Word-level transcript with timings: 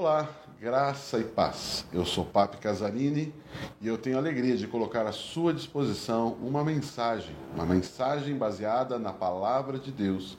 Olá, 0.00 0.30
graça 0.60 1.18
e 1.18 1.24
paz. 1.24 1.84
Eu 1.92 2.06
sou 2.06 2.24
Papi 2.24 2.58
Casarini 2.58 3.34
e 3.80 3.88
eu 3.88 3.98
tenho 3.98 4.14
a 4.14 4.20
alegria 4.20 4.56
de 4.56 4.68
colocar 4.68 5.04
à 5.04 5.10
sua 5.10 5.52
disposição 5.52 6.34
uma 6.34 6.62
mensagem, 6.62 7.34
uma 7.52 7.66
mensagem 7.66 8.36
baseada 8.36 8.96
na 8.96 9.12
palavra 9.12 9.76
de 9.76 9.90
Deus. 9.90 10.38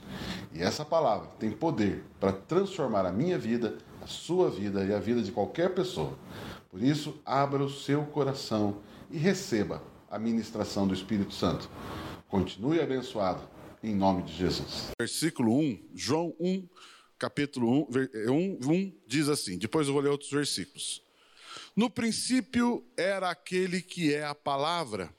E 0.53 0.61
essa 0.61 0.85
palavra 0.85 1.27
tem 1.37 1.51
poder 1.51 2.05
para 2.21 2.31
transformar 2.31 3.05
a 3.05 3.11
minha 3.11 3.37
vida, 3.37 3.77
a 4.01 4.07
sua 4.07 4.49
vida 4.49 4.85
e 4.85 4.93
a 4.93 4.99
vida 5.01 5.21
de 5.21 5.33
qualquer 5.33 5.73
pessoa. 5.73 6.13
Por 6.71 6.81
isso, 6.81 7.19
abra 7.25 7.61
o 7.61 7.69
seu 7.69 8.05
coração 8.05 8.77
e 9.11 9.17
receba 9.17 9.83
a 10.09 10.17
ministração 10.17 10.87
do 10.87 10.93
Espírito 10.93 11.33
Santo. 11.33 11.69
Continue 12.29 12.79
abençoado 12.79 13.41
em 13.83 13.93
nome 13.93 14.23
de 14.23 14.33
Jesus. 14.33 14.91
Versículo 14.97 15.53
1, 15.53 15.79
João 15.93 16.33
1, 16.39 16.65
capítulo 17.19 17.85
1, 17.89 18.61
1, 18.65 18.71
1 18.71 18.93
diz 19.05 19.27
assim: 19.27 19.57
depois 19.57 19.87
eu 19.87 19.93
vou 19.93 20.01
ler 20.01 20.09
outros 20.09 20.31
versículos. 20.31 21.03
No 21.75 21.89
princípio 21.89 22.83
era 22.97 23.29
aquele 23.29 23.81
que 23.81 24.13
é 24.13 24.25
a 24.25 24.33
palavra, 24.33 25.13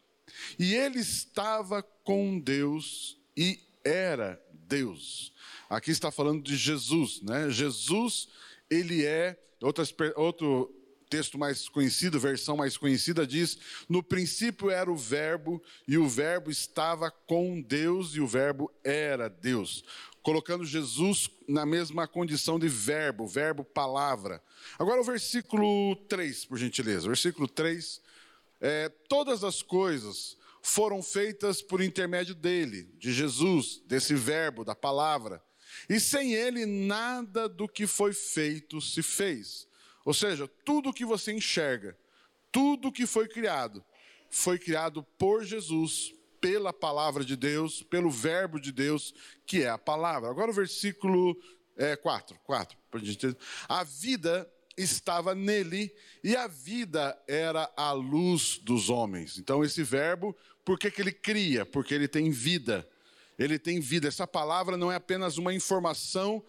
e 0.58 0.74
ele 0.74 0.98
estava 0.98 1.82
com 1.82 2.40
Deus 2.40 3.18
e 3.36 3.60
era 3.84 4.42
Deus. 4.52 5.32
Aqui 5.68 5.90
está 5.90 6.10
falando 6.10 6.42
de 6.42 6.56
Jesus, 6.56 7.22
né? 7.22 7.50
Jesus, 7.50 8.28
ele 8.68 9.04
é, 9.04 9.38
outras, 9.62 9.94
outro 10.16 10.74
texto 11.10 11.36
mais 11.36 11.68
conhecido, 11.68 12.20
versão 12.20 12.56
mais 12.56 12.76
conhecida, 12.76 13.26
diz: 13.26 13.58
No 13.88 14.02
princípio 14.02 14.70
era 14.70 14.90
o 14.90 14.96
Verbo, 14.96 15.62
e 15.86 15.98
o 15.98 16.08
Verbo 16.08 16.50
estava 16.50 17.10
com 17.10 17.60
Deus, 17.60 18.14
e 18.14 18.20
o 18.20 18.26
Verbo 18.26 18.72
era 18.84 19.28
Deus. 19.28 19.84
Colocando 20.22 20.64
Jesus 20.64 21.30
na 21.48 21.64
mesma 21.64 22.06
condição 22.06 22.58
de 22.58 22.68
verbo, 22.68 23.26
verbo 23.26 23.64
palavra. 23.64 24.42
Agora 24.78 25.00
o 25.00 25.04
versículo 25.04 25.96
3, 26.08 26.44
por 26.44 26.58
gentileza. 26.58 27.06
Versículo 27.06 27.48
3. 27.48 28.00
É, 28.60 28.88
todas 29.08 29.42
as 29.42 29.62
coisas 29.62 30.36
foram 30.62 31.02
feitas 31.02 31.62
por 31.62 31.80
intermédio 31.80 32.34
dele, 32.34 32.92
de 32.98 33.12
Jesus, 33.12 33.82
desse 33.86 34.14
verbo, 34.14 34.64
da 34.64 34.74
palavra. 34.74 35.42
E 35.88 35.98
sem 35.98 36.34
ele, 36.34 36.66
nada 36.66 37.48
do 37.48 37.66
que 37.66 37.86
foi 37.86 38.12
feito 38.12 38.80
se 38.80 39.02
fez. 39.02 39.66
Ou 40.04 40.12
seja, 40.12 40.48
tudo 40.64 40.92
que 40.92 41.04
você 41.04 41.32
enxerga, 41.32 41.96
tudo 42.52 42.92
que 42.92 43.06
foi 43.06 43.28
criado, 43.28 43.84
foi 44.28 44.58
criado 44.58 45.02
por 45.18 45.44
Jesus, 45.44 46.14
pela 46.40 46.72
palavra 46.72 47.24
de 47.24 47.36
Deus, 47.36 47.82
pelo 47.82 48.10
verbo 48.10 48.60
de 48.60 48.72
Deus, 48.72 49.14
que 49.46 49.62
é 49.62 49.68
a 49.68 49.78
palavra. 49.78 50.30
Agora 50.30 50.50
o 50.50 50.54
versículo 50.54 51.36
é, 51.76 51.96
4, 51.96 52.38
4, 52.44 52.78
a 53.68 53.84
vida 53.84 54.50
estava 54.76 55.34
nele 55.34 55.94
e 56.24 56.34
a 56.36 56.46
vida 56.46 57.20
era 57.28 57.70
a 57.76 57.92
luz 57.92 58.58
dos 58.62 58.88
homens. 58.88 59.38
Então 59.38 59.64
esse 59.64 59.82
verbo, 59.82 60.36
por 60.64 60.78
que, 60.78 60.90
que 60.90 61.00
ele 61.00 61.12
cria? 61.12 61.66
Porque 61.66 61.94
ele 61.94 62.08
tem 62.08 62.30
vida. 62.30 62.88
Ele 63.38 63.58
tem 63.58 63.80
vida. 63.80 64.08
Essa 64.08 64.26
palavra 64.26 64.76
não 64.76 64.90
é 64.90 64.96
apenas 64.96 65.38
uma 65.38 65.52
informação 65.52 66.44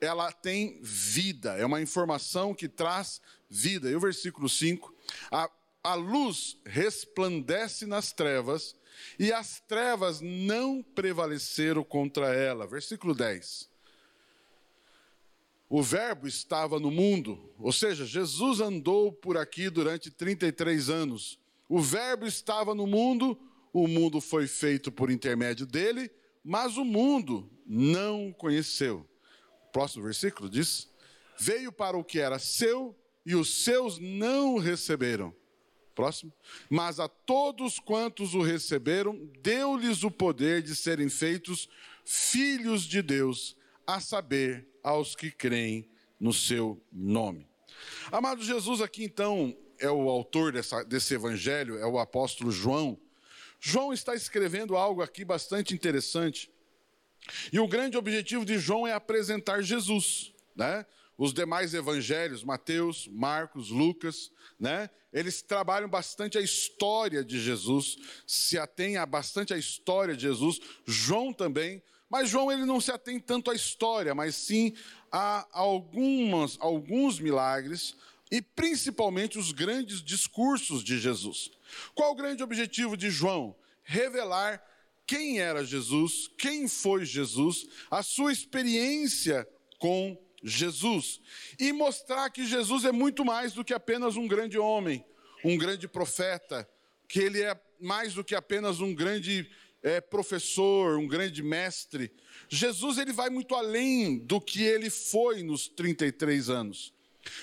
ela 0.00 0.32
tem 0.32 0.80
vida, 0.82 1.56
é 1.56 1.64
uma 1.64 1.80
informação 1.80 2.54
que 2.54 2.68
traz 2.68 3.20
vida. 3.48 3.90
E 3.90 3.94
o 3.94 4.00
versículo 4.00 4.48
5: 4.48 4.94
a, 5.30 5.50
a 5.84 5.94
luz 5.94 6.56
resplandece 6.64 7.86
nas 7.86 8.12
trevas, 8.12 8.74
e 9.18 9.32
as 9.32 9.60
trevas 9.60 10.20
não 10.20 10.82
prevaleceram 10.82 11.84
contra 11.84 12.34
ela. 12.34 12.66
Versículo 12.66 13.14
10. 13.14 13.68
O 15.68 15.82
Verbo 15.82 16.26
estava 16.26 16.80
no 16.80 16.90
mundo, 16.90 17.38
ou 17.56 17.72
seja, 17.72 18.04
Jesus 18.04 18.60
andou 18.60 19.12
por 19.12 19.36
aqui 19.36 19.70
durante 19.70 20.10
33 20.10 20.90
anos. 20.90 21.38
O 21.68 21.80
Verbo 21.80 22.26
estava 22.26 22.74
no 22.74 22.88
mundo, 22.88 23.38
o 23.72 23.86
mundo 23.86 24.20
foi 24.20 24.48
feito 24.48 24.90
por 24.90 25.12
intermédio 25.12 25.64
dele, 25.64 26.10
mas 26.42 26.76
o 26.76 26.84
mundo 26.84 27.48
não 27.64 28.30
o 28.30 28.34
conheceu. 28.34 29.06
Próximo 29.72 30.02
versículo 30.02 30.50
diz: 30.50 30.88
Veio 31.38 31.70
para 31.70 31.96
o 31.96 32.02
que 32.02 32.18
era 32.18 32.40
seu 32.40 32.96
e 33.24 33.36
os 33.36 33.62
seus 33.62 33.98
não 33.98 34.58
receberam. 34.58 35.32
Próximo. 35.94 36.32
Mas 36.68 37.00
a 37.00 37.08
todos 37.08 37.78
quantos 37.78 38.34
o 38.34 38.42
receberam, 38.42 39.30
deu-lhes 39.40 40.02
o 40.02 40.10
poder 40.10 40.62
de 40.62 40.74
serem 40.74 41.08
feitos 41.08 41.68
filhos 42.04 42.82
de 42.82 43.02
Deus, 43.02 43.56
a 43.86 44.00
saber, 44.00 44.66
aos 44.82 45.14
que 45.14 45.30
creem 45.30 45.88
no 46.18 46.32
seu 46.32 46.82
nome. 46.90 47.46
Amado 48.10 48.42
Jesus, 48.42 48.80
aqui 48.80 49.04
então 49.04 49.56
é 49.78 49.90
o 49.90 50.08
autor 50.08 50.52
dessa, 50.52 50.82
desse 50.84 51.14
evangelho, 51.14 51.78
é 51.78 51.86
o 51.86 51.98
apóstolo 51.98 52.50
João. 52.50 52.98
João 53.58 53.92
está 53.92 54.14
escrevendo 54.14 54.76
algo 54.76 55.02
aqui 55.02 55.24
bastante 55.24 55.74
interessante 55.74 56.50
e 57.52 57.58
o 57.58 57.68
grande 57.68 57.96
objetivo 57.96 58.44
de 58.44 58.58
João 58.58 58.86
é 58.86 58.92
apresentar 58.92 59.62
Jesus, 59.62 60.32
né? 60.54 60.84
Os 61.20 61.34
demais 61.34 61.74
evangelhos, 61.74 62.42
Mateus, 62.42 63.06
Marcos, 63.06 63.68
Lucas, 63.68 64.32
né? 64.58 64.88
Eles 65.12 65.42
trabalham 65.42 65.86
bastante 65.86 66.38
a 66.38 66.40
história 66.40 67.22
de 67.22 67.38
Jesus, 67.38 67.98
se 68.26 68.56
atém 68.56 68.94
bastante 69.06 69.52
a 69.52 69.58
história 69.58 70.16
de 70.16 70.22
Jesus. 70.22 70.58
João 70.86 71.30
também, 71.30 71.82
mas 72.08 72.30
João 72.30 72.50
ele 72.50 72.64
não 72.64 72.80
se 72.80 72.90
atém 72.90 73.20
tanto 73.20 73.50
à 73.50 73.54
história, 73.54 74.14
mas 74.14 74.34
sim 74.34 74.72
a 75.12 75.46
algumas, 75.52 76.56
alguns 76.58 77.20
milagres 77.20 77.94
e 78.30 78.40
principalmente 78.40 79.38
os 79.38 79.52
grandes 79.52 80.02
discursos 80.02 80.82
de 80.82 80.98
Jesus. 80.98 81.50
Qual 81.94 82.12
o 82.12 82.16
grande 82.16 82.42
objetivo 82.42 82.96
de 82.96 83.10
João? 83.10 83.54
Revelar 83.82 84.64
quem 85.06 85.38
era 85.38 85.66
Jesus, 85.66 86.30
quem 86.38 86.66
foi 86.66 87.04
Jesus, 87.04 87.68
a 87.90 88.02
sua 88.02 88.32
experiência 88.32 89.46
com 89.78 90.16
Jesus 90.16 90.29
e 91.58 91.72
mostrar 91.72 92.30
que 92.30 92.46
Jesus 92.46 92.84
é 92.84 92.92
muito 92.92 93.24
mais 93.24 93.52
do 93.52 93.64
que 93.64 93.74
apenas 93.74 94.16
um 94.16 94.26
grande 94.26 94.58
homem, 94.58 95.04
um 95.44 95.56
grande 95.56 95.86
profeta, 95.86 96.68
que 97.08 97.20
ele 97.20 97.42
é 97.42 97.58
mais 97.80 98.14
do 98.14 98.24
que 98.24 98.34
apenas 98.34 98.80
um 98.80 98.94
grande 98.94 99.50
é, 99.82 100.00
professor, 100.00 100.98
um 100.98 101.08
grande 101.08 101.42
mestre. 101.42 102.12
Jesus 102.48 102.98
ele 102.98 103.12
vai 103.12 103.30
muito 103.30 103.54
além 103.54 104.18
do 104.18 104.40
que 104.40 104.62
ele 104.62 104.90
foi 104.90 105.42
nos 105.42 105.68
33 105.68 106.50
anos. 106.50 106.92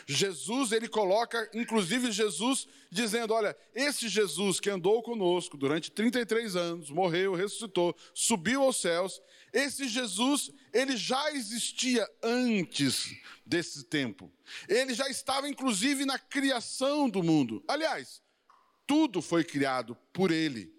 Jesus, 0.06 0.72
ele 0.72 0.88
coloca, 0.88 1.50
inclusive 1.54 2.12
Jesus, 2.12 2.68
dizendo: 2.90 3.34
Olha, 3.34 3.56
esse 3.76 4.08
Jesus 4.08 4.60
que 4.60 4.70
andou 4.70 5.02
conosco 5.04 5.58
durante 5.58 5.92
33 5.92 6.56
anos, 6.56 6.90
morreu, 6.90 7.36
ressuscitou, 7.36 7.96
subiu 8.14 8.64
aos 8.64 8.78
céus, 8.82 9.22
esse 9.54 9.88
Jesus, 9.88 10.52
ele 10.74 10.98
já 10.98 11.32
existia 11.32 12.08
antes 12.22 13.16
desse 13.46 13.84
tempo. 13.84 14.32
Ele 14.68 14.94
já 14.94 15.10
estava, 15.10 15.48
inclusive, 15.48 16.06
na 16.06 16.20
criação 16.20 17.10
do 17.10 17.24
mundo. 17.24 17.64
Aliás, 17.68 18.22
tudo 18.86 19.22
foi 19.22 19.44
criado 19.44 19.98
por 20.14 20.32
ele. 20.32 20.74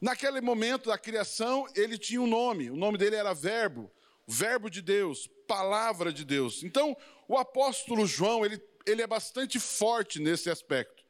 Naquele 0.00 0.40
momento 0.40 0.88
da 0.88 0.98
criação, 0.98 1.64
ele 1.76 1.96
tinha 1.96 2.20
um 2.20 2.26
nome, 2.26 2.70
o 2.70 2.76
nome 2.76 2.98
dele 2.98 3.14
era 3.14 3.32
Verbo, 3.32 3.90
Verbo 4.26 4.68
de 4.68 4.82
Deus, 4.82 5.28
Palavra 5.46 6.12
de 6.12 6.24
Deus. 6.24 6.62
Então, 6.62 6.96
o 7.28 7.36
apóstolo 7.38 8.06
João, 8.06 8.44
ele, 8.44 8.60
ele 8.86 9.02
é 9.02 9.06
bastante 9.06 9.58
forte 9.58 10.18
nesse 10.18 10.50
aspecto. 10.50 11.02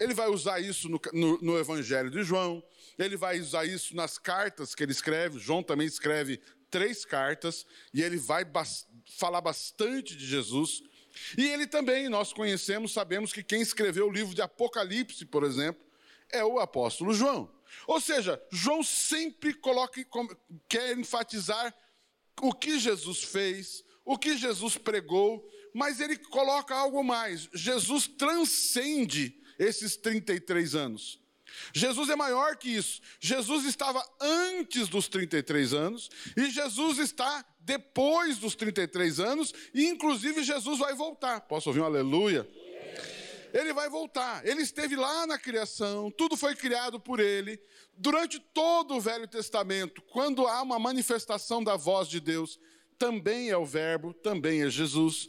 Ele 0.00 0.14
vai 0.14 0.28
usar 0.28 0.60
isso 0.60 0.88
no, 0.88 1.00
no, 1.12 1.38
no, 1.40 1.58
Evangelho 1.58 2.10
de 2.10 2.22
João, 2.22 2.62
ele 2.98 3.16
vai 3.16 3.40
usar 3.40 3.64
isso 3.64 3.94
nas 3.94 4.18
cartas 4.18 4.74
que 4.74 4.82
ele 4.82 4.92
escreve. 4.92 5.38
João 5.38 5.62
também 5.62 5.86
escreve 5.86 6.40
três 6.70 7.04
cartas, 7.04 7.66
e 7.92 8.02
ele 8.02 8.16
vai 8.16 8.44
bas 8.44 8.86
falar 9.16 9.40
bastante 9.40 10.14
de 10.14 10.26
Jesus. 10.26 10.82
E 11.36 11.46
ele 11.46 11.66
também, 11.66 12.08
nós 12.08 12.32
conhecemos, 12.32 12.92
sabemos 12.92 13.32
que 13.32 13.42
quem 13.42 13.60
escreveu 13.60 14.06
o 14.06 14.12
livro 14.12 14.34
de 14.34 14.42
Apocalipse, 14.42 15.24
por 15.24 15.44
exemplo, 15.44 15.84
é 16.30 16.44
o 16.44 16.58
apóstolo 16.58 17.12
João. 17.12 17.50
Ou 17.86 18.00
seja, 18.00 18.40
João 18.50 18.82
sempre 18.82 19.54
coloca, 19.54 20.04
quer 20.68 20.96
enfatizar 20.96 21.74
o 22.40 22.52
que 22.52 22.78
Jesus 22.78 23.22
fez, 23.24 23.84
o 24.04 24.16
que 24.16 24.36
Jesus 24.36 24.76
pregou, 24.76 25.46
mas 25.78 26.00
ele 26.00 26.16
coloca 26.16 26.74
algo 26.74 27.04
mais. 27.04 27.48
Jesus 27.54 28.08
transcende 28.08 29.40
esses 29.56 29.96
33 29.96 30.74
anos. 30.74 31.20
Jesus 31.72 32.10
é 32.10 32.16
maior 32.16 32.56
que 32.56 32.68
isso. 32.68 33.00
Jesus 33.20 33.64
estava 33.64 34.04
antes 34.20 34.88
dos 34.88 35.06
33 35.06 35.72
anos 35.72 36.10
e 36.36 36.50
Jesus 36.50 36.98
está 36.98 37.44
depois 37.60 38.38
dos 38.38 38.56
33 38.56 39.20
anos 39.20 39.54
e 39.72 39.86
inclusive 39.86 40.42
Jesus 40.42 40.80
vai 40.80 40.94
voltar. 40.96 41.42
Posso 41.42 41.70
ouvir 41.70 41.80
um 41.80 41.84
aleluia? 41.84 42.48
Ele 43.54 43.72
vai 43.72 43.88
voltar. 43.88 44.44
Ele 44.44 44.62
esteve 44.62 44.96
lá 44.96 45.28
na 45.28 45.38
criação, 45.38 46.10
tudo 46.10 46.36
foi 46.36 46.56
criado 46.56 46.98
por 46.98 47.20
ele. 47.20 47.58
Durante 47.96 48.40
todo 48.40 48.96
o 48.96 49.00
Velho 49.00 49.28
Testamento, 49.28 50.02
quando 50.10 50.44
há 50.44 50.60
uma 50.60 50.78
manifestação 50.78 51.62
da 51.62 51.76
voz 51.76 52.08
de 52.08 52.18
Deus, 52.18 52.58
também 52.98 53.50
é 53.50 53.56
o 53.56 53.64
Verbo, 53.64 54.12
também 54.12 54.62
é 54.62 54.70
Jesus. 54.70 55.28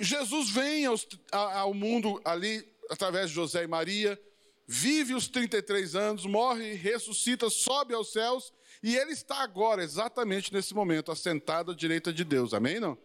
Jesus 0.00 0.50
vem 0.50 0.86
aos, 0.86 1.06
ao 1.30 1.74
mundo 1.74 2.20
ali 2.24 2.66
através 2.88 3.28
de 3.28 3.36
José 3.36 3.62
e 3.62 3.68
Maria, 3.68 4.20
vive 4.66 5.14
os 5.14 5.28
33 5.28 5.94
anos, 5.94 6.26
morre, 6.26 6.74
ressuscita, 6.74 7.48
sobe 7.48 7.94
aos 7.94 8.12
céus, 8.12 8.52
e 8.82 8.96
ele 8.96 9.12
está 9.12 9.42
agora, 9.42 9.82
exatamente 9.82 10.52
nesse 10.52 10.74
momento, 10.74 11.12
assentado 11.12 11.72
à 11.72 11.74
direita 11.74 12.12
de 12.12 12.24
Deus. 12.24 12.54
Amém? 12.54 12.80
Não? 12.80 12.98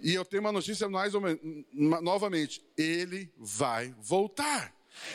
E 0.00 0.12
eu 0.14 0.24
tenho 0.24 0.42
uma 0.42 0.52
notícia 0.52 0.88
mais 0.88 1.12
novamente: 1.72 2.64
ele 2.76 3.32
vai 3.36 3.94
voltar. 4.00 4.74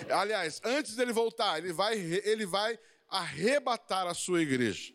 Aliás, 0.09 0.61
antes 0.63 0.95
dele 0.95 1.13
voltar, 1.13 1.59
ele 1.59 1.71
vai, 1.71 1.97
ele 1.97 2.45
vai 2.45 2.77
arrebatar 3.09 4.07
a 4.07 4.13
sua 4.13 4.41
igreja. 4.41 4.93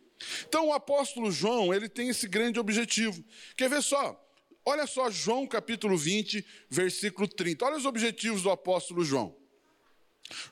Então 0.49 0.69
o 0.69 0.73
apóstolo 0.73 1.31
João, 1.31 1.75
ele 1.75 1.89
tem 1.89 2.09
esse 2.09 2.27
grande 2.29 2.59
objetivo. 2.59 3.25
Quer 3.57 3.69
ver 3.69 3.83
só? 3.83 4.21
Olha 4.65 4.87
só 4.87 5.11
João 5.11 5.47
capítulo 5.47 5.97
20, 5.97 6.45
versículo 6.71 7.29
30. 7.29 7.65
Olha 7.65 7.77
os 7.77 7.85
objetivos 7.85 8.43
do 8.43 8.51
apóstolo 8.51 9.05
João. 9.05 9.37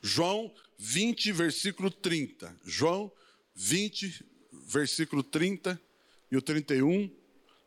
João 0.01 0.53
20, 0.77 1.31
versículo 1.31 1.89
30. 1.89 2.55
João 2.63 3.11
20, 3.55 4.23
versículo 4.51 5.23
30 5.23 5.81
e 6.31 6.37
o 6.37 6.41
31. 6.41 7.09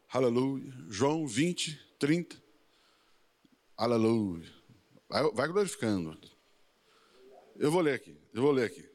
Aleluia. 0.08 0.72
João 0.88 1.26
20, 1.26 1.81
30. 1.98 2.40
Aleluia. 3.76 4.50
Vai, 5.08 5.31
vai 5.32 5.48
glorificando. 5.48 6.19
Eu 7.56 7.70
vou 7.70 7.81
ler 7.81 7.94
aqui. 7.94 8.16
Eu 8.32 8.43
vou 8.43 8.52
ler 8.52 8.66
aqui. 8.66 8.85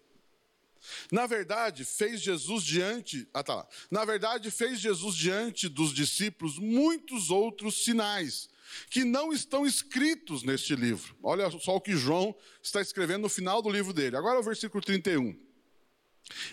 Na 1.12 1.26
verdade, 1.26 1.86
fez 1.86 2.22
Jesus 2.22 2.64
diante, 2.64 3.28
ah 3.34 3.44
tá 3.44 3.56
lá. 3.56 3.68
Na 3.90 4.06
verdade, 4.06 4.50
fez 4.52 4.80
Jesus 4.80 5.16
diante 5.16 5.68
dos 5.68 5.94
discípulos 5.94 6.58
muitos 6.58 7.30
outros 7.30 7.84
sinais 7.84 8.50
que 8.90 9.04
não 9.04 9.34
estão 9.34 9.66
escritos 9.66 10.44
neste 10.44 10.76
livro. 10.76 11.16
Olha 11.22 11.50
só 11.52 11.76
o 11.76 11.82
que 11.82 11.96
João 11.96 12.36
está 12.62 12.82
escrevendo 12.82 13.24
no 13.24 13.30
final 13.30 13.62
do 13.62 13.70
livro 13.70 13.94
dele. 13.94 14.16
Agora 14.16 14.40
o 14.40 14.44
versículo 14.44 14.84
31. 14.84 15.38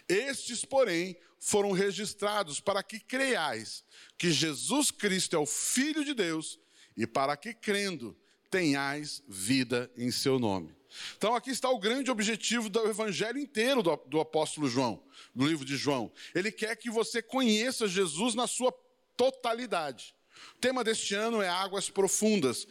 Estes, 0.08 0.64
porém, 0.64 1.16
foram 1.38 1.72
registrados 1.72 2.60
para 2.60 2.82
que 2.82 2.98
creiais 2.98 3.84
que 4.16 4.30
Jesus 4.30 4.90
Cristo 4.90 5.36
é 5.36 5.38
o 5.38 5.46
Filho 5.46 6.04
de 6.04 6.14
Deus 6.14 6.58
e 6.96 7.06
para 7.06 7.36
que 7.36 7.54
crendo 7.54 8.16
tenhais 8.50 9.22
vida 9.28 9.90
em 9.96 10.10
seu 10.10 10.38
nome. 10.38 10.77
Então 11.16 11.34
aqui 11.34 11.50
está 11.50 11.68
o 11.70 11.78
grande 11.78 12.10
objetivo 12.10 12.68
do 12.68 12.88
evangelho 12.88 13.38
inteiro 13.38 13.82
do, 13.82 13.96
do 14.06 14.20
apóstolo 14.20 14.68
João, 14.68 15.02
do 15.34 15.46
livro 15.46 15.64
de 15.64 15.76
João. 15.76 16.12
Ele 16.34 16.50
quer 16.50 16.76
que 16.76 16.90
você 16.90 17.20
conheça 17.22 17.86
Jesus 17.86 18.34
na 18.34 18.46
sua 18.46 18.72
totalidade. 19.16 20.14
O 20.56 20.58
tema 20.60 20.84
deste 20.84 21.14
ano 21.14 21.42
é 21.42 21.48
Águas 21.48 21.90
Profundas. 21.90 22.66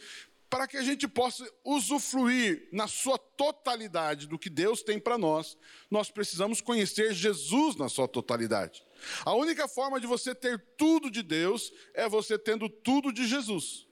Para 0.50 0.66
que 0.66 0.78
a 0.78 0.82
gente 0.82 1.06
possa 1.06 1.46
usufruir 1.62 2.68
na 2.72 2.88
sua 2.88 3.18
totalidade 3.18 4.26
do 4.26 4.38
que 4.38 4.48
Deus 4.48 4.82
tem 4.82 4.98
para 4.98 5.18
nós, 5.18 5.58
nós 5.90 6.10
precisamos 6.10 6.62
conhecer 6.62 7.12
Jesus 7.12 7.76
na 7.76 7.86
sua 7.90 8.08
totalidade. 8.08 8.82
A 9.26 9.34
única 9.34 9.68
forma 9.68 10.00
de 10.00 10.06
você 10.06 10.34
ter 10.34 10.58
tudo 10.78 11.10
de 11.10 11.22
Deus 11.22 11.70
é 11.92 12.08
você 12.08 12.38
tendo 12.38 12.66
tudo 12.66 13.12
de 13.12 13.26
Jesus. 13.26 13.86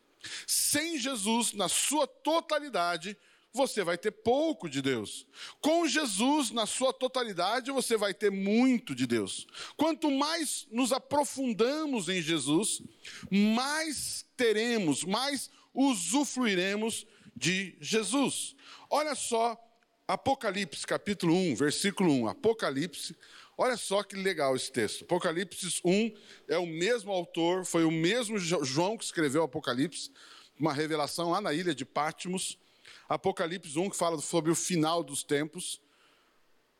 Sem 0.47 0.99
Jesus, 0.99 1.53
na 1.53 1.69
sua 1.69 2.07
totalidade, 2.07 3.17
você 3.57 3.83
vai 3.83 3.99
ter 3.99 4.13
pouco 4.13 4.69
de 4.69 4.81
Deus. 4.81 5.27
Com 5.61 5.89
Jesus, 5.89 6.51
na 6.51 6.67
sua 6.67 6.93
totalidade, 6.93 7.73
você 7.73 7.97
vai 7.97 8.15
ter 8.15 8.31
muito 8.31 8.95
de 8.95 9.07
Deus. 9.07 9.47
Quanto 9.77 10.11
mais 10.11 10.69
nos 10.71 10.93
aprofundamos 10.93 12.09
em 12.09 12.23
Jesus, 12.23 12.83
mais 13.31 14.25
teremos, 14.37 15.03
mais 15.03 15.51
usufruiremos 15.75 17.07
de 17.35 17.77
Jesus. 17.81 18.55
Olha 18.89 19.15
só, 19.15 19.61
Apocalipse 20.09 20.87
capítulo 20.87 21.35
1, 21.35 21.57
versículo 21.57 22.13
1. 22.13 22.29
Apocalipse, 22.29 23.17
olha 23.59 23.77
só 23.77 24.03
que 24.03 24.15
legal 24.15 24.55
esse 24.55 24.71
texto. 24.71 25.03
Apocalipse 25.03 25.81
1 25.85 26.15
é 26.49 26.59
o 26.59 26.67
mesmo 26.67 27.11
autor, 27.11 27.65
foi 27.65 27.85
o 27.85 27.91
mesmo 27.91 28.39
João 28.39 28.97
que 28.97 29.05
escreveu 29.05 29.43
Apocalipse, 29.43 30.13
uma 30.59 30.73
revelação 30.73 31.31
lá 31.31 31.41
na 31.41 31.53
ilha 31.53 31.75
de 31.75 31.85
Patmos. 31.85 32.59
Apocalipse 33.09 33.79
1, 33.79 33.91
que 33.91 33.97
fala 33.97 34.19
sobre 34.19 34.51
o 34.51 34.55
final 34.55 35.03
dos 35.03 35.23
tempos. 35.23 35.81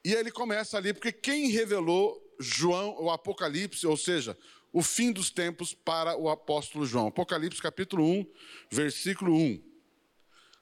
E 0.05 0.13
ele 0.13 0.31
começa 0.31 0.77
ali, 0.77 0.93
porque 0.93 1.13
quem 1.13 1.51
revelou 1.51 2.23
João, 2.39 2.97
o 3.01 3.11
Apocalipse, 3.11 3.87
ou 3.87 3.97
seja, 3.97 4.37
o 4.73 4.83
fim 4.83 5.11
dos 5.11 5.31
tempos 5.31 5.73
para 5.73 6.17
o 6.17 6.29
apóstolo 6.29 6.85
João? 6.85 7.07
Apocalipse 7.07 7.63
capítulo 7.63 8.05
1, 8.05 8.27
versículo 8.71 9.35
1. 9.35 9.63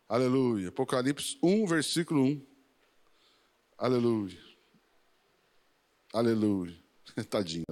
Aleluia. 0.09 0.69
Apocalipse 0.69 1.39
1, 1.43 1.67
versículo 1.67 2.23
1. 2.25 2.47
Aleluia. 3.77 4.39
Aleluia. 6.13 6.79
Tadinho. 7.29 7.65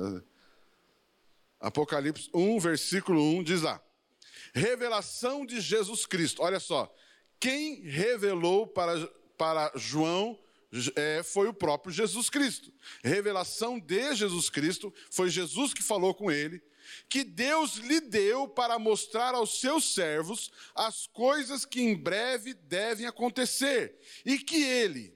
Apocalipse 1.60 2.28
1, 2.34 2.58
versículo 2.58 3.22
1 3.38 3.44
diz 3.44 3.62
lá: 3.62 3.80
Revelação 4.52 5.46
de 5.46 5.60
Jesus 5.60 6.06
Cristo. 6.06 6.42
Olha 6.42 6.58
só. 6.58 6.92
Quem 7.42 7.80
revelou 7.80 8.68
para, 8.68 9.04
para 9.36 9.72
João 9.74 10.38
é, 10.94 11.24
foi 11.24 11.48
o 11.48 11.52
próprio 11.52 11.92
Jesus 11.92 12.30
Cristo. 12.30 12.72
Revelação 13.02 13.80
de 13.80 14.14
Jesus 14.14 14.48
Cristo, 14.48 14.94
foi 15.10 15.28
Jesus 15.28 15.74
que 15.74 15.82
falou 15.82 16.14
com 16.14 16.30
ele, 16.30 16.62
que 17.08 17.24
Deus 17.24 17.78
lhe 17.78 18.00
deu 18.00 18.46
para 18.46 18.78
mostrar 18.78 19.34
aos 19.34 19.58
seus 19.58 19.92
servos 19.92 20.52
as 20.72 21.08
coisas 21.08 21.64
que 21.64 21.80
em 21.80 21.96
breve 21.96 22.54
devem 22.54 23.06
acontecer, 23.06 23.98
e 24.24 24.38
que 24.38 24.62
ele, 24.62 25.12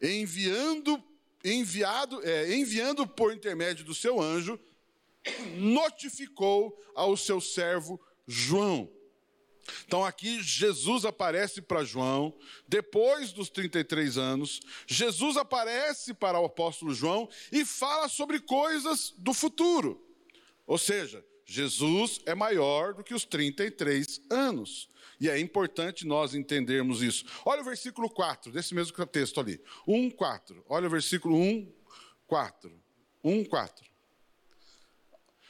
enviando, 0.00 1.04
enviado, 1.44 2.26
é, 2.26 2.56
enviando 2.56 3.06
por 3.06 3.30
intermédio 3.30 3.84
do 3.84 3.94
seu 3.94 4.18
anjo, 4.18 4.58
notificou 5.58 6.82
ao 6.94 7.14
seu 7.14 7.42
servo 7.42 8.00
João. 8.26 8.90
Então 9.86 10.04
aqui 10.04 10.42
Jesus 10.42 11.04
aparece 11.04 11.60
para 11.60 11.84
João, 11.84 12.34
depois 12.66 13.32
dos 13.32 13.48
33 13.48 14.18
anos, 14.18 14.60
Jesus 14.86 15.36
aparece 15.36 16.14
para 16.14 16.40
o 16.40 16.46
apóstolo 16.46 16.94
João 16.94 17.28
e 17.52 17.64
fala 17.64 18.08
sobre 18.08 18.40
coisas 18.40 19.14
do 19.18 19.32
futuro. 19.32 20.04
Ou 20.66 20.78
seja, 20.78 21.24
Jesus 21.44 22.20
é 22.26 22.34
maior 22.34 22.92
do 22.92 23.02
que 23.02 23.14
os 23.14 23.24
33 23.24 24.20
anos. 24.28 24.88
E 25.20 25.28
é 25.28 25.38
importante 25.38 26.06
nós 26.06 26.34
entendermos 26.34 27.02
isso. 27.02 27.24
Olha 27.44 27.62
o 27.62 27.64
versículo 27.64 28.08
4, 28.08 28.52
desse 28.52 28.74
mesmo 28.74 29.06
texto 29.06 29.40
ali. 29.40 29.60
1, 29.86 30.10
4. 30.10 30.64
Olha 30.68 30.86
o 30.86 30.90
versículo 30.90 31.36
1, 31.36 31.72
4. 32.26 32.82
1, 33.24 33.44
4. 33.46 33.86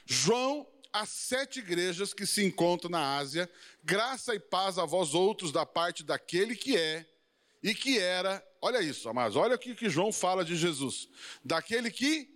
João 0.07 0.67
as 1.01 1.11
sete 1.11 1.61
igrejas 1.61 2.13
que 2.13 2.27
se 2.27 2.45
encontram 2.45 2.91
na 2.91 3.17
Ásia, 3.17 3.49
graça 3.85 4.35
e 4.35 4.41
paz 4.41 4.79
a 4.79 4.85
vós 4.85 5.15
outros 5.15 5.53
da 5.53 5.65
parte 5.65 6.03
daquele 6.03 6.57
que 6.57 6.77
é 6.77 7.07
e 7.63 7.73
que 7.73 7.99
era, 7.99 8.45
olha 8.61 8.83
isso, 8.83 9.09
amados, 9.09 9.37
olha 9.37 9.55
o 9.55 9.59
que 9.59 9.89
João 9.89 10.13
fala 10.13 10.45
de 10.45 10.57
Jesus, 10.57 11.09
daquele 11.45 11.91
que 11.91 12.29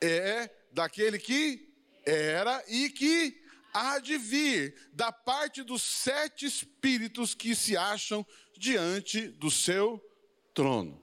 é, 0.00 0.50
daquele 0.72 1.16
que 1.16 1.72
era 2.04 2.64
e 2.66 2.90
que 2.90 3.40
há 3.72 4.00
de 4.00 4.18
vir, 4.18 4.74
da 4.92 5.12
parte 5.12 5.62
dos 5.62 5.82
sete 5.82 6.44
espíritos 6.44 7.34
que 7.34 7.54
se 7.54 7.76
acham 7.76 8.26
diante 8.56 9.28
do 9.28 9.50
seu 9.50 10.04
trono. 10.52 11.00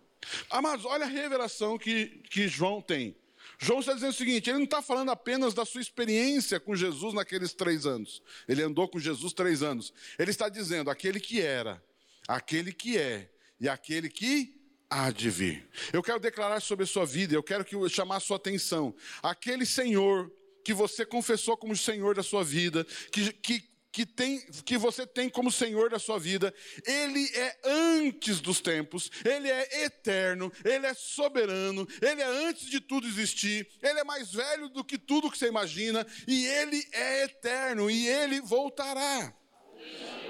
Amados, 0.50 0.86
olha 0.86 1.06
a 1.06 1.10
revelação 1.10 1.77
que, 1.77 2.22
que 2.29 2.50
João 2.50 2.82
tem. 2.82 3.15
João 3.60 3.82
está 3.82 3.94
dizendo 3.94 4.12
o 4.12 4.16
seguinte: 4.16 4.50
ele 4.50 4.58
não 4.58 4.63
está 4.63 4.82
falando 4.82 5.12
apenas 5.12 5.54
da 5.54 5.66
sua 5.66 5.82
experiência 5.82 6.60
com 6.60 6.75
Jesus 6.75 7.13
naqueles 7.13 7.54
três 7.54 7.86
anos. 7.86 8.24
Ele 8.48 8.63
andou 8.63 8.88
com 8.88 9.00
Jesus 9.00 9.34
três 9.34 9.62
anos. 9.62 9.94
Ele 10.18 10.32
está 10.32 10.48
dizendo 10.48 10.89
aquele 10.89 11.20
que 11.20 11.42
era, 11.42 11.84
aquele 12.28 12.72
que 12.72 12.98
é 12.98 13.30
e 13.60 13.68
aquele 13.68 14.10
que 14.10 14.56
há 14.89 15.12
de 15.12 15.30
vir. 15.30 15.70
Eu 15.92 16.01
quero 16.01 16.20
declarar 16.20 16.62
sobre 16.62 16.86
a 16.86 16.88
sua 16.88 17.06
vida, 17.06 17.36
eu 17.36 17.44
quero 17.44 17.66
que 17.66 17.75
eu 17.75 17.88
chamar 17.89 18.16
a 18.16 18.22
sua 18.22 18.38
atenção. 18.38 18.96
Aquele 19.22 19.66
Senhor 19.66 20.32
que 20.63 20.74
você 20.74 21.06
confessou 21.06 21.58
como 21.58 21.75
Senhor 21.75 22.16
da 22.16 22.24
sua 22.24 22.44
vida, 22.44 22.86
que, 23.12 23.34
que 23.34 23.69
que, 23.91 24.05
tem, 24.05 24.39
que 24.63 24.77
você 24.77 25.05
tem 25.05 25.29
como 25.29 25.51
Senhor 25.51 25.89
da 25.89 26.00
sua 26.00 26.19
vida, 26.19 26.53
Ele 26.86 27.25
é 27.36 27.58
antes 27.65 28.39
dos 28.39 28.62
tempos, 28.62 29.10
Ele 29.25 29.50
é 29.50 29.86
eterno, 29.86 30.51
Ele 30.63 30.86
é 30.86 30.93
soberano, 30.93 31.88
Ele 32.01 32.22
é 32.22 32.48
antes 32.48 32.69
de 32.69 32.79
tudo 32.79 33.08
existir, 33.08 33.67
Ele 33.81 34.00
é 34.00 34.03
mais 34.03 34.31
velho 34.31 34.69
do 34.69 34.84
que 34.84 34.98
tudo 34.98 35.31
que 35.31 35.38
você 35.38 35.48
imagina, 35.48 36.05
e 36.27 36.46
Ele 36.46 36.86
é 36.91 37.24
eterno, 37.24 37.89
e 37.89 38.08
Ele 38.08 38.41
voltará. 38.41 39.34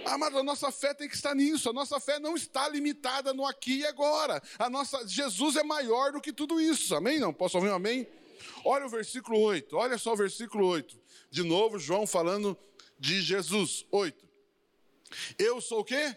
Amado, 0.06 0.40
a 0.40 0.44
nossa 0.44 0.72
fé 0.72 0.94
tem 0.94 1.10
que 1.10 1.16
estar 1.16 1.36
nisso. 1.36 1.70
A 1.70 1.74
nossa 1.74 2.00
fé 2.00 2.20
não 2.20 2.36
está 2.36 2.68
limitada 2.70 3.34
no 3.34 3.46
aqui 3.46 3.80
e 3.80 3.86
agora. 3.86 4.42
A 4.58 4.70
nossa 4.70 5.06
Jesus 5.08 5.56
é 5.56 5.64
maior 5.64 6.14
do 6.14 6.22
que 6.22 6.32
tudo 6.32 6.62
isso. 6.62 6.96
Amém? 6.96 7.20
Não 7.20 7.34
posso 7.34 7.58
ouvir 7.58 7.70
um 7.70 7.76
amém? 7.76 8.08
Olha 8.64 8.86
o 8.86 8.90
versículo 8.90 9.40
8, 9.40 9.76
olha 9.76 9.98
só 9.98 10.14
o 10.14 10.18
versículo 10.18 10.66
8. 10.68 11.00
De 11.30 11.44
novo, 11.44 11.78
João 11.78 12.08
falando 12.08 12.58
de 13.00 13.22
Jesus. 13.22 13.86
8. 13.92 14.28
Eu 15.38 15.62
sou 15.62 15.80
o 15.80 15.84
quê? 15.84 16.16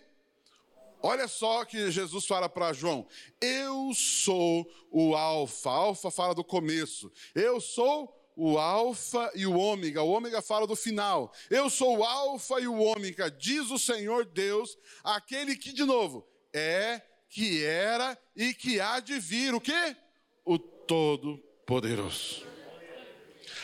Olha 1.03 1.27
só 1.27 1.65
que 1.65 1.91
Jesus 1.91 2.27
fala 2.27 2.49
para 2.49 2.73
João: 2.73 3.07
Eu 3.41 3.93
sou 3.95 4.71
o 4.91 5.17
Alfa. 5.17 5.71
Alfa 5.71 6.11
fala 6.11 6.35
do 6.35 6.45
começo. 6.45 7.11
Eu 7.35 7.61
sou 7.61 8.17
o 8.37 8.59
Alfa 8.59 9.31
e 9.35 9.47
o 9.47 9.57
Ômega. 9.57 10.03
O 10.03 10.11
Ômega 10.11 10.41
fala 10.41 10.67
do 10.67 10.77
final. 10.77 11.33
Eu 11.51 11.69
sou 11.69 11.99
o 11.99 12.05
Alfa 12.05 12.61
e 12.61 12.69
o 12.69 12.79
Ômega, 12.79 13.31
diz 13.31 13.71
o 13.71 13.79
Senhor 13.79 14.25
Deus, 14.25 14.79
aquele 15.03 15.57
que, 15.57 15.73
de 15.73 15.85
novo, 15.85 16.27
é, 16.53 17.03
que 17.29 17.65
era 17.65 18.17
e 18.37 18.55
que 18.55 18.81
há 18.81 19.01
de 19.01 19.19
vir. 19.19 19.55
O 19.55 19.61
quê? 19.61 19.97
O 20.45 20.59
Todo-Poderoso. 20.59 22.47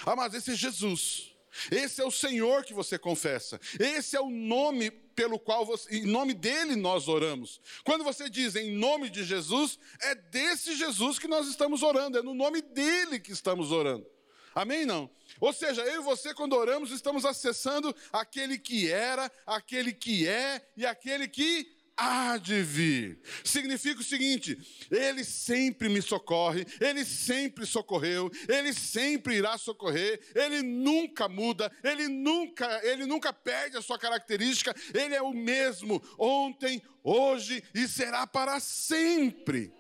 Ah, 0.05 0.17
mas 0.17 0.35
esse 0.35 0.53
é 0.53 0.55
Jesus. 0.55 1.38
Esse 1.71 2.01
é 2.01 2.05
o 2.05 2.11
Senhor 2.11 2.65
que 2.65 2.75
você 2.75 2.99
confessa. 2.99 3.61
Esse 3.79 4.17
é 4.17 4.21
o 4.21 4.31
nome 4.31 4.91
pelo 4.91 5.39
qual 5.39 5.67
você, 5.67 5.97
em 5.97 6.07
nome 6.07 6.33
dele 6.33 6.77
nós 6.77 7.09
oramos. 7.09 7.61
Quando 7.85 8.05
você 8.05 8.31
diz 8.31 8.55
em 8.55 8.71
nome 8.71 9.11
de 9.11 9.25
Jesus, 9.25 9.79
é 10.01 10.15
desse 10.15 10.77
Jesus 10.77 11.19
que 11.19 11.27
nós 11.27 11.49
estamos 11.49 11.83
orando, 11.83 12.19
é 12.19 12.23
no 12.23 12.35
nome 12.35 12.63
dele 12.63 13.19
que 13.19 13.33
estamos 13.33 13.73
orando. 13.73 14.07
Amém? 14.55 14.87
Não? 14.87 15.11
Ou 15.41 15.53
seja, 15.53 15.83
eu 15.83 16.01
e 16.01 16.05
você, 16.05 16.35
quando 16.35 16.55
oramos, 16.55 16.91
estamos 16.91 17.25
acessando 17.25 17.95
aquele 18.13 18.59
que 18.59 18.91
era, 18.91 19.31
aquele 19.47 19.93
que 19.93 20.27
é 20.27 20.67
e 20.77 20.85
aquele 20.85 21.29
que 21.29 21.78
há 21.99 22.37
de 22.37 22.63
vir. 22.63 23.21
Significa 23.45 24.01
o 24.01 24.05
seguinte: 24.05 24.57
Ele 24.91 25.25
sempre 25.25 25.89
me 25.89 26.01
socorre, 26.01 26.65
Ele 26.81 27.05
sempre 27.05 27.67
socorreu, 27.67 28.31
Ele 28.49 28.73
sempre 28.73 29.37
irá 29.37 29.59
socorrer, 29.59 30.21
Ele 30.35 30.63
nunca 30.63 31.29
muda, 31.29 31.71
Ele 31.83 32.07
nunca, 32.07 32.81
Ele 32.85 33.05
nunca 33.05 33.33
perde 33.33 33.77
a 33.77 33.83
sua 33.83 33.99
característica, 33.99 34.75
Ele 34.95 35.15
é 35.15 35.21
o 35.21 35.33
mesmo 35.33 36.01
ontem, 36.17 36.81
hoje 37.03 37.63
e 37.75 37.89
será 37.89 38.27
para 38.27 38.61
sempre. 38.61 39.73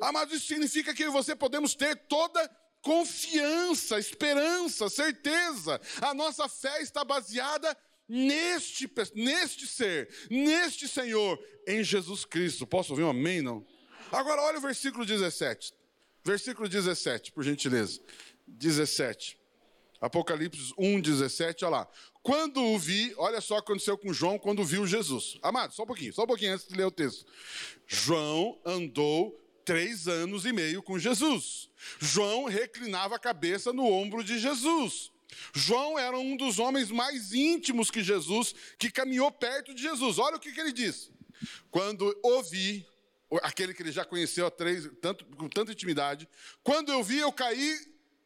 Amados, 0.00 0.34
isso 0.34 0.46
significa 0.46 0.94
que 0.94 1.04
eu 1.04 1.08
e 1.08 1.12
você 1.12 1.34
podemos 1.34 1.74
ter 1.74 1.96
toda 2.08 2.50
confiança, 2.80 3.98
esperança, 3.98 4.88
certeza. 4.88 5.80
A 6.00 6.14
nossa 6.14 6.48
fé 6.48 6.80
está 6.82 7.04
baseada 7.04 7.76
neste, 8.08 8.90
neste 9.14 9.66
ser, 9.66 10.08
neste 10.30 10.88
Senhor, 10.88 11.38
em 11.66 11.84
Jesus 11.84 12.24
Cristo. 12.24 12.66
Posso 12.66 12.92
ouvir 12.92 13.02
um 13.02 13.10
amém? 13.10 13.42
Não? 13.42 13.66
Agora, 14.10 14.42
olha 14.42 14.58
o 14.58 14.62
versículo 14.62 15.04
17. 15.04 15.72
Versículo 16.24 16.68
17, 16.68 17.32
por 17.32 17.44
gentileza. 17.44 18.00
17. 18.46 19.38
Apocalipse 20.00 20.72
1, 20.78 21.00
17, 21.00 21.64
olha 21.64 21.78
lá. 21.78 21.88
Quando 22.22 22.62
o 22.62 22.78
vi, 22.78 23.12
olha 23.16 23.40
só 23.40 23.56
o 23.56 23.62
que 23.62 23.72
aconteceu 23.72 23.98
com 23.98 24.12
João 24.12 24.38
quando 24.38 24.64
viu 24.64 24.86
Jesus. 24.86 25.38
Amado, 25.42 25.74
só 25.74 25.82
um 25.82 25.86
pouquinho, 25.86 26.12
só 26.12 26.22
um 26.22 26.26
pouquinho 26.26 26.54
antes 26.54 26.68
de 26.68 26.74
ler 26.74 26.84
o 26.84 26.90
texto. 26.90 27.26
João 27.86 28.58
andou 28.64 29.38
três 29.64 30.06
anos 30.06 30.46
e 30.46 30.52
meio 30.52 30.82
com 30.82 30.98
Jesus. 30.98 31.68
João 31.98 32.44
reclinava 32.44 33.16
a 33.16 33.18
cabeça 33.18 33.72
no 33.72 33.84
ombro 33.84 34.22
de 34.22 34.38
Jesus. 34.38 35.10
João 35.54 35.98
era 35.98 36.18
um 36.18 36.36
dos 36.36 36.58
homens 36.58 36.90
mais 36.90 37.32
íntimos 37.32 37.90
que 37.90 38.02
Jesus, 38.02 38.54
que 38.78 38.90
caminhou 38.90 39.30
perto 39.30 39.74
de 39.74 39.82
Jesus. 39.82 40.18
Olha 40.18 40.36
o 40.36 40.40
que, 40.40 40.52
que 40.52 40.60
ele 40.60 40.72
diz. 40.72 41.10
Quando 41.70 42.18
ouvi, 42.22 42.86
aquele 43.42 43.74
que 43.74 43.82
ele 43.82 43.92
já 43.92 44.04
conheceu 44.04 44.46
há 44.46 44.50
três, 44.50 44.88
tanto, 45.00 45.24
com 45.24 45.48
tanta 45.48 45.72
intimidade, 45.72 46.28
quando 46.62 46.90
eu 46.90 47.02
vi, 47.02 47.18
eu 47.18 47.32
caí 47.32 47.78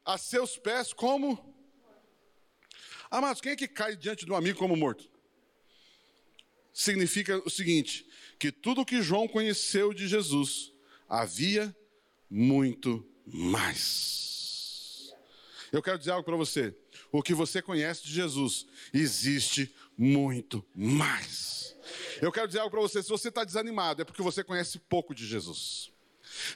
a 0.04 0.16
seus 0.16 0.56
pés 0.56 0.92
como. 0.92 1.52
Amados, 3.10 3.40
quem 3.40 3.52
é 3.52 3.56
que 3.56 3.68
cai 3.68 3.96
diante 3.96 4.24
de 4.24 4.32
um 4.32 4.36
amigo 4.36 4.58
como 4.58 4.76
morto? 4.76 5.10
Significa 6.72 7.36
o 7.44 7.50
seguinte: 7.50 8.06
que 8.38 8.50
tudo 8.50 8.86
que 8.86 9.02
João 9.02 9.28
conheceu 9.28 9.92
de 9.92 10.08
Jesus 10.08 10.72
havia 11.08 11.76
muito 12.30 13.06
mais. 13.26 15.12
Eu 15.70 15.82
quero 15.82 15.98
dizer 15.98 16.12
algo 16.12 16.24
para 16.24 16.36
você 16.36 16.74
o 17.12 17.22
que 17.22 17.34
você 17.34 17.60
conhece 17.60 18.02
de 18.04 18.12
Jesus, 18.12 18.66
existe 18.92 19.72
muito 19.96 20.64
mais. 20.74 21.76
Eu 22.22 22.32
quero 22.32 22.46
dizer 22.46 22.60
algo 22.60 22.70
para 22.70 22.80
você: 22.80 23.02
se 23.02 23.08
você 23.10 23.28
está 23.28 23.44
desanimado, 23.44 24.00
é 24.00 24.04
porque 24.04 24.22
você 24.22 24.42
conhece 24.42 24.78
pouco 24.78 25.14
de 25.14 25.26
Jesus. 25.26 25.92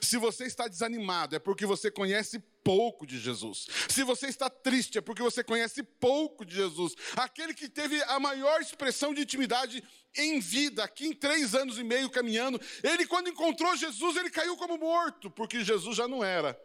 Se 0.01 0.17
você 0.17 0.45
está 0.45 0.67
desanimado, 0.67 1.35
é 1.35 1.39
porque 1.39 1.63
você 1.63 1.91
conhece 1.91 2.39
pouco 2.63 3.05
de 3.05 3.19
Jesus. 3.19 3.67
Se 3.87 4.03
você 4.03 4.25
está 4.25 4.49
triste, 4.49 4.97
é 4.97 5.01
porque 5.01 5.21
você 5.21 5.43
conhece 5.43 5.83
pouco 5.83 6.43
de 6.43 6.55
Jesus. 6.55 6.95
Aquele 7.15 7.53
que 7.53 7.69
teve 7.69 8.01
a 8.03 8.19
maior 8.19 8.59
expressão 8.59 9.13
de 9.13 9.21
intimidade 9.21 9.83
em 10.15 10.39
vida, 10.39 10.83
aqui 10.83 11.05
em 11.05 11.13
três 11.13 11.53
anos 11.53 11.77
e 11.77 11.83
meio 11.83 12.09
caminhando, 12.09 12.59
ele, 12.83 13.05
quando 13.05 13.29
encontrou 13.29 13.75
Jesus, 13.75 14.17
ele 14.17 14.31
caiu 14.31 14.57
como 14.57 14.79
morto, 14.79 15.29
porque 15.29 15.63
Jesus 15.63 15.95
já 15.95 16.07
não 16.07 16.23
era 16.23 16.59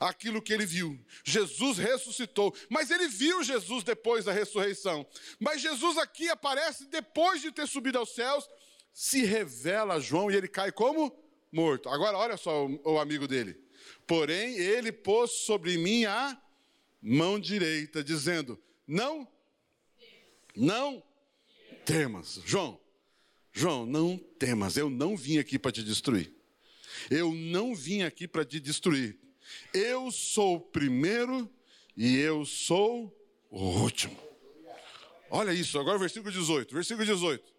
aquilo 0.00 0.42
que 0.42 0.52
ele 0.52 0.66
viu. 0.66 0.98
Jesus 1.24 1.78
ressuscitou, 1.78 2.54
mas 2.68 2.90
ele 2.90 3.08
viu 3.08 3.42
Jesus 3.42 3.84
depois 3.84 4.24
da 4.24 4.32
ressurreição. 4.32 5.06
Mas 5.38 5.60
Jesus 5.60 5.98
aqui 5.98 6.28
aparece 6.28 6.86
depois 6.86 7.40
de 7.40 7.52
ter 7.52 7.66
subido 7.66 7.98
aos 7.98 8.14
céus, 8.14 8.48
se 8.92 9.24
revela 9.24 9.94
a 9.94 10.00
João 10.00 10.30
e 10.30 10.36
ele 10.36 10.48
cai 10.48 10.70
como 10.70 11.16
morto. 11.50 11.88
Agora 11.88 12.16
olha 12.18 12.36
só 12.36 12.66
o, 12.66 12.98
amigo 12.98 13.26
dele. 13.28 13.58
Porém, 14.06 14.56
ele 14.56 14.92
pôs 14.92 15.44
sobre 15.44 15.76
mim 15.78 16.04
a 16.04 16.40
mão 17.00 17.38
direita, 17.38 18.02
dizendo: 18.02 18.60
Não, 18.86 19.26
não 20.56 21.02
temas. 21.84 22.40
João, 22.44 22.80
João, 23.52 23.86
não 23.86 24.18
temas. 24.38 24.76
Eu 24.76 24.90
não 24.90 25.16
vim 25.16 25.38
aqui 25.38 25.58
para 25.58 25.72
te 25.72 25.82
destruir. 25.82 26.32
Eu 27.10 27.32
não 27.32 27.74
vim 27.74 28.02
aqui 28.02 28.26
para 28.26 28.44
te 28.44 28.58
destruir. 28.60 29.18
Eu 29.72 30.10
sou 30.10 30.56
o 30.56 30.60
primeiro 30.60 31.50
e 31.96 32.16
eu 32.16 32.44
sou 32.44 33.14
o 33.50 33.60
último. 33.60 34.18
Olha 35.30 35.52
isso, 35.52 35.78
agora 35.78 35.96
o 35.96 36.00
versículo 36.00 36.30
18. 36.30 36.74
Versículo 36.74 37.04
18. 37.04 37.54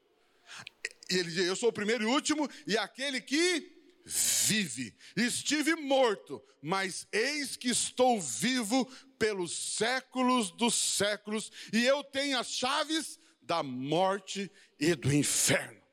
E 1.10 1.16
ele 1.16 1.32
diz: 1.32 1.46
Eu 1.46 1.56
sou 1.56 1.70
o 1.70 1.74
primeiro 1.74 2.04
e 2.04 2.08
último, 2.08 2.50
e 2.66 2.78
aquele 2.78 3.20
que 3.22 3.76
vive. 4.06 4.96
Estive 5.16 5.76
morto, 5.76 6.42
mas 6.62 7.08
eis 7.12 7.56
que 7.56 7.70
estou 7.70 8.22
vivo 8.22 8.86
pelos 9.18 9.76
séculos 9.76 10.52
dos 10.52 10.76
séculos, 10.76 11.52
e 11.74 11.84
eu 11.86 12.04
tenho 12.04 12.38
as 12.38 12.52
chaves 12.52 13.20
da 13.42 13.64
morte 13.64 14.52
e 14.80 14.96
do 14.96 15.14
inferno. 15.14 15.85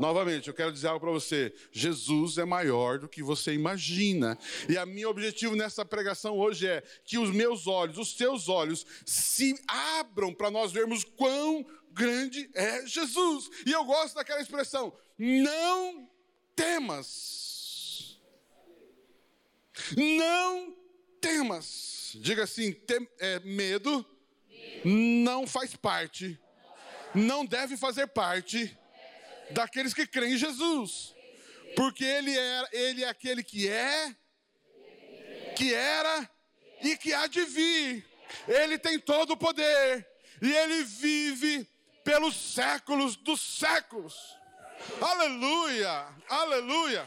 Novamente, 0.00 0.48
eu 0.48 0.54
quero 0.54 0.72
dizer 0.72 0.88
algo 0.88 1.00
para 1.00 1.10
você: 1.10 1.54
Jesus 1.70 2.38
é 2.38 2.44
maior 2.46 2.98
do 2.98 3.06
que 3.06 3.22
você 3.22 3.52
imagina. 3.52 4.38
E 4.66 4.78
a 4.78 4.86
meu 4.86 5.10
objetivo 5.10 5.54
nessa 5.54 5.84
pregação 5.84 6.38
hoje 6.38 6.66
é 6.66 6.82
que 7.04 7.18
os 7.18 7.30
meus 7.30 7.66
olhos, 7.66 7.98
os 7.98 8.16
seus 8.16 8.48
olhos, 8.48 8.86
se 9.04 9.54
abram 9.68 10.32
para 10.32 10.50
nós 10.50 10.72
vermos 10.72 11.04
quão 11.04 11.66
grande 11.92 12.48
é 12.54 12.86
Jesus. 12.86 13.50
E 13.66 13.72
eu 13.72 13.84
gosto 13.84 14.14
daquela 14.14 14.40
expressão: 14.40 14.90
não 15.18 16.08
temas. 16.56 18.18
Não 19.94 20.74
temas. 21.20 22.12
Diga 22.14 22.44
assim: 22.44 22.72
tem, 22.72 23.06
é, 23.18 23.38
medo, 23.40 24.06
medo 24.48 24.82
não 24.82 25.46
faz 25.46 25.76
parte, 25.76 26.40
não 27.14 27.44
deve 27.44 27.76
fazer 27.76 28.06
parte 28.06 28.79
daqueles 29.52 29.94
que 29.94 30.06
creem 30.06 30.34
em 30.34 30.38
Jesus. 30.38 31.14
Porque 31.76 32.04
ele 32.04 32.36
é, 32.36 32.68
ele 32.72 33.04
é 33.04 33.08
aquele 33.08 33.42
que 33.42 33.68
é, 33.68 34.14
que 35.56 35.74
era 35.74 36.28
e 36.82 36.96
que 36.96 37.12
há 37.14 37.26
de 37.26 37.44
vir. 37.44 38.06
Ele 38.48 38.78
tem 38.78 38.98
todo 38.98 39.32
o 39.32 39.36
poder 39.36 40.06
e 40.40 40.52
ele 40.52 40.84
vive 40.84 41.68
pelos 42.04 42.34
séculos 42.34 43.16
dos 43.16 43.40
séculos. 43.58 44.14
Aleluia! 45.00 46.08
Aleluia! 46.28 47.06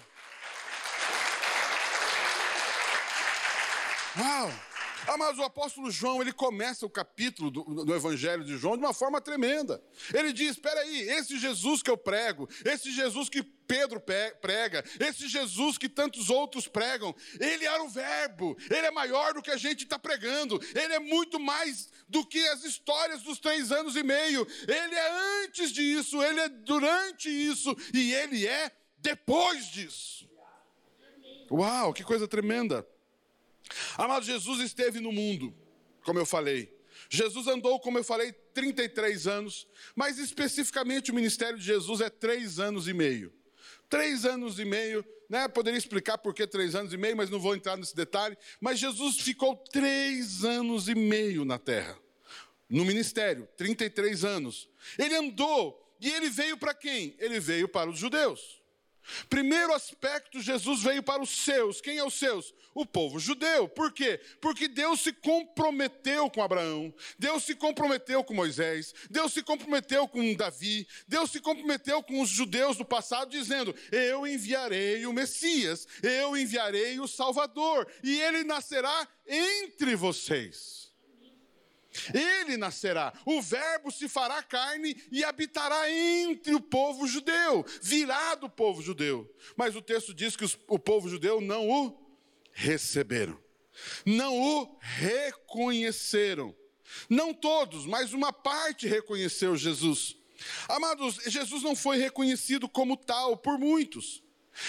Uau! 4.17 4.72
Ah, 5.07 5.17
mas 5.17 5.37
o 5.37 5.43
apóstolo 5.43 5.91
João, 5.91 6.21
ele 6.21 6.31
começa 6.31 6.85
o 6.85 6.89
capítulo 6.89 7.51
do, 7.51 7.85
do, 7.85 7.95
Evangelho 7.95 8.43
de 8.43 8.57
João 8.57 8.77
de 8.77 8.83
uma 8.83 8.93
forma 8.93 9.19
tremenda. 9.19 9.83
Ele 10.13 10.31
diz: 10.31 10.51
espera 10.51 10.79
aí, 10.79 11.01
esse 11.09 11.37
Jesus 11.37 11.81
que 11.81 11.89
eu 11.89 11.97
prego, 11.97 12.47
esse 12.65 12.91
Jesus 12.91 13.29
que 13.29 13.43
Pedro 13.43 14.01
prega, 14.41 14.83
esse 14.99 15.27
Jesus 15.27 15.77
que 15.77 15.89
tantos 15.89 16.29
outros 16.29 16.67
pregam, 16.67 17.15
ele 17.39 17.65
era 17.65 17.83
o 17.83 17.89
Verbo, 17.89 18.57
ele 18.69 18.85
é 18.85 18.91
maior 18.91 19.33
do 19.33 19.41
que 19.41 19.51
a 19.51 19.57
gente 19.57 19.83
está 19.83 19.97
pregando, 19.97 20.59
ele 20.75 20.93
é 20.93 20.99
muito 20.99 21.39
mais 21.39 21.89
do 22.07 22.25
que 22.25 22.45
as 22.49 22.63
histórias 22.63 23.21
dos 23.23 23.39
três 23.39 23.71
anos 23.71 23.95
e 23.95 24.03
meio, 24.03 24.47
ele 24.67 24.95
é 24.95 25.43
antes 25.45 25.71
disso, 25.71 26.21
ele 26.21 26.39
é 26.39 26.49
durante 26.49 27.29
isso 27.29 27.75
e 27.93 28.13
ele 28.13 28.45
é 28.45 28.71
depois 28.99 29.65
disso. 29.67 30.29
Uau, 31.51 31.93
que 31.93 32.03
coisa 32.03 32.27
tremenda! 32.27 32.87
Amado, 33.97 34.25
Jesus 34.25 34.59
esteve 34.59 34.99
no 34.99 35.11
mundo, 35.11 35.53
como 36.03 36.19
eu 36.19 36.25
falei. 36.25 36.73
Jesus 37.09 37.47
andou, 37.47 37.79
como 37.79 37.97
eu 37.97 38.03
falei, 38.03 38.31
33 38.53 39.27
anos, 39.27 39.67
mas 39.95 40.17
especificamente 40.17 41.11
o 41.11 41.15
ministério 41.15 41.57
de 41.57 41.65
Jesus 41.65 42.01
é 42.01 42.09
três 42.09 42.59
anos 42.59 42.87
e 42.87 42.93
meio. 42.93 43.33
Três 43.89 44.25
anos 44.25 44.57
e 44.59 44.65
meio, 44.65 45.05
né? 45.29 45.47
Poderia 45.47 45.77
explicar 45.77 46.17
por 46.17 46.33
que 46.33 46.47
três 46.47 46.73
anos 46.75 46.93
e 46.93 46.97
meio, 46.97 47.15
mas 47.15 47.29
não 47.29 47.39
vou 47.39 47.55
entrar 47.55 47.77
nesse 47.77 47.95
detalhe. 47.95 48.37
Mas 48.59 48.79
Jesus 48.79 49.19
ficou 49.19 49.55
três 49.55 50.43
anos 50.43 50.87
e 50.87 50.95
meio 50.95 51.45
na 51.45 51.59
terra, 51.59 51.97
no 52.69 52.85
ministério, 52.85 53.47
33 53.57 54.23
anos. 54.23 54.69
Ele 54.97 55.15
andou 55.15 55.95
e 55.99 56.09
ele 56.09 56.29
veio 56.29 56.57
para 56.57 56.73
quem? 56.73 57.15
Ele 57.19 57.39
veio 57.39 57.67
para 57.67 57.89
os 57.89 57.97
judeus. 57.97 58.62
Primeiro 59.29 59.73
aspecto, 59.73 60.41
Jesus 60.41 60.81
veio 60.81 61.03
para 61.03 61.21
os 61.21 61.29
seus. 61.29 61.81
Quem 61.81 61.97
é 61.97 62.03
os 62.03 62.13
seus? 62.13 62.53
O 62.73 62.85
povo 62.85 63.19
judeu. 63.19 63.67
Por 63.67 63.91
quê? 63.91 64.19
Porque 64.41 64.67
Deus 64.67 65.01
se 65.01 65.13
comprometeu 65.13 66.29
com 66.29 66.41
Abraão, 66.41 66.93
Deus 67.19 67.43
se 67.43 67.55
comprometeu 67.55 68.23
com 68.23 68.33
Moisés, 68.33 68.93
Deus 69.09 69.33
se 69.33 69.43
comprometeu 69.43 70.07
com 70.07 70.33
Davi, 70.33 70.87
Deus 71.07 71.31
se 71.31 71.39
comprometeu 71.39 72.01
com 72.01 72.21
os 72.21 72.29
judeus 72.29 72.77
do 72.77 72.85
passado, 72.85 73.29
dizendo: 73.29 73.75
Eu 73.91 74.25
enviarei 74.25 75.05
o 75.05 75.13
Messias, 75.13 75.87
eu 76.01 76.35
enviarei 76.35 76.99
o 76.99 77.07
Salvador, 77.07 77.87
e 78.03 78.19
ele 78.19 78.43
nascerá 78.43 79.07
entre 79.27 79.95
vocês. 79.95 80.82
Ele 82.13 82.57
nascerá, 82.57 83.13
o 83.25 83.41
Verbo 83.41 83.91
se 83.91 84.09
fará 84.09 84.41
carne 84.41 84.95
e 85.11 85.23
habitará 85.23 85.89
entre 85.91 86.55
o 86.55 86.61
povo 86.61 87.07
judeu, 87.07 87.65
virá 87.81 88.35
do 88.35 88.49
povo 88.49 88.81
judeu. 88.81 89.31
Mas 89.55 89.75
o 89.75 89.81
texto 89.81 90.13
diz 90.13 90.35
que 90.35 90.45
os, 90.45 90.57
o 90.67 90.79
povo 90.79 91.07
judeu 91.07 91.39
não 91.39 91.69
o 91.69 92.15
receberam, 92.51 93.39
não 94.05 94.39
o 94.39 94.77
reconheceram. 94.79 96.55
Não 97.09 97.33
todos, 97.33 97.85
mas 97.85 98.13
uma 98.13 98.31
parte 98.31 98.87
reconheceu 98.87 99.55
Jesus. 99.55 100.15
Amados, 100.67 101.15
Jesus 101.25 101.63
não 101.63 101.75
foi 101.75 101.97
reconhecido 101.97 102.67
como 102.69 102.97
tal 102.97 103.37
por 103.37 103.57
muitos. 103.57 104.22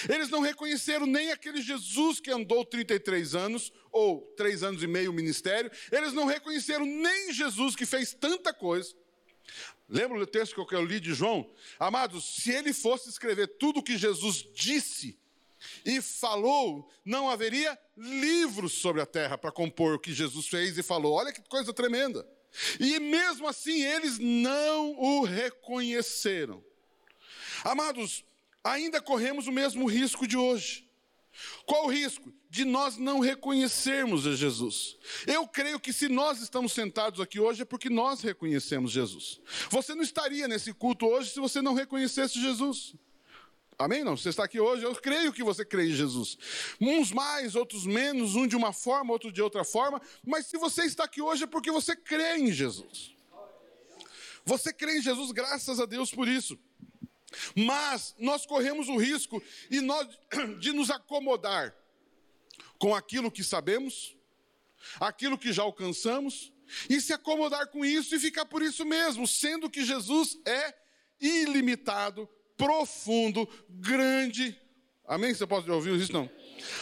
Eles 0.08 0.28
não 0.28 0.40
reconheceram 0.40 1.06
nem 1.06 1.30
aquele 1.30 1.60
Jesus 1.60 2.20
que 2.20 2.30
andou 2.30 2.64
33 2.64 3.34
anos, 3.34 3.72
ou 3.92 4.22
três 4.36 4.62
anos 4.62 4.82
e 4.82 4.86
meio 4.86 5.12
ministério. 5.12 5.70
Eles 5.92 6.12
não 6.12 6.24
reconheceram 6.24 6.84
nem 6.84 7.32
Jesus 7.32 7.76
que 7.76 7.86
fez 7.86 8.14
tanta 8.14 8.52
coisa. 8.52 8.94
Lembra 9.88 10.18
o 10.18 10.26
texto 10.26 10.64
que 10.66 10.74
eu 10.74 10.84
li 10.84 10.98
de 10.98 11.12
João? 11.12 11.50
Amados, 11.78 12.24
se 12.36 12.50
ele 12.50 12.72
fosse 12.72 13.08
escrever 13.08 13.46
tudo 13.58 13.80
o 13.80 13.82
que 13.82 13.98
Jesus 13.98 14.46
disse 14.54 15.18
e 15.84 16.00
falou, 16.00 16.90
não 17.04 17.28
haveria 17.28 17.78
livros 17.96 18.72
sobre 18.72 19.02
a 19.02 19.06
terra 19.06 19.36
para 19.36 19.52
compor 19.52 19.94
o 19.94 19.98
que 19.98 20.12
Jesus 20.12 20.46
fez 20.46 20.76
e 20.78 20.82
falou. 20.82 21.14
Olha 21.14 21.32
que 21.32 21.42
coisa 21.48 21.72
tremenda. 21.72 22.26
E 22.80 22.98
mesmo 23.00 23.46
assim 23.46 23.82
eles 23.82 24.18
não 24.18 24.98
o 24.98 25.22
reconheceram. 25.22 26.64
Amados, 27.62 28.24
ainda 28.64 29.00
corremos 29.00 29.46
o 29.46 29.52
mesmo 29.52 29.86
risco 29.86 30.26
de 30.26 30.36
hoje. 30.36 30.88
Qual 31.66 31.86
o 31.86 31.90
risco? 31.90 32.32
De 32.48 32.64
nós 32.64 32.96
não 32.96 33.18
reconhecermos 33.20 34.26
a 34.26 34.34
Jesus. 34.34 34.96
Eu 35.26 35.46
creio 35.46 35.80
que 35.80 35.92
se 35.92 36.08
nós 36.08 36.40
estamos 36.40 36.72
sentados 36.72 37.20
aqui 37.20 37.40
hoje 37.40 37.62
é 37.62 37.64
porque 37.64 37.90
nós 37.90 38.20
reconhecemos 38.20 38.92
Jesus. 38.92 39.40
Você 39.68 39.94
não 39.94 40.02
estaria 40.02 40.48
nesse 40.48 40.72
culto 40.72 41.06
hoje 41.06 41.30
se 41.30 41.40
você 41.40 41.60
não 41.60 41.74
reconhecesse 41.74 42.40
Jesus. 42.40 42.94
Amém? 43.76 44.04
Não? 44.04 44.16
Você 44.16 44.28
está 44.28 44.44
aqui 44.44 44.60
hoje, 44.60 44.84
eu 44.84 44.94
creio 44.94 45.32
que 45.32 45.42
você 45.42 45.64
crê 45.64 45.88
em 45.88 45.92
Jesus. 45.92 46.38
Uns 46.80 47.10
mais, 47.10 47.56
outros 47.56 47.84
menos, 47.84 48.36
um 48.36 48.46
de 48.46 48.54
uma 48.54 48.72
forma, 48.72 49.12
outro 49.12 49.32
de 49.32 49.42
outra 49.42 49.64
forma, 49.64 50.00
mas 50.24 50.46
se 50.46 50.56
você 50.56 50.84
está 50.84 51.04
aqui 51.04 51.20
hoje 51.20 51.42
é 51.44 51.46
porque 51.46 51.72
você 51.72 51.96
crê 51.96 52.36
em 52.36 52.52
Jesus. 52.52 53.14
Você 54.44 54.72
crê 54.72 54.98
em 54.98 55.02
Jesus, 55.02 55.32
graças 55.32 55.80
a 55.80 55.86
Deus 55.86 56.12
por 56.12 56.28
isso. 56.28 56.56
Mas 57.54 58.14
nós 58.18 58.46
corremos 58.46 58.88
o 58.88 58.96
risco 58.96 59.42
de, 59.70 59.80
nós, 59.80 60.08
de 60.60 60.72
nos 60.72 60.90
acomodar 60.90 61.74
com 62.78 62.94
aquilo 62.94 63.30
que 63.30 63.42
sabemos, 63.42 64.16
aquilo 65.00 65.38
que 65.38 65.52
já 65.52 65.62
alcançamos, 65.62 66.52
e 66.88 67.00
se 67.00 67.12
acomodar 67.12 67.68
com 67.68 67.84
isso 67.84 68.14
e 68.14 68.18
ficar 68.18 68.46
por 68.46 68.62
isso 68.62 68.84
mesmo, 68.84 69.26
sendo 69.26 69.70
que 69.70 69.84
Jesus 69.84 70.38
é 70.44 70.74
ilimitado, 71.20 72.28
profundo, 72.56 73.48
grande. 73.68 74.58
Amém? 75.06 75.34
Você 75.34 75.46
pode 75.46 75.70
ouvir 75.70 75.94
isso? 76.00 76.12
Não. 76.12 76.30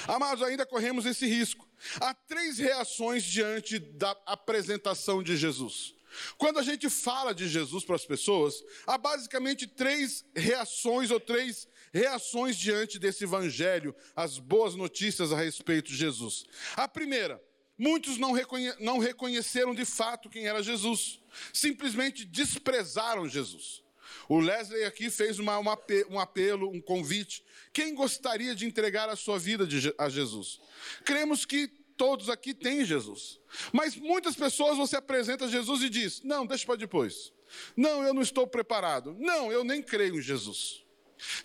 Amados, 0.07 0.43
ainda 0.43 0.65
corremos 0.65 1.07
esse 1.07 1.27
risco. 1.27 1.69
Há 2.01 2.15
três 2.15 2.59
reações 2.59 3.25
diante 3.25 3.79
da 3.79 4.17
apresentação 4.27 5.23
de 5.23 5.37
Jesus. 5.37 5.95
Quando 6.37 6.59
a 6.59 6.63
gente 6.63 6.89
fala 6.91 7.35
de 7.35 7.49
Jesus 7.49 7.85
para 7.85 7.97
as 7.97 8.05
pessoas, 8.05 8.63
há 8.87 8.99
basicamente 8.99 9.67
três 9.67 10.25
reações 10.35 11.11
ou 11.11 11.21
três 11.21 11.69
reações 11.93 12.57
diante 12.57 12.99
desse 12.99 13.25
evangelho, 13.25 13.95
as 14.17 14.39
boas 14.39 14.75
notícias 14.75 15.33
a 15.33 15.37
respeito 15.37 15.91
de 15.91 15.97
Jesus. 15.97 16.45
A 16.75 16.89
primeira, 16.89 17.43
muitos 17.79 18.19
não, 18.19 18.33
reconhe 18.33 18.73
não 18.81 18.99
reconheceram 18.99 19.75
de 19.75 19.85
fato 19.85 20.31
quem 20.31 20.47
era 20.47 20.63
Jesus, 20.63 21.21
simplesmente 21.53 22.25
desprezaram 22.25 23.29
Jesus. 23.29 23.83
O 24.29 24.39
Leslie 24.39 24.85
aqui 24.85 25.11
fez 25.11 25.39
uma, 25.39 25.59
uma, 25.59 25.79
um 26.11 26.19
apelo, 26.19 26.71
um 26.71 26.81
convite. 26.81 27.43
Quem 27.73 27.95
gostaria 27.95 28.55
de 28.55 28.67
entregar 28.67 29.09
a 29.09 29.17
sua 29.17 29.39
vida 29.39 29.67
de, 29.67 29.95
a 29.99 30.09
Jesus? 30.09 30.61
Cremos 31.05 31.45
que 31.45 31.71
todos 32.03 32.29
aqui 32.29 32.53
têm 32.53 32.85
Jesus. 32.85 33.39
Mas 33.73 33.95
muitas 33.95 34.35
pessoas 34.35 34.77
você 34.77 34.97
apresenta 34.97 35.49
Jesus 35.49 35.83
e 35.83 35.89
diz: 35.89 36.21
Não, 36.25 36.45
deixa 36.45 36.67
para 36.67 36.75
depois. 36.75 37.33
Não, 37.77 38.03
eu 38.03 38.13
não 38.13 38.23
estou 38.23 38.45
preparado. 38.45 39.15
Não, 39.21 39.53
eu 39.53 39.63
nem 39.63 39.81
creio 39.81 40.19
em 40.19 40.21
Jesus. 40.21 40.83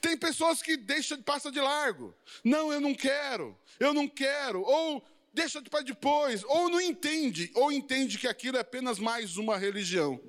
Tem 0.01 0.17
pessoas 0.17 0.59
que 0.59 0.75
deixam, 0.75 1.21
passa 1.21 1.51
de 1.51 1.59
largo. 1.59 2.11
Não, 2.43 2.73
eu 2.73 2.81
não 2.81 2.95
quero. 2.95 3.55
Eu 3.79 3.93
não 3.93 4.07
quero. 4.07 4.63
Ou 4.63 5.05
deixa 5.31 5.61
para 5.61 5.83
depois. 5.83 6.43
Ou 6.43 6.71
não 6.71 6.81
entende. 6.81 7.51
Ou 7.53 7.71
entende 7.71 8.17
que 8.17 8.27
aquilo 8.27 8.57
é 8.57 8.61
apenas 8.61 8.97
mais 8.97 9.37
uma 9.37 9.57
religião. 9.57 10.19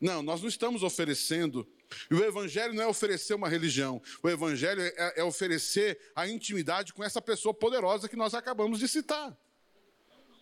Não, 0.00 0.20
nós 0.20 0.40
não 0.40 0.48
estamos 0.48 0.82
oferecendo. 0.82 1.64
E 2.10 2.14
o 2.14 2.24
Evangelho 2.24 2.74
não 2.74 2.82
é 2.82 2.86
oferecer 2.88 3.34
uma 3.34 3.48
religião. 3.48 4.02
O 4.20 4.28
Evangelho 4.28 4.82
é, 4.82 5.20
é 5.20 5.22
oferecer 5.22 5.96
a 6.16 6.26
intimidade 6.26 6.92
com 6.92 7.04
essa 7.04 7.22
pessoa 7.22 7.54
poderosa 7.54 8.08
que 8.08 8.16
nós 8.16 8.34
acabamos 8.34 8.80
de 8.80 8.88
citar. 8.88 9.38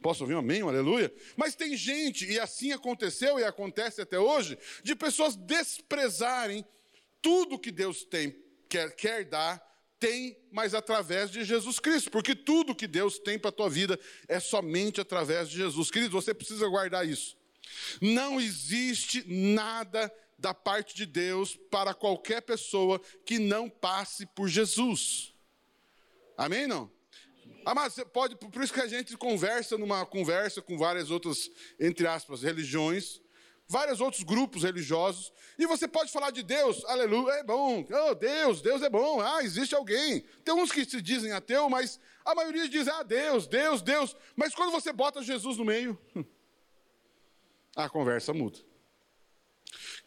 Posso 0.03 0.23
ouvir 0.23 0.35
um 0.35 0.39
amém, 0.39 0.63
um 0.63 0.69
aleluia? 0.69 1.13
Mas 1.37 1.55
tem 1.55 1.77
gente, 1.77 2.25
e 2.25 2.39
assim 2.39 2.73
aconteceu 2.73 3.39
e 3.39 3.45
acontece 3.45 4.01
até 4.01 4.19
hoje, 4.19 4.59
de 4.83 4.95
pessoas 4.95 5.35
desprezarem 5.35 6.65
tudo 7.21 7.59
que 7.59 7.73
Deus 7.73 8.05
tem, 8.05 8.37
quer, 8.69 8.95
quer 8.95 9.25
dar, 9.25 9.61
tem, 9.99 10.39
mas 10.53 10.75
através 10.75 11.31
de 11.31 11.43
Jesus 11.43 11.81
Cristo, 11.81 12.11
porque 12.11 12.35
tudo 12.35 12.75
que 12.75 12.87
Deus 12.87 13.19
tem 13.19 13.39
para 13.39 13.49
a 13.49 13.53
tua 13.53 13.69
vida 13.69 13.99
é 14.29 14.39
somente 14.39 15.01
através 15.01 15.49
de 15.49 15.57
Jesus. 15.57 15.91
Querido, 15.91 16.13
você 16.13 16.33
precisa 16.33 16.69
guardar 16.69 17.07
isso. 17.07 17.37
Não 18.01 18.41
existe 18.41 19.25
nada 19.27 20.13
da 20.39 20.55
parte 20.55 20.95
de 20.95 21.05
Deus 21.05 21.59
para 21.69 21.93
qualquer 21.93 22.43
pessoa 22.43 23.01
que 23.27 23.41
não 23.41 23.69
passe 23.69 24.25
por 24.27 24.49
Jesus. 24.49 25.35
Amém? 26.37 26.69
Não? 26.69 26.89
Ah, 27.69 27.75
mas 27.75 27.93
você 27.93 28.03
pode, 28.03 28.35
por 28.35 28.63
isso 28.65 28.73
que 28.73 28.81
a 28.81 28.87
gente 28.87 29.15
conversa 29.15 29.77
numa 29.77 30.07
conversa 30.07 30.63
com 30.63 30.79
várias 30.79 31.11
outras, 31.11 31.51
entre 31.79 32.07
aspas, 32.07 32.43
religiões, 32.43 33.21
vários 33.69 34.01
outros 34.01 34.23
grupos 34.23 34.63
religiosos, 34.63 35.31
e 35.59 35.67
você 35.67 35.87
pode 35.87 36.11
falar 36.11 36.31
de 36.31 36.43
Deus, 36.43 36.83
aleluia, 36.87 37.31
é 37.35 37.45
bom, 37.45 37.87
oh, 37.87 38.15
Deus, 38.15 38.63
Deus 38.63 38.81
é 38.81 38.89
bom, 38.89 39.21
ah, 39.21 39.45
existe 39.45 39.75
alguém. 39.75 40.25
Tem 40.43 40.55
uns 40.55 40.73
que 40.73 40.83
se 40.83 41.03
dizem 41.03 41.31
ateu, 41.33 41.69
mas 41.69 42.01
a 42.25 42.35
maioria 42.35 42.67
diz, 42.71 42.89
ah, 42.89 43.03
Deus, 43.03 43.47
Deus, 43.47 43.83
Deus. 43.83 44.17
Mas 44.35 44.55
quando 44.55 44.73
você 44.73 44.91
bota 44.91 45.23
Jesus 45.23 45.59
no 45.59 45.65
meio, 45.67 45.99
a 47.77 47.87
conversa 47.87 48.33
muda. 48.33 48.59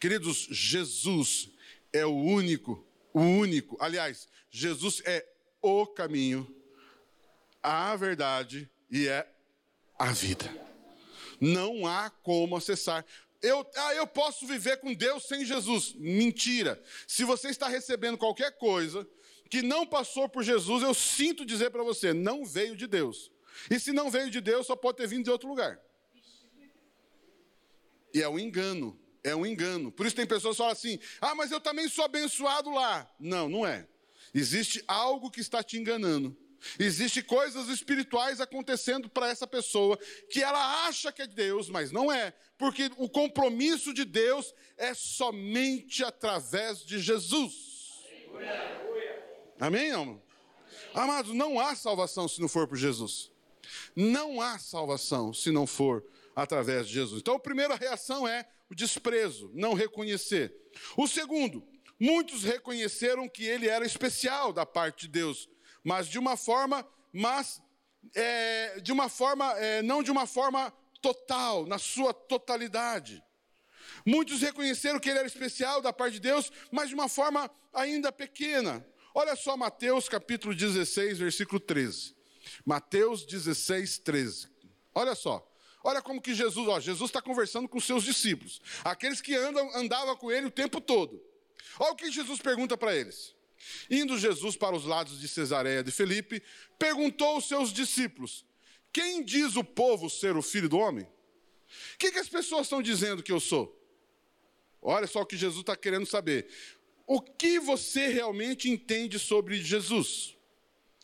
Queridos, 0.00 0.48
Jesus 0.50 1.48
é 1.92 2.04
o 2.04 2.12
único, 2.12 2.84
o 3.14 3.20
único, 3.20 3.76
aliás, 3.78 4.28
Jesus 4.50 5.00
é 5.04 5.24
o 5.62 5.86
caminho, 5.86 6.60
a 7.62 7.94
verdade 7.96 8.70
e 8.90 9.08
é 9.08 9.26
a 9.98 10.12
vida. 10.12 10.44
Não 11.40 11.86
há 11.86 12.10
como 12.10 12.56
acessar. 12.56 13.04
Eu, 13.42 13.68
ah, 13.76 13.94
eu 13.94 14.06
posso 14.06 14.46
viver 14.46 14.78
com 14.78 14.94
Deus 14.94 15.26
sem 15.26 15.44
Jesus. 15.44 15.94
Mentira. 15.94 16.80
Se 17.06 17.24
você 17.24 17.48
está 17.48 17.66
recebendo 17.68 18.16
qualquer 18.16 18.56
coisa 18.56 19.06
que 19.50 19.62
não 19.62 19.86
passou 19.86 20.28
por 20.28 20.42
Jesus, 20.42 20.82
eu 20.82 20.94
sinto 20.94 21.44
dizer 21.44 21.70
para 21.70 21.82
você, 21.82 22.12
não 22.12 22.44
veio 22.44 22.76
de 22.76 22.86
Deus. 22.86 23.30
E 23.70 23.78
se 23.78 23.92
não 23.92 24.10
veio 24.10 24.30
de 24.30 24.40
Deus, 24.40 24.66
só 24.66 24.76
pode 24.76 24.98
ter 24.98 25.06
vindo 25.06 25.24
de 25.24 25.30
outro 25.30 25.48
lugar. 25.48 25.80
E 28.14 28.22
é 28.22 28.28
um 28.28 28.38
engano. 28.38 28.98
É 29.24 29.34
um 29.34 29.46
engano. 29.46 29.92
Por 29.92 30.06
isso 30.06 30.16
tem 30.16 30.26
pessoas 30.26 30.56
que 30.56 30.58
falam 30.58 30.72
assim: 30.72 30.98
ah, 31.20 31.34
mas 31.34 31.50
eu 31.50 31.60
também 31.60 31.88
sou 31.88 32.04
abençoado 32.04 32.70
lá. 32.70 33.08
Não, 33.18 33.48
não 33.48 33.66
é. 33.66 33.86
Existe 34.34 34.82
algo 34.86 35.30
que 35.30 35.40
está 35.40 35.62
te 35.62 35.78
enganando. 35.78 36.36
Existem 36.78 37.22
coisas 37.22 37.68
espirituais 37.68 38.40
acontecendo 38.40 39.08
para 39.08 39.28
essa 39.28 39.46
pessoa 39.46 39.98
que 40.30 40.42
ela 40.42 40.86
acha 40.86 41.12
que 41.12 41.22
é 41.22 41.26
Deus, 41.26 41.68
mas 41.68 41.90
não 41.90 42.10
é, 42.10 42.32
porque 42.56 42.90
o 42.96 43.08
compromisso 43.08 43.92
de 43.92 44.04
Deus 44.04 44.54
é 44.76 44.94
somente 44.94 46.04
através 46.04 46.84
de 46.84 46.98
Jesus. 46.98 47.52
Amém, 49.58 49.92
não? 49.92 50.22
Amados, 50.94 51.34
não 51.34 51.58
há 51.58 51.74
salvação 51.74 52.28
se 52.28 52.40
não 52.40 52.48
for 52.48 52.66
por 52.66 52.76
Jesus. 52.76 53.30
Não 53.94 54.40
há 54.40 54.58
salvação 54.58 55.32
se 55.32 55.50
não 55.50 55.66
for 55.66 56.04
através 56.34 56.86
de 56.86 56.94
Jesus. 56.94 57.20
Então, 57.20 57.34
a 57.34 57.40
primeira 57.40 57.74
reação 57.74 58.26
é 58.26 58.46
o 58.70 58.74
desprezo, 58.74 59.50
não 59.54 59.74
reconhecer. 59.74 60.54
O 60.96 61.06
segundo, 61.06 61.66
muitos 61.98 62.42
reconheceram 62.42 63.28
que 63.28 63.44
ele 63.44 63.68
era 63.68 63.84
especial 63.84 64.52
da 64.52 64.64
parte 64.64 65.02
de 65.02 65.08
Deus, 65.08 65.48
mas 65.84 66.08
de 66.08 66.18
uma 66.18 66.36
forma, 66.36 66.86
mas 67.12 67.60
é, 68.14 68.80
de 68.80 68.92
uma 68.92 69.08
forma, 69.08 69.52
é, 69.58 69.82
não 69.82 70.02
de 70.02 70.10
uma 70.10 70.26
forma 70.26 70.72
total, 71.00 71.66
na 71.66 71.78
sua 71.78 72.14
totalidade. 72.14 73.22
Muitos 74.06 74.40
reconheceram 74.40 74.98
que 74.98 75.08
ele 75.08 75.18
era 75.18 75.26
especial 75.26 75.80
da 75.80 75.92
parte 75.92 76.14
de 76.14 76.20
Deus, 76.20 76.50
mas 76.70 76.88
de 76.88 76.94
uma 76.94 77.08
forma 77.08 77.50
ainda 77.72 78.12
pequena. 78.12 78.86
Olha 79.14 79.36
só 79.36 79.56
Mateus 79.56 80.08
capítulo 80.08 80.54
16, 80.54 81.18
versículo 81.18 81.60
13. 81.60 82.16
Mateus 82.64 83.24
16, 83.26 83.98
13. 83.98 84.48
Olha 84.94 85.14
só. 85.14 85.48
Olha 85.84 86.00
como 86.00 86.22
que 86.22 86.34
Jesus, 86.34 86.68
ó, 86.68 86.78
Jesus 86.78 87.10
está 87.10 87.20
conversando 87.20 87.68
com 87.68 87.80
seus 87.80 88.04
discípulos, 88.04 88.60
aqueles 88.84 89.20
que 89.20 89.34
andam, 89.34 89.68
andavam 89.74 90.16
com 90.16 90.30
ele 90.30 90.46
o 90.46 90.50
tempo 90.50 90.80
todo. 90.80 91.20
Olha 91.78 91.92
o 91.92 91.96
que 91.96 92.10
Jesus 92.10 92.40
pergunta 92.40 92.76
para 92.76 92.94
eles. 92.94 93.34
Indo 93.90 94.18
Jesus 94.18 94.56
para 94.56 94.74
os 94.76 94.84
lados 94.84 95.20
de 95.20 95.28
Cesareia 95.28 95.82
de 95.82 95.90
Felipe, 95.90 96.42
perguntou 96.78 97.28
aos 97.28 97.46
seus 97.46 97.72
discípulos: 97.72 98.44
Quem 98.92 99.22
diz 99.24 99.56
o 99.56 99.64
povo 99.64 100.08
ser 100.10 100.36
o 100.36 100.42
filho 100.42 100.68
do 100.68 100.78
homem? 100.78 101.04
O 101.04 101.98
que, 101.98 102.12
que 102.12 102.18
as 102.18 102.28
pessoas 102.28 102.62
estão 102.62 102.82
dizendo 102.82 103.22
que 103.22 103.32
eu 103.32 103.40
sou? 103.40 103.78
Olha 104.80 105.06
só 105.06 105.20
o 105.20 105.26
que 105.26 105.36
Jesus 105.36 105.60
está 105.60 105.76
querendo 105.76 106.06
saber. 106.06 106.48
O 107.06 107.20
que 107.20 107.58
você 107.60 108.08
realmente 108.08 108.68
entende 108.68 109.18
sobre 109.18 109.62
Jesus? 109.62 110.36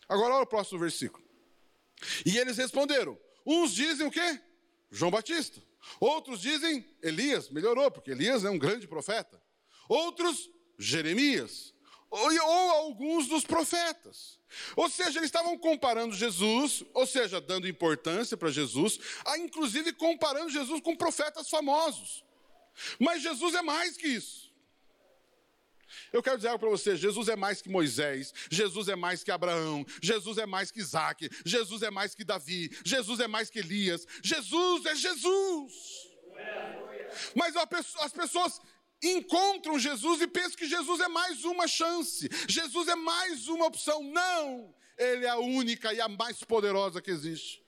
Agora 0.07 0.35
olha 0.35 0.43
o 0.43 0.47
próximo 0.47 0.79
versículo. 0.79 1.23
E 2.25 2.37
eles 2.37 2.57
responderam: 2.57 3.17
uns 3.45 3.73
dizem 3.73 4.07
o 4.07 4.11
quê? 4.11 4.41
João 4.91 5.11
Batista. 5.11 5.61
Outros 5.99 6.41
dizem 6.41 6.85
Elias, 7.01 7.49
melhorou, 7.49 7.89
porque 7.89 8.11
Elias 8.11 8.43
é 8.43 8.49
um 8.49 8.59
grande 8.59 8.87
profeta. 8.87 9.41
Outros, 9.87 10.49
Jeremias. 10.77 11.73
Ou, 12.09 12.33
ou 12.33 12.71
alguns 12.71 13.27
dos 13.27 13.43
profetas. 13.43 14.39
Ou 14.75 14.89
seja, 14.89 15.19
eles 15.19 15.27
estavam 15.27 15.57
comparando 15.57 16.15
Jesus, 16.15 16.83
ou 16.93 17.05
seja, 17.05 17.39
dando 17.39 17.67
importância 17.67 18.35
para 18.35 18.49
Jesus, 18.49 18.99
a, 19.25 19.37
inclusive 19.37 19.93
comparando 19.93 20.49
Jesus 20.49 20.81
com 20.81 20.95
profetas 20.95 21.49
famosos. 21.49 22.23
Mas 22.99 23.21
Jesus 23.21 23.53
é 23.53 23.61
mais 23.61 23.95
que 23.95 24.07
isso. 24.07 24.49
Eu 26.11 26.23
quero 26.23 26.37
dizer 26.37 26.49
algo 26.49 26.59
para 26.59 26.69
você: 26.69 26.95
Jesus 26.95 27.27
é 27.27 27.35
mais 27.35 27.61
que 27.61 27.69
Moisés, 27.69 28.33
Jesus 28.49 28.87
é 28.87 28.95
mais 28.95 29.23
que 29.23 29.31
Abraão, 29.31 29.85
Jesus 30.01 30.37
é 30.37 30.45
mais 30.45 30.71
que 30.71 30.79
Isaac, 30.79 31.29
Jesus 31.45 31.81
é 31.81 31.91
mais 31.91 32.15
que 32.15 32.23
Davi, 32.23 32.71
Jesus 32.83 33.19
é 33.19 33.27
mais 33.27 33.49
que 33.49 33.59
Elias, 33.59 34.07
Jesus 34.23 34.85
é 34.85 34.95
Jesus. 34.95 36.09
Mas 37.35 37.55
as 37.55 38.11
pessoas 38.11 38.61
encontram 39.01 39.79
Jesus 39.79 40.21
e 40.21 40.27
pensam 40.27 40.57
que 40.57 40.67
Jesus 40.67 40.99
é 40.99 41.07
mais 41.07 41.43
uma 41.45 41.67
chance, 41.67 42.29
Jesus 42.47 42.87
é 42.87 42.95
mais 42.95 43.47
uma 43.47 43.65
opção. 43.65 44.03
Não, 44.03 44.73
Ele 44.97 45.25
é 45.25 45.29
a 45.29 45.37
única 45.37 45.93
e 45.93 46.01
a 46.01 46.07
mais 46.07 46.43
poderosa 46.43 47.01
que 47.01 47.11
existe. 47.11 47.63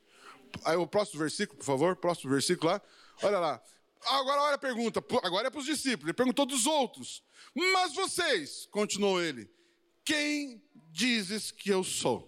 Aí, 0.66 0.76
o 0.76 0.86
próximo 0.86 1.20
versículo, 1.20 1.58
por 1.58 1.66
favor, 1.66 1.96
próximo 1.96 2.32
versículo 2.32 2.72
lá. 2.72 2.82
Olha 3.24 3.40
lá. 3.40 3.64
Agora 4.04 4.42
olha 4.42 4.56
a 4.56 4.58
pergunta, 4.58 5.04
agora 5.24 5.48
é 5.48 5.50
para 5.52 5.60
os 5.60 5.66
discípulos, 5.66 6.06
ele 6.06 6.14
perguntou 6.14 6.46
dos 6.46 6.66
outros. 6.66 7.24
Mas 7.54 7.94
vocês, 7.94 8.68
continuou 8.72 9.22
ele, 9.22 9.50
quem 10.04 10.62
dizes 10.92 11.52
que 11.52 11.70
eu 11.70 11.84
sou? 11.84 12.28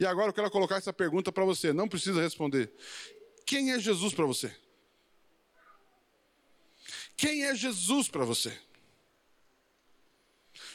E 0.00 0.06
agora 0.06 0.30
eu 0.30 0.32
quero 0.32 0.50
colocar 0.50 0.76
essa 0.76 0.92
pergunta 0.92 1.30
para 1.30 1.44
você, 1.44 1.72
não 1.72 1.88
precisa 1.88 2.22
responder. 2.22 2.72
Quem 3.46 3.72
é 3.72 3.78
Jesus 3.78 4.14
para 4.14 4.24
você? 4.24 4.54
Quem 7.16 7.44
é 7.44 7.54
Jesus 7.54 8.08
para 8.08 8.24
você? 8.24 8.56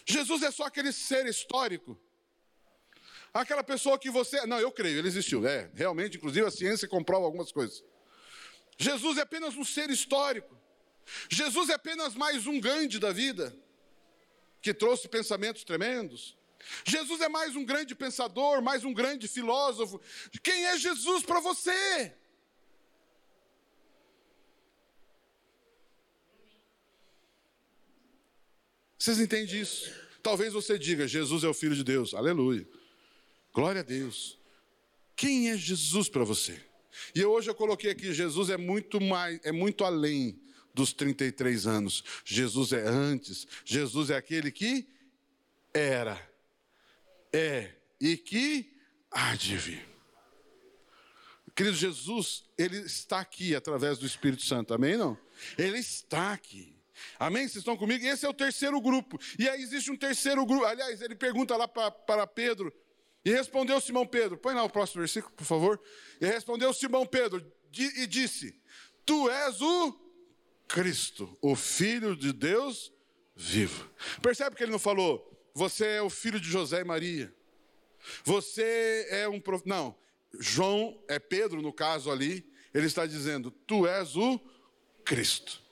Jesus 0.06 0.42
é 0.42 0.52
só 0.52 0.64
aquele 0.64 0.92
ser 0.92 1.26
histórico. 1.26 2.00
Aquela 3.34 3.64
pessoa 3.64 4.00
que 4.00 4.10
você. 4.10 4.46
Não, 4.46 4.60
eu 4.60 4.72
creio, 4.72 4.98
ele 4.98 5.08
existiu. 5.08 5.46
É, 5.46 5.70
realmente, 5.74 6.18
inclusive 6.18 6.46
a 6.46 6.52
ciência 6.52 6.88
comprova 6.88 7.26
algumas 7.26 7.52
coisas. 7.52 7.84
Jesus 8.78 9.18
é 9.18 9.22
apenas 9.22 9.56
um 9.56 9.66
ser 9.66 9.90
histórico. 9.90 10.58
Jesus 11.30 11.70
é 11.70 11.74
apenas 11.74 12.16
mais 12.16 12.48
um 12.48 12.60
Gandhi 12.60 13.00
da 13.00 13.12
vida, 13.12 13.56
que 14.62 14.74
trouxe 14.74 15.08
pensamentos 15.08 15.64
tremendos. 15.64 16.38
Jesus 16.86 17.22
é 17.22 17.30
mais 17.30 17.56
um 17.56 17.64
grande 17.64 17.96
pensador, 17.96 18.62
mais 18.62 18.84
um 18.84 18.94
grande 18.94 19.28
filósofo. 19.28 20.02
Quem 20.44 20.66
é 20.66 20.78
Jesus 20.78 21.24
para 21.24 21.40
você? 21.40 22.14
Vocês 29.08 29.22
entendem 29.22 29.62
isso? 29.62 29.90
Talvez 30.22 30.52
você 30.52 30.78
diga: 30.78 31.08
Jesus 31.08 31.46
é 31.46 31.48
o 31.48 31.54
Filho 31.54 31.74
de 31.74 31.82
Deus. 31.82 32.14
Aleluia. 32.14 32.68
Glória 33.54 33.80
a 33.80 33.84
Deus. 33.84 34.38
Quem 35.16 35.50
é 35.50 35.56
Jesus 35.58 36.10
para 36.10 36.26
você? 36.26 36.62
E 37.16 37.24
hoje 37.24 37.50
eu 37.50 37.56
coloquei 37.56 37.90
aqui: 37.90 38.14
Jesus 38.14 38.50
é 38.50 38.58
muito 38.58 39.00
mais, 39.00 39.40
é 39.46 39.52
muito 39.54 39.86
além 39.86 40.38
dos 40.74 40.92
33 40.92 41.68
anos. 41.68 42.04
Jesus 42.26 42.74
é 42.74 42.86
antes, 42.86 43.48
Jesus 43.64 44.10
é 44.10 44.18
aquele 44.18 44.52
que 44.52 44.86
era, 45.74 46.22
é 47.32 47.76
e 48.02 48.18
que 48.18 48.76
há 49.10 49.36
de 49.36 49.56
vir. 49.56 49.88
Querido 51.56 51.78
Jesus, 51.78 52.44
ele 52.58 52.80
está 52.80 53.22
aqui 53.22 53.56
através 53.56 53.98
do 53.98 54.06
Espírito 54.06 54.44
Santo, 54.44 54.74
amém? 54.74 54.98
Não? 54.98 55.18
Ele 55.58 55.78
está 55.78 56.34
aqui. 56.34 56.77
Amém? 57.20 57.44
Vocês 57.44 57.58
estão 57.58 57.78
comigo? 57.78 58.06
Esse 58.06 58.26
é 58.26 58.30
o 58.30 58.34
terceiro 58.34 58.80
grupo. 58.82 59.20
E 59.38 59.48
aí 59.48 59.62
existe 59.62 59.92
um 59.92 59.98
terceiro 59.98 60.46
grupo. 60.46 60.66
Aliás, 60.66 61.02
ele 61.02 61.16
pergunta 61.16 61.56
lá 61.56 61.68
para 61.68 62.28
Pedro. 62.28 62.74
E 63.24 63.32
respondeu 63.32 63.80
Simão 63.82 64.06
Pedro. 64.06 64.38
Põe 64.38 64.54
lá 64.54 64.64
o 64.64 64.70
próximo 64.70 65.02
versículo, 65.02 65.34
por 65.36 65.46
favor. 65.46 65.82
E 66.22 66.26
respondeu 66.26 66.74
Simão 66.74 67.06
Pedro 67.06 67.46
e 67.74 68.08
disse: 68.08 68.60
Tu 69.06 69.30
és 69.30 69.62
o 69.62 70.00
Cristo, 70.68 71.38
o 71.42 71.56
Filho 71.56 72.16
de 72.16 72.32
Deus 72.32 72.92
vivo. 73.36 73.90
Percebe 74.22 74.56
que 74.56 74.64
ele 74.64 74.72
não 74.72 74.80
falou, 74.80 75.32
você 75.54 75.86
é 75.86 76.02
o 76.02 76.10
filho 76.10 76.40
de 76.40 76.50
José 76.50 76.82
e 76.82 76.84
Maria. 76.84 77.34
Você 78.24 79.08
é 79.10 79.28
um 79.28 79.40
profeta. 79.40 79.70
Não, 79.70 79.96
João, 80.40 81.02
é 81.08 81.20
Pedro 81.20 81.62
no 81.62 81.72
caso 81.72 82.12
ali, 82.12 82.52
ele 82.74 82.88
está 82.88 83.06
dizendo, 83.06 83.52
tu 83.52 83.88
és 83.88 84.16
o 84.16 84.40
Cristo. 85.06 85.64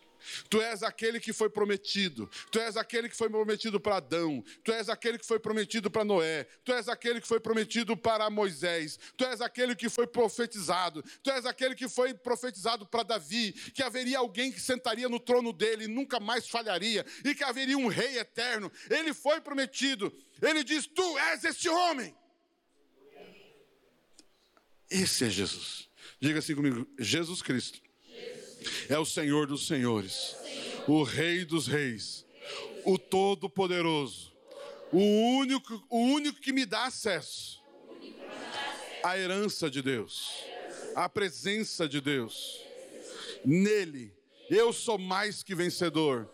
Tu 0.50 0.62
és 0.62 0.84
aquele 0.84 1.20
que 1.20 1.34
foi 1.34 1.50
prometido. 1.50 2.30
Tu 2.52 2.60
és 2.60 2.78
aquele 2.78 3.10
que 3.10 3.16
foi 3.16 3.30
prometido 3.30 3.80
para 3.80 3.98
Adão. 3.98 4.44
Tu 4.64 4.72
és 4.72 4.90
aquele 4.90 5.18
que 5.18 5.26
foi 5.26 5.40
prometido 5.40 5.90
para 5.90 6.04
Noé. 6.04 6.46
Tu 6.64 6.74
és 6.74 6.88
aquele 6.88 7.22
que 7.22 7.28
foi 7.28 7.40
prometido 7.40 7.96
para 7.96 8.30
Moisés. 8.30 9.00
Tu 9.18 9.26
és 9.26 9.42
aquele 9.42 9.76
que 9.76 9.90
foi 9.90 10.08
profetizado. 10.08 11.04
Tu 11.24 11.32
és 11.32 11.46
aquele 11.46 11.76
que 11.76 11.88
foi 11.88 12.14
profetizado 12.14 12.86
para 12.86 13.04
Davi, 13.04 13.54
que 13.74 13.84
haveria 13.84 14.20
alguém 14.20 14.52
que 14.52 14.60
sentaria 14.60 15.10
no 15.10 15.20
trono 15.20 15.54
dele 15.54 15.86
e 15.86 15.88
nunca 15.88 16.20
mais 16.20 16.48
falharia, 16.48 17.06
e 17.24 17.36
que 17.36 17.44
haveria 17.44 17.78
um 17.78 17.88
rei 17.88 18.18
eterno. 18.18 18.72
Ele 18.90 19.14
foi 19.14 19.42
prometido. 19.42 20.12
Ele 20.42 20.64
diz: 20.64 20.88
Tu 20.88 21.18
és 21.18 21.44
esse 21.44 21.70
homem. 21.70 22.16
Esse 24.90 25.26
é 25.26 25.30
Jesus. 25.30 25.90
Diga 26.20 26.40
assim 26.40 26.56
comigo: 26.56 26.88
Jesus 27.00 27.42
Cristo 27.42 27.85
é 28.90 28.98
o 28.98 29.06
Senhor 29.06 29.48
dos 29.48 29.68
Senhores, 29.68 30.36
o 30.88 31.04
Rei 31.04 31.46
dos 31.46 31.68
Reis, 31.68 32.26
o 32.84 32.98
Todo-Poderoso, 32.98 34.34
o 34.92 35.38
único, 35.38 35.84
o 35.90 35.98
único 35.98 36.40
que 36.40 36.54
me 36.54 36.66
dá 36.66 36.86
acesso 36.86 37.64
à 39.04 39.18
herança 39.18 39.70
de 39.70 39.82
Deus, 39.82 40.32
à 40.96 41.10
presença 41.10 41.88
de 41.88 42.00
Deus. 42.00 42.62
Nele, 43.44 44.14
eu 44.50 44.74
sou 44.74 44.98
mais 44.98 45.44
que 45.44 45.54
vencedor. 45.54 46.30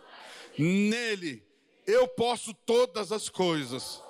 Nele, 0.57 1.43
eu 1.85 2.07
posso 2.07 2.53
todas 2.53 3.11
as 3.11 3.29
coisas. 3.29 4.01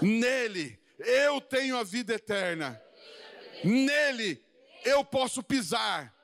Nele, 0.00 0.78
eu 0.98 1.40
tenho 1.40 1.76
a 1.76 1.84
vida 1.84 2.14
eterna. 2.14 2.80
Nele, 3.62 4.42
eu 4.84 5.04
posso 5.04 5.42
pisar 5.42 6.14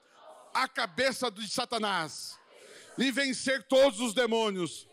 a 0.53 0.69
cabeça 0.69 1.31
de 1.31 1.49
Satanás 1.49 2.39
e 2.99 3.11
vencer 3.11 3.63
todos 3.65 4.01
os 4.01 4.13
demônios, 4.15 4.89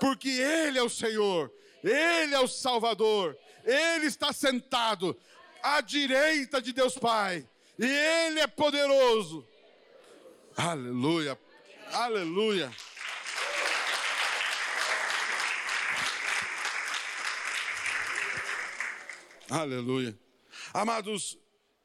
porque 0.00 0.28
Ele 0.28 0.78
é 0.78 0.82
o 0.82 0.88
Senhor, 0.88 1.52
Ele 1.82 2.34
é 2.34 2.40
o 2.40 2.48
Salvador, 2.48 3.36
Ele 3.64 4.06
está 4.06 4.32
sentado 4.32 5.16
à 5.62 5.80
direita 5.80 6.60
de 6.60 6.72
Deus 6.72 6.96
Pai. 6.98 7.46
E 7.78 7.84
Ele 7.84 8.40
é 8.40 8.46
poderoso. 8.46 9.46
Aleluia. 10.56 11.38
Aleluia. 11.92 12.72
Aleluia. 19.50 20.18
Amados, 20.74 21.38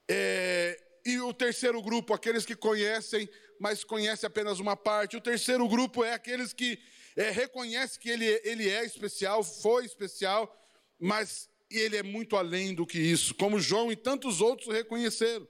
é, 0.07 0.79
e 1.05 1.19
o 1.19 1.33
terceiro 1.33 1.81
grupo, 1.81 2.13
aqueles 2.13 2.45
que 2.45 2.55
conhecem, 2.55 3.29
mas 3.59 3.83
conhecem 3.83 4.27
apenas 4.27 4.59
uma 4.59 4.75
parte. 4.75 5.17
O 5.17 5.21
terceiro 5.21 5.67
grupo 5.67 6.03
é 6.03 6.13
aqueles 6.13 6.53
que 6.53 6.79
é, 7.15 7.29
reconhecem 7.29 7.99
que 7.99 8.09
ele, 8.09 8.25
ele 8.43 8.69
é 8.69 8.85
especial, 8.85 9.43
foi 9.43 9.85
especial, 9.85 10.55
mas 10.99 11.49
ele 11.69 11.97
é 11.97 12.03
muito 12.03 12.35
além 12.35 12.73
do 12.73 12.85
que 12.85 12.99
isso, 12.99 13.33
como 13.35 13.59
João 13.59 13.91
e 13.91 13.95
tantos 13.95 14.41
outros 14.41 14.73
reconheceram. 14.73 15.47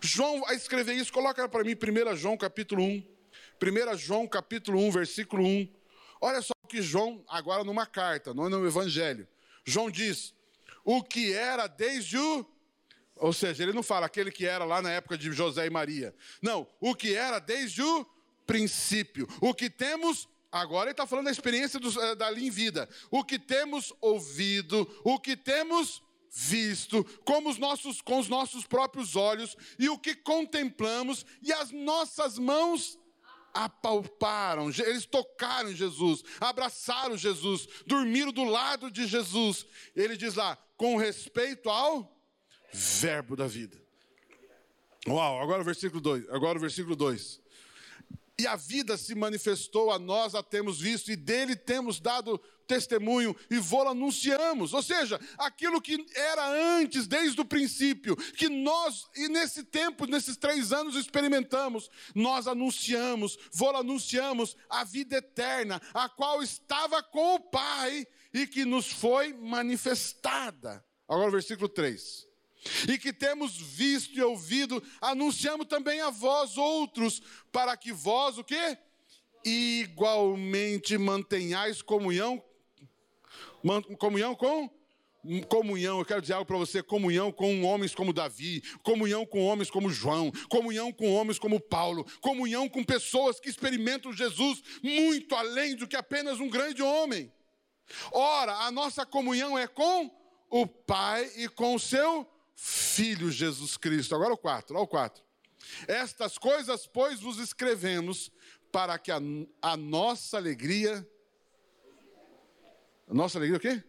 João, 0.00 0.44
a 0.46 0.54
escrever 0.54 0.94
isso, 0.94 1.12
coloca 1.12 1.48
para 1.48 1.64
mim 1.64 1.74
1 1.74 2.16
João 2.16 2.36
capítulo 2.36 2.82
1. 2.82 3.06
1 3.60 3.96
João 3.96 4.26
capítulo 4.26 4.80
1, 4.80 4.90
versículo 4.90 5.44
1. 5.44 5.68
Olha 6.20 6.42
só 6.42 6.52
o 6.64 6.68
que 6.68 6.82
João, 6.82 7.24
agora 7.28 7.64
numa 7.64 7.86
carta, 7.86 8.34
não 8.34 8.46
é 8.46 8.48
no 8.48 8.66
Evangelho. 8.66 9.26
João 9.64 9.90
diz: 9.90 10.34
o 10.84 11.02
que 11.02 11.32
era 11.32 11.66
desde 11.66 12.16
o. 12.16 12.46
Ou 13.20 13.32
seja, 13.32 13.62
ele 13.62 13.72
não 13.72 13.82
fala 13.82 14.06
aquele 14.06 14.30
que 14.30 14.46
era 14.46 14.64
lá 14.64 14.80
na 14.80 14.90
época 14.90 15.16
de 15.16 15.32
José 15.32 15.66
e 15.66 15.70
Maria. 15.70 16.14
Não, 16.40 16.66
o 16.80 16.94
que 16.94 17.14
era 17.14 17.38
desde 17.38 17.82
o 17.82 18.06
princípio. 18.46 19.28
O 19.40 19.54
que 19.54 19.68
temos. 19.68 20.28
Agora 20.50 20.86
ele 20.86 20.92
está 20.92 21.06
falando 21.06 21.26
da 21.26 21.30
experiência 21.30 21.78
dos, 21.78 21.96
eh, 21.96 22.14
da 22.14 22.32
em 22.32 22.48
vida. 22.48 22.88
O 23.10 23.22
que 23.22 23.38
temos 23.38 23.92
ouvido, 24.00 24.88
o 25.04 25.20
que 25.20 25.36
temos 25.36 26.02
visto 26.30 27.04
com 27.24 27.46
os, 27.48 27.58
nossos, 27.58 28.00
com 28.00 28.18
os 28.18 28.28
nossos 28.28 28.66
próprios 28.66 29.16
olhos, 29.16 29.56
e 29.78 29.88
o 29.88 29.98
que 29.98 30.14
contemplamos, 30.14 31.26
e 31.42 31.52
as 31.52 31.70
nossas 31.70 32.38
mãos 32.38 32.98
apalparam, 33.52 34.70
eles 34.70 35.04
tocaram 35.04 35.74
Jesus, 35.74 36.22
abraçaram 36.40 37.16
Jesus, 37.16 37.68
dormiram 37.86 38.32
do 38.32 38.44
lado 38.44 38.90
de 38.90 39.06
Jesus. 39.06 39.66
Ele 39.96 40.16
diz 40.16 40.34
lá, 40.34 40.56
com 40.76 40.96
respeito 40.96 41.68
ao 41.68 42.17
verbo 42.72 43.36
da 43.36 43.46
vida. 43.46 43.76
Uau, 45.06 45.40
agora 45.40 45.62
o 45.62 45.64
versículo 45.64 46.00
2. 46.00 46.28
Agora 46.30 46.58
o 46.58 46.60
versículo 46.60 46.94
2. 46.94 47.40
E 48.40 48.46
a 48.46 48.54
vida 48.54 48.96
se 48.96 49.16
manifestou 49.16 49.90
a 49.90 49.98
nós, 49.98 50.34
a 50.34 50.42
temos 50.44 50.80
visto, 50.80 51.10
e 51.10 51.16
dele 51.16 51.56
temos 51.56 51.98
dado 51.98 52.40
testemunho 52.68 53.34
e 53.50 53.58
vô 53.58 53.82
anunciamos. 53.82 54.72
Ou 54.72 54.82
seja, 54.82 55.18
aquilo 55.36 55.80
que 55.80 56.06
era 56.14 56.48
antes, 56.78 57.08
desde 57.08 57.40
o 57.40 57.44
princípio, 57.44 58.14
que 58.14 58.48
nós, 58.48 59.06
e 59.16 59.28
nesse 59.28 59.64
tempo, 59.64 60.06
nesses 60.06 60.36
três 60.36 60.72
anos, 60.72 60.94
experimentamos, 60.94 61.90
nós 62.14 62.46
anunciamos, 62.46 63.36
vô 63.50 63.70
anunciamos 63.70 64.56
a 64.70 64.84
vida 64.84 65.16
eterna, 65.16 65.82
a 65.92 66.08
qual 66.08 66.40
estava 66.40 67.02
com 67.02 67.36
o 67.36 67.40
Pai 67.40 68.06
e 68.32 68.46
que 68.46 68.64
nos 68.64 68.86
foi 68.86 69.32
manifestada. 69.32 70.84
Agora 71.08 71.28
o 71.28 71.32
versículo 71.32 71.68
3 71.68 72.27
e 72.88 72.98
que 72.98 73.12
temos 73.12 73.56
visto 73.56 74.14
e 74.16 74.22
ouvido, 74.22 74.82
anunciamos 75.00 75.66
também 75.66 76.00
a 76.00 76.10
vós 76.10 76.56
outros, 76.56 77.22
para 77.52 77.76
que 77.76 77.92
vós 77.92 78.38
o 78.38 78.44
quê? 78.44 78.78
Igualmente 79.44 80.98
mantenhais 80.98 81.82
comunhão, 81.82 82.42
comunhão 83.98 84.34
com 84.34 84.70
comunhão, 85.48 85.98
eu 85.98 86.04
quero 86.04 86.20
dizer 86.20 86.34
algo 86.34 86.46
para 86.46 86.56
você, 86.56 86.82
comunhão 86.82 87.30
com 87.32 87.62
homens 87.64 87.94
como 87.94 88.12
Davi, 88.12 88.62
comunhão 88.82 89.26
com 89.26 89.44
homens 89.44 89.70
como 89.70 89.90
João, 89.90 90.32
comunhão 90.48 90.92
com 90.92 91.12
homens 91.12 91.38
como 91.38 91.60
Paulo, 91.60 92.06
comunhão 92.20 92.68
com 92.68 92.84
pessoas 92.84 93.38
que 93.40 93.48
experimentam 93.48 94.12
Jesus 94.12 94.62
muito 94.82 95.34
além 95.34 95.76
do 95.76 95.86
que 95.86 95.96
apenas 95.96 96.40
um 96.40 96.48
grande 96.48 96.82
homem. 96.82 97.32
Ora, 98.12 98.54
a 98.54 98.70
nossa 98.70 99.04
comunhão 99.04 99.58
é 99.58 99.66
com 99.66 100.10
o 100.50 100.66
Pai 100.66 101.30
e 101.36 101.48
com 101.48 101.74
o 101.74 101.80
seu 101.80 102.26
Filho 102.60 103.30
Jesus 103.30 103.76
Cristo. 103.76 104.16
Agora 104.16 104.34
o 104.34 104.36
4, 104.36 104.74
olha 104.74 104.82
o 104.82 104.88
4. 104.88 105.22
Estas 105.86 106.36
coisas, 106.36 106.88
pois, 106.88 107.20
vos 107.20 107.38
escrevemos 107.38 108.32
para 108.72 108.98
que 108.98 109.12
a, 109.12 109.20
a 109.62 109.76
nossa 109.76 110.36
alegria. 110.36 111.08
A 113.06 113.14
nossa 113.14 113.38
alegria 113.38 113.58
o 113.58 113.60
quê? 113.60 113.82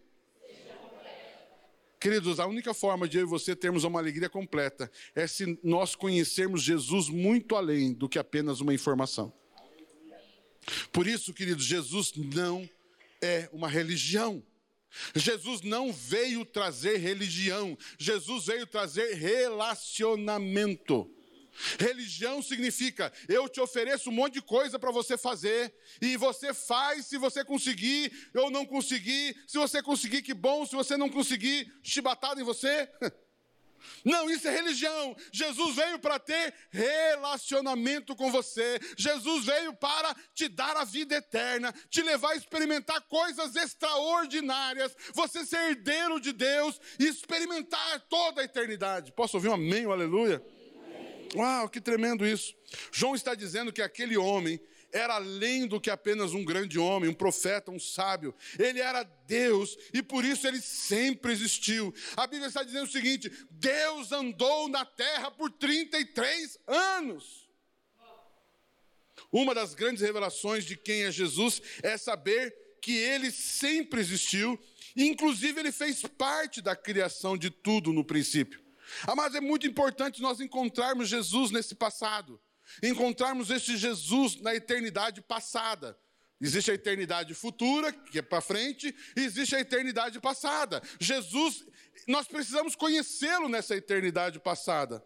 Queridos, 1.98 2.38
a 2.38 2.46
única 2.46 2.72
forma 2.72 3.08
de 3.08 3.18
eu 3.18 3.22
e 3.22 3.26
você 3.26 3.56
termos 3.56 3.82
uma 3.82 3.98
alegria 3.98 4.28
completa 4.28 4.90
é 5.16 5.26
se 5.26 5.58
nós 5.64 5.96
conhecermos 5.96 6.62
Jesus 6.62 7.08
muito 7.08 7.56
além 7.56 7.92
do 7.92 8.08
que 8.08 8.20
apenas 8.20 8.60
uma 8.60 8.72
informação. 8.72 9.32
Por 10.92 11.08
isso, 11.08 11.34
queridos, 11.34 11.64
Jesus 11.64 12.12
não 12.14 12.70
é 13.20 13.50
uma 13.52 13.68
religião. 13.68 14.40
Jesus 15.14 15.62
não 15.62 15.92
veio 15.92 16.44
trazer 16.44 16.96
religião, 16.98 17.76
Jesus 17.98 18.46
veio 18.46 18.66
trazer 18.66 19.14
relacionamento. 19.14 21.10
Religião 21.78 22.40
significa 22.40 23.12
eu 23.28 23.48
te 23.48 23.60
ofereço 23.60 24.08
um 24.08 24.12
monte 24.12 24.34
de 24.34 24.42
coisa 24.42 24.78
para 24.78 24.90
você 24.90 25.16
fazer, 25.18 25.74
e 26.00 26.16
você 26.16 26.54
faz 26.54 27.06
se 27.06 27.18
você 27.18 27.44
conseguir, 27.44 28.12
eu 28.32 28.50
não 28.50 28.64
conseguir, 28.64 29.36
se 29.46 29.58
você 29.58 29.82
conseguir, 29.82 30.22
que 30.22 30.34
bom, 30.34 30.64
se 30.64 30.74
você 30.74 30.96
não 30.96 31.08
conseguir, 31.08 31.72
chibatada 31.82 32.40
em 32.40 32.44
você. 32.44 32.88
Não, 34.04 34.30
isso 34.30 34.48
é 34.48 34.50
religião. 34.50 35.16
Jesus 35.32 35.76
veio 35.76 35.98
para 35.98 36.18
ter 36.18 36.54
relacionamento 36.70 38.14
com 38.16 38.30
você. 38.30 38.78
Jesus 38.96 39.44
veio 39.44 39.74
para 39.74 40.14
te 40.34 40.48
dar 40.48 40.76
a 40.76 40.84
vida 40.84 41.14
eterna, 41.16 41.74
te 41.88 42.02
levar 42.02 42.32
a 42.32 42.36
experimentar 42.36 43.00
coisas 43.02 43.54
extraordinárias, 43.56 44.94
você 45.14 45.44
ser 45.44 45.70
herdeiro 45.70 46.20
de 46.20 46.32
Deus 46.32 46.80
e 46.98 47.06
experimentar 47.06 48.00
toda 48.08 48.42
a 48.42 48.44
eternidade. 48.44 49.12
Posso 49.12 49.36
ouvir 49.36 49.48
um 49.48 49.54
amém, 49.54 49.86
um 49.86 49.92
aleluia? 49.92 50.42
Uau, 51.34 51.68
que 51.68 51.80
tremendo 51.80 52.26
isso. 52.26 52.54
João 52.92 53.14
está 53.14 53.34
dizendo 53.34 53.72
que 53.72 53.82
aquele 53.82 54.16
homem 54.16 54.60
era 54.92 55.14
além 55.14 55.66
do 55.66 55.80
que 55.80 55.90
apenas 55.90 56.32
um 56.32 56.44
grande 56.44 56.78
homem, 56.78 57.08
um 57.08 57.14
profeta, 57.14 57.70
um 57.70 57.78
sábio. 57.78 58.34
Ele 58.58 58.80
era 58.80 59.02
Deus 59.02 59.76
e 59.92 60.02
por 60.02 60.24
isso 60.24 60.46
ele 60.46 60.60
sempre 60.60 61.32
existiu. 61.32 61.94
A 62.16 62.26
Bíblia 62.26 62.48
está 62.48 62.62
dizendo 62.62 62.84
o 62.84 62.90
seguinte: 62.90 63.30
Deus 63.50 64.12
andou 64.12 64.68
na 64.68 64.84
terra 64.84 65.30
por 65.30 65.50
33 65.50 66.58
anos. 66.66 67.48
Uma 69.32 69.54
das 69.54 69.74
grandes 69.74 70.02
revelações 70.02 70.64
de 70.64 70.76
quem 70.76 71.02
é 71.04 71.12
Jesus 71.12 71.62
é 71.82 71.96
saber 71.96 72.54
que 72.82 72.92
ele 72.92 73.30
sempre 73.30 74.00
existiu, 74.00 74.58
inclusive 74.96 75.60
ele 75.60 75.70
fez 75.70 76.02
parte 76.02 76.60
da 76.60 76.74
criação 76.74 77.36
de 77.36 77.50
tudo 77.50 77.92
no 77.92 78.04
princípio. 78.04 78.60
Mas 79.14 79.34
é 79.34 79.40
muito 79.40 79.66
importante 79.66 80.20
nós 80.20 80.40
encontrarmos 80.40 81.08
Jesus 81.08 81.50
nesse 81.52 81.74
passado 81.76 82.40
encontrarmos 82.82 83.50
este 83.50 83.76
Jesus 83.76 84.40
na 84.40 84.54
eternidade 84.54 85.20
passada. 85.20 85.98
Existe 86.40 86.70
a 86.70 86.74
eternidade 86.74 87.34
futura, 87.34 87.92
que 87.92 88.18
é 88.18 88.22
para 88.22 88.40
frente, 88.40 88.94
e 89.14 89.20
existe 89.20 89.54
a 89.54 89.60
eternidade 89.60 90.18
passada. 90.20 90.82
Jesus, 90.98 91.66
nós 92.06 92.26
precisamos 92.26 92.74
conhecê-lo 92.74 93.48
nessa 93.48 93.76
eternidade 93.76 94.40
passada. 94.40 95.04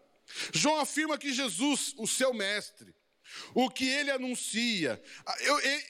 João 0.53 0.79
afirma 0.79 1.17
que 1.17 1.33
Jesus, 1.33 1.93
o 1.97 2.07
seu 2.07 2.33
mestre, 2.33 2.95
o 3.53 3.69
que 3.69 3.85
ele 3.85 4.11
anuncia, 4.11 5.01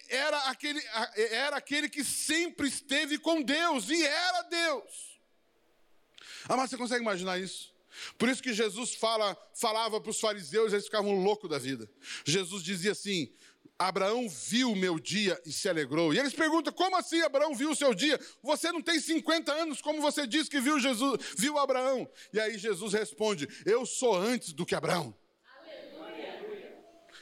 era 0.10 0.38
aquele, 0.50 0.82
era 1.16 1.58
aquele 1.58 1.90
que 1.90 2.04
sempre 2.04 2.68
esteve 2.68 3.20
com 3.20 3.42
Deus 3.42 3.90
e 3.90 4.04
era 4.04 4.42
Deus. 4.44 5.20
Ah, 6.48 6.58
mas 6.58 6.70
você 6.70 6.78
consegue 6.78 7.02
imaginar 7.02 7.40
isso? 7.40 7.75
Por 8.18 8.30
isso 8.30 8.42
que 8.42 8.54
Jesus 8.54 8.96
fala, 8.96 9.38
falava 9.54 10.00
para 10.00 10.10
os 10.10 10.20
fariseus, 10.20 10.74
eles 10.74 10.86
ficavam 10.86 11.24
loucos 11.24 11.50
da 11.50 11.58
vida. 11.58 11.90
Jesus 12.26 12.64
dizia 12.64 12.92
assim: 12.92 13.32
Abraão 13.78 14.30
viu 14.30 14.72
o 14.72 14.76
meu 14.76 14.98
dia 15.00 15.40
e 15.46 15.52
se 15.52 15.68
alegrou. 15.68 16.14
E 16.14 16.20
eles 16.20 16.34
perguntam: 16.34 16.72
como 16.72 16.96
assim 16.96 17.22
Abraão 17.22 17.54
viu 17.54 17.72
o 17.72 17.76
seu 17.76 17.94
dia? 17.94 18.20
Você 18.42 18.72
não 18.72 18.82
tem 18.82 19.00
50 19.00 19.52
anos, 19.52 19.82
como 19.82 20.02
você 20.02 20.26
disse 20.26 20.50
que 20.50 20.62
viu 20.62 20.80
Jesus, 20.80 21.20
viu 21.38 21.58
Abraão? 21.58 22.10
E 22.32 22.40
aí 22.40 22.58
Jesus 22.58 22.94
responde: 22.94 23.48
Eu 23.66 23.86
sou 23.86 24.16
antes 24.16 24.54
do 24.54 24.66
que 24.66 24.76
Abraão. 24.76 25.16
Aleluia. 25.58 26.78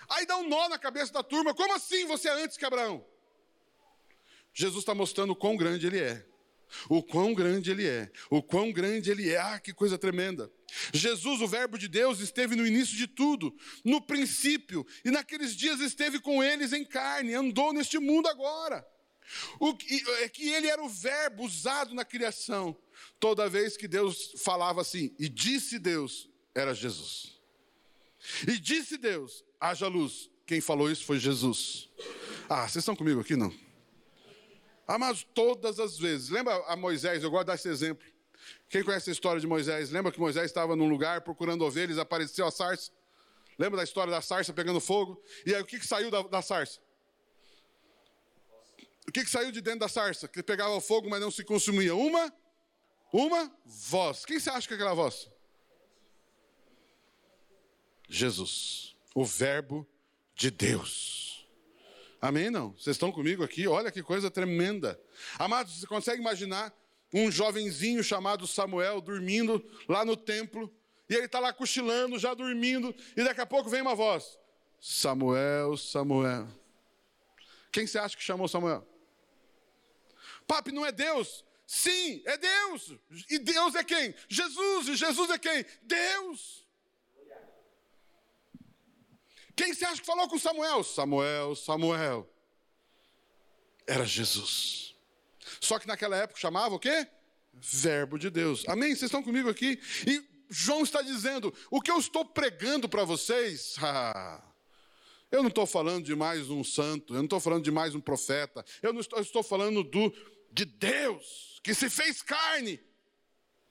Aí 0.09 0.25
dá 0.25 0.37
um 0.37 0.47
nó 0.47 0.69
na 0.69 0.77
cabeça 0.77 1.11
da 1.11 1.23
turma: 1.23 1.53
como 1.53 1.73
assim 1.73 2.05
você 2.05 2.29
é 2.29 2.43
antes 2.43 2.57
que 2.57 2.65
Abraão? 2.65 3.03
Jesus 4.53 4.83
está 4.83 4.93
mostrando 4.93 5.31
o 5.31 5.35
quão 5.35 5.57
grande 5.57 5.87
ele 5.87 5.99
é. 5.99 6.32
O 6.89 7.03
quão 7.03 7.33
grande 7.33 7.69
ele 7.71 7.87
é, 7.87 8.11
o 8.29 8.41
quão 8.41 8.71
grande 8.71 9.11
ele 9.11 9.29
é, 9.29 9.39
ah, 9.39 9.59
que 9.59 9.73
coisa 9.73 9.97
tremenda. 9.97 10.51
Jesus, 10.91 11.41
o 11.41 11.47
Verbo 11.47 11.77
de 11.77 11.87
Deus, 11.87 12.19
esteve 12.19 12.55
no 12.55 12.65
início 12.65 12.97
de 12.97 13.07
tudo, 13.07 13.55
no 13.85 14.01
princípio, 14.01 14.85
e 15.05 15.11
naqueles 15.11 15.55
dias 15.55 15.79
esteve 15.79 16.19
com 16.19 16.43
eles 16.43 16.73
em 16.73 16.83
carne, 16.83 17.33
andou 17.33 17.71
neste 17.71 17.99
mundo 17.99 18.27
agora. 18.27 18.85
O, 19.59 19.75
é 20.21 20.29
que 20.29 20.49
ele 20.49 20.67
era 20.67 20.83
o 20.83 20.89
verbo 20.89 21.43
usado 21.43 21.93
na 21.93 22.03
criação. 22.03 22.77
Toda 23.19 23.49
vez 23.49 23.77
que 23.77 23.87
Deus 23.87 24.33
falava 24.43 24.81
assim, 24.81 25.15
e 25.17 25.29
disse 25.29 25.79
Deus, 25.79 26.29
era 26.53 26.73
Jesus. 26.73 27.39
E 28.47 28.57
disse 28.57 28.97
Deus, 28.97 29.43
haja 29.59 29.87
luz. 29.87 30.29
Quem 30.45 30.59
falou 30.59 30.91
isso 30.91 31.05
foi 31.05 31.19
Jesus. 31.19 31.89
Ah, 32.49 32.67
vocês 32.67 32.83
estão 32.83 32.95
comigo 32.95 33.21
aqui, 33.21 33.35
não? 33.35 33.53
Ah, 34.87 34.97
mas 34.97 35.23
todas 35.33 35.79
as 35.79 35.97
vezes. 35.97 36.29
Lembra 36.29 36.55
a 36.67 36.75
Moisés? 36.75 37.23
Eu 37.23 37.31
gosto 37.31 37.43
de 37.43 37.47
dar 37.47 37.55
esse 37.55 37.69
exemplo. 37.69 38.05
Quem 38.69 38.83
conhece 38.83 39.09
a 39.09 39.13
história 39.13 39.39
de 39.39 39.47
Moisés? 39.47 39.89
Lembra 39.91 40.11
que 40.11 40.19
Moisés 40.19 40.45
estava 40.45 40.75
num 40.75 40.89
lugar 40.89 41.21
procurando 41.21 41.63
ovelhas, 41.63 41.97
apareceu 41.97 42.45
a 42.45 42.51
sarça? 42.51 42.91
Lembra 43.57 43.77
da 43.77 43.83
história 43.83 44.11
da 44.11 44.21
sarça 44.21 44.51
pegando 44.51 44.79
fogo? 44.79 45.21
E 45.45 45.53
aí 45.53 45.61
o 45.61 45.65
que, 45.65 45.79
que 45.79 45.87
saiu 45.87 46.09
da, 46.09 46.21
da 46.23 46.41
sarça? 46.41 46.79
O 49.07 49.11
que, 49.11 49.23
que 49.23 49.29
saiu 49.29 49.51
de 49.51 49.61
dentro 49.61 49.81
da 49.81 49.89
sarça? 49.89 50.27
Que 50.27 50.41
pegava 50.41 50.79
fogo, 50.81 51.09
mas 51.09 51.21
não 51.21 51.29
se 51.29 51.43
consumia? 51.43 51.93
Uma, 51.95 52.33
uma 53.11 53.51
voz. 53.65 54.25
Quem 54.25 54.39
você 54.39 54.49
acha 54.49 54.67
que 54.67 54.73
é 54.73 54.77
aquela 54.77 54.93
voz? 54.93 55.29
Jesus, 58.09 58.95
o 59.13 59.23
Verbo 59.23 59.87
de 60.35 60.51
Deus. 60.51 61.22
Amém? 62.23 62.49
Não? 62.49 62.71
Vocês 62.71 62.95
estão 62.95 63.11
comigo 63.11 63.43
aqui? 63.43 63.67
Olha 63.67 63.91
que 63.91 64.01
coisa 64.01 64.31
tremenda. 64.31 64.97
Amados, 65.37 65.73
você 65.73 65.85
consegue 65.85 66.21
imaginar 66.21 66.73
um 67.13 67.29
jovenzinho 67.29 68.01
chamado 68.01 68.47
Samuel 68.47 69.01
dormindo 69.01 69.61
lá 69.89 70.05
no 70.05 70.15
templo, 70.15 70.73
e 71.09 71.15
ele 71.15 71.25
está 71.25 71.41
lá 71.41 71.51
cochilando, 71.51 72.17
já 72.17 72.33
dormindo, 72.33 72.95
e 73.17 73.25
daqui 73.25 73.41
a 73.41 73.45
pouco 73.45 73.69
vem 73.69 73.81
uma 73.81 73.93
voz: 73.93 74.39
Samuel, 74.79 75.75
Samuel. 75.75 76.47
Quem 77.73 77.85
você 77.85 77.99
acha 77.99 78.15
que 78.15 78.23
chamou 78.23 78.47
Samuel? 78.47 78.87
Papi, 80.47 80.71
não 80.71 80.85
é 80.85 80.93
Deus? 80.93 81.43
Sim, 81.67 82.23
é 82.25 82.37
Deus. 82.37 82.93
E 83.29 83.37
Deus 83.37 83.75
é 83.75 83.83
quem? 83.83 84.15
Jesus. 84.29 84.87
E 84.87 84.95
Jesus 84.95 85.29
é 85.29 85.37
quem? 85.37 85.65
Deus. 85.81 86.62
Quem 89.55 89.73
você 89.73 89.85
acha 89.85 90.01
que 90.01 90.07
falou 90.07 90.27
com 90.27 90.39
Samuel? 90.39 90.83
Samuel, 90.83 91.55
Samuel. 91.55 92.29
Era 93.85 94.05
Jesus. 94.05 94.95
Só 95.59 95.77
que 95.77 95.87
naquela 95.87 96.15
época 96.15 96.39
chamava 96.39 96.75
o 96.75 96.79
quê? 96.79 97.07
Verbo 97.53 98.17
de 98.17 98.29
Deus. 98.29 98.63
Amém? 98.67 98.89
Vocês 98.89 99.03
estão 99.03 99.21
comigo 99.21 99.49
aqui? 99.49 99.79
E 100.07 100.23
João 100.49 100.83
está 100.83 101.01
dizendo: 101.01 101.53
o 101.69 101.81
que 101.81 101.91
eu 101.91 101.99
estou 101.99 102.25
pregando 102.25 102.89
para 102.89 103.03
vocês, 103.03 103.75
ah, 103.81 104.41
eu 105.31 105.41
não 105.41 105.49
estou 105.49 105.65
falando 105.65 106.05
de 106.05 106.15
mais 106.15 106.49
um 106.49 106.63
santo, 106.63 107.13
eu 107.13 107.17
não 107.17 107.25
estou 107.25 107.39
falando 107.39 107.63
de 107.63 107.71
mais 107.71 107.93
um 107.93 108.01
profeta, 108.01 108.65
eu 108.81 108.93
não 108.93 109.01
estou, 109.01 109.19
eu 109.19 109.23
estou 109.23 109.43
falando 109.43 109.83
do, 109.83 110.13
de 110.51 110.65
Deus, 110.65 111.59
que 111.63 111.73
se 111.73 111.89
fez 111.89 112.21
carne. 112.21 112.79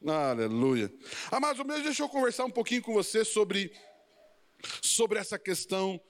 Aleluia. 0.04 0.92
Amados, 1.30 1.64
deixa 1.82 2.02
eu 2.02 2.08
conversar 2.08 2.44
um 2.44 2.50
pouquinho 2.50 2.82
com 2.82 2.92
você 2.92 3.24
sobre 3.24 3.72
sobre 4.80 5.18
essa 5.18 5.38
questão. 5.38 6.00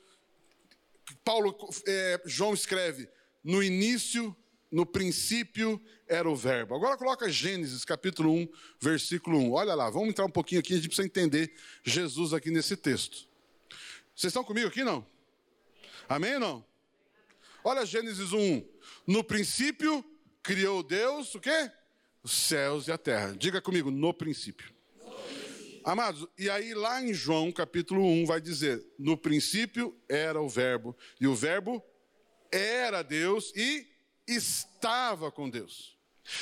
Paulo, 1.25 1.57
é, 1.87 2.21
João 2.25 2.55
escreve: 2.55 3.09
no 3.43 3.63
início, 3.63 4.37
no 4.71 4.87
princípio 4.87 5.81
era 6.09 6.29
o 6.29 6.35
Verbo. 6.35 6.75
Agora 6.75 6.97
coloca 6.97 7.29
Gênesis 7.29 7.85
capítulo 7.85 8.33
1, 8.33 8.49
versículo 8.81 9.39
1. 9.39 9.53
Olha 9.53 9.75
lá, 9.75 9.91
vamos 9.91 10.09
entrar 10.09 10.25
um 10.25 10.31
pouquinho 10.31 10.61
aqui, 10.61 10.73
a 10.73 10.77
gente 10.77 10.89
precisa 10.89 11.07
entender 11.07 11.55
Jesus 11.85 12.33
aqui 12.33 12.51
nesse 12.51 12.77
texto. 12.77 13.29
Vocês 14.15 14.31
estão 14.31 14.45
comigo 14.45 14.69
aqui 14.69 14.85
não? 14.85 15.07
Amém 16.09 16.35
ou 16.35 16.41
não? 16.41 16.65
Olha 17.65 17.87
Gênesis 17.87 18.33
1. 18.33 18.67
No 19.07 19.23
princípio 19.23 20.05
criou 20.43 20.83
Deus 20.83 21.35
o 21.35 21.41
quê? 21.41 21.71
Os 22.23 22.33
céus 22.33 22.89
e 22.89 22.93
a 22.93 22.99
terra. 22.99 23.35
Diga 23.37 23.61
comigo, 23.61 23.91
no 23.91 24.13
princípio. 24.13 24.73
Amados, 25.85 26.29
e 26.39 26.49
aí 26.49 26.75
lá 26.75 27.03
em 27.03 27.13
João 27.13 27.51
capítulo 27.51 28.05
1 28.05 28.27
vai 28.27 28.41
dizer: 28.41 28.85
No 28.99 29.17
princípio 29.17 29.97
era 30.09 30.41
o 30.41 30.49
Verbo, 30.49 30.97
e 31.21 31.27
o 31.27 31.35
Verbo 31.35 31.83
era 32.51 33.03
Deus 33.03 33.53
e 33.57 33.87
estava 34.27 35.31
com 35.33 35.51
Deus. 35.51 35.99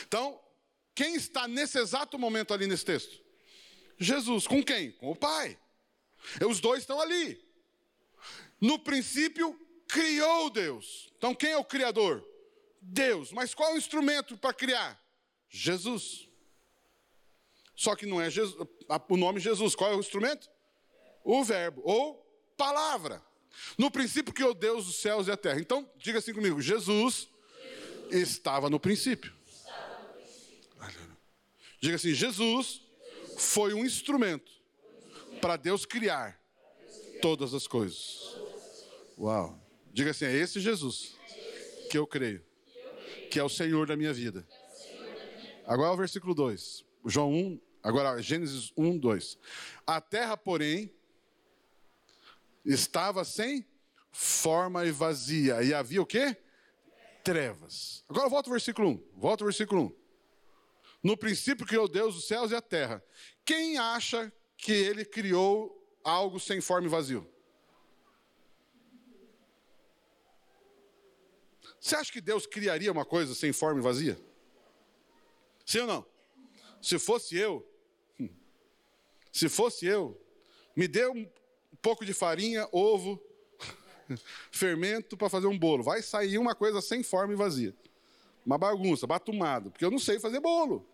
Então, 0.06 0.38
quem 0.94 1.14
está 1.14 1.48
nesse 1.48 1.78
exato 1.78 2.18
momento 2.18 2.52
ali 2.52 2.66
nesse 2.66 2.84
texto? 2.84 3.18
Jesus. 3.98 4.46
Com 4.46 4.62
quem? 4.62 4.92
Com 4.92 5.10
o 5.10 5.16
Pai. 5.16 5.58
E 6.40 6.44
os 6.44 6.60
dois 6.60 6.80
estão 6.80 7.00
ali. 7.00 7.42
No 8.60 8.78
princípio, 8.78 9.58
criou 9.88 10.50
Deus. 10.50 11.10
Então, 11.16 11.34
quem 11.34 11.52
é 11.52 11.56
o 11.56 11.64
Criador? 11.64 12.26
Deus. 12.80 13.32
Mas 13.32 13.54
qual 13.54 13.70
é 13.70 13.74
o 13.74 13.78
instrumento 13.78 14.36
para 14.36 14.52
criar? 14.52 15.00
Jesus. 15.48 16.29
Só 17.80 17.96
que 17.96 18.04
não 18.04 18.20
é 18.20 18.28
Jesus, 18.28 18.68
o 19.08 19.16
nome 19.16 19.40
Jesus. 19.40 19.74
Qual 19.74 19.90
é 19.90 19.96
o 19.96 20.00
instrumento? 20.00 20.50
O 21.24 21.42
verbo, 21.42 21.80
ou 21.82 22.14
palavra. 22.54 23.24
No 23.78 23.90
princípio 23.90 24.34
criou 24.34 24.52
Deus 24.52 24.86
os 24.86 24.96
céus 24.96 25.28
e 25.28 25.30
a 25.30 25.36
terra. 25.36 25.58
Então, 25.58 25.90
diga 25.96 26.18
assim 26.18 26.34
comigo: 26.34 26.60
Jesus, 26.60 27.26
Jesus. 28.10 28.28
estava 28.28 28.68
no 28.68 28.78
princípio. 28.78 29.32
Estava 29.48 29.98
no 29.98 30.12
princípio. 30.12 31.16
Diga 31.80 31.96
assim: 31.96 32.12
Jesus 32.12 32.82
foi 33.38 33.72
um 33.72 33.82
instrumento 33.82 34.52
para 35.40 35.56
Deus 35.56 35.86
criar 35.86 36.38
todas 37.22 37.54
as 37.54 37.66
coisas. 37.66 38.36
Uau. 39.16 39.58
Diga 39.90 40.10
assim: 40.10 40.26
é 40.26 40.36
esse 40.36 40.60
Jesus 40.60 41.14
que 41.90 41.96
eu 41.96 42.06
creio, 42.06 42.44
que 43.30 43.38
é 43.38 43.42
o 43.42 43.48
Senhor 43.48 43.86
da 43.86 43.96
minha 43.96 44.12
vida. 44.12 44.46
Agora 45.64 45.92
é 45.92 45.94
o 45.94 45.96
versículo 45.96 46.34
2. 46.34 46.84
João 47.06 47.32
1, 47.32 47.69
Agora, 47.82 48.20
Gênesis 48.20 48.72
1, 48.76 48.98
2. 48.98 49.38
A 49.86 50.00
terra, 50.00 50.36
porém, 50.36 50.94
estava 52.64 53.24
sem 53.24 53.66
forma 54.12 54.84
e 54.84 54.90
vazia. 54.90 55.62
E 55.62 55.72
havia 55.72 56.02
o 56.02 56.06
quê? 56.06 56.36
Trevas. 57.24 58.04
Agora 58.08 58.28
volta 58.28 58.48
ao 58.48 58.52
versículo 58.52 58.88
1. 58.90 59.04
Volta 59.16 59.44
ao 59.44 59.46
versículo 59.46 59.84
1. 59.84 60.00
No 61.02 61.16
princípio 61.16 61.66
criou 61.66 61.88
Deus 61.88 62.16
os 62.16 62.26
céus 62.26 62.50
e 62.50 62.54
a 62.54 62.60
terra. 62.60 63.02
Quem 63.44 63.78
acha 63.78 64.32
que 64.56 64.72
ele 64.72 65.04
criou 65.04 65.76
algo 66.04 66.38
sem 66.38 66.60
forma 66.60 66.86
e 66.86 66.90
vazio? 66.90 67.26
Você 71.80 71.96
acha 71.96 72.12
que 72.12 72.20
Deus 72.20 72.46
criaria 72.46 72.92
uma 72.92 73.06
coisa 73.06 73.34
sem 73.34 73.52
forma 73.52 73.80
e 73.80 73.82
vazia? 73.82 74.20
Sim 75.64 75.80
ou 75.80 75.86
não? 75.86 76.06
Se 76.82 76.98
fosse 76.98 77.36
eu, 77.36 77.66
se 79.32 79.48
fosse 79.48 79.86
eu, 79.86 80.20
me 80.74 80.88
dê 80.88 81.06
um 81.06 81.28
pouco 81.82 82.04
de 82.04 82.12
farinha, 82.12 82.68
ovo, 82.72 83.20
fermento 84.50 85.16
para 85.16 85.28
fazer 85.28 85.46
um 85.46 85.58
bolo. 85.58 85.82
Vai 85.82 86.02
sair 86.02 86.38
uma 86.38 86.54
coisa 86.54 86.80
sem 86.80 87.02
forma 87.02 87.32
e 87.32 87.36
vazia. 87.36 87.74
Uma 88.44 88.58
bagunça, 88.58 89.06
batumado, 89.06 89.70
porque 89.70 89.84
eu 89.84 89.90
não 89.90 89.98
sei 89.98 90.18
fazer 90.18 90.40
bolo. 90.40 90.86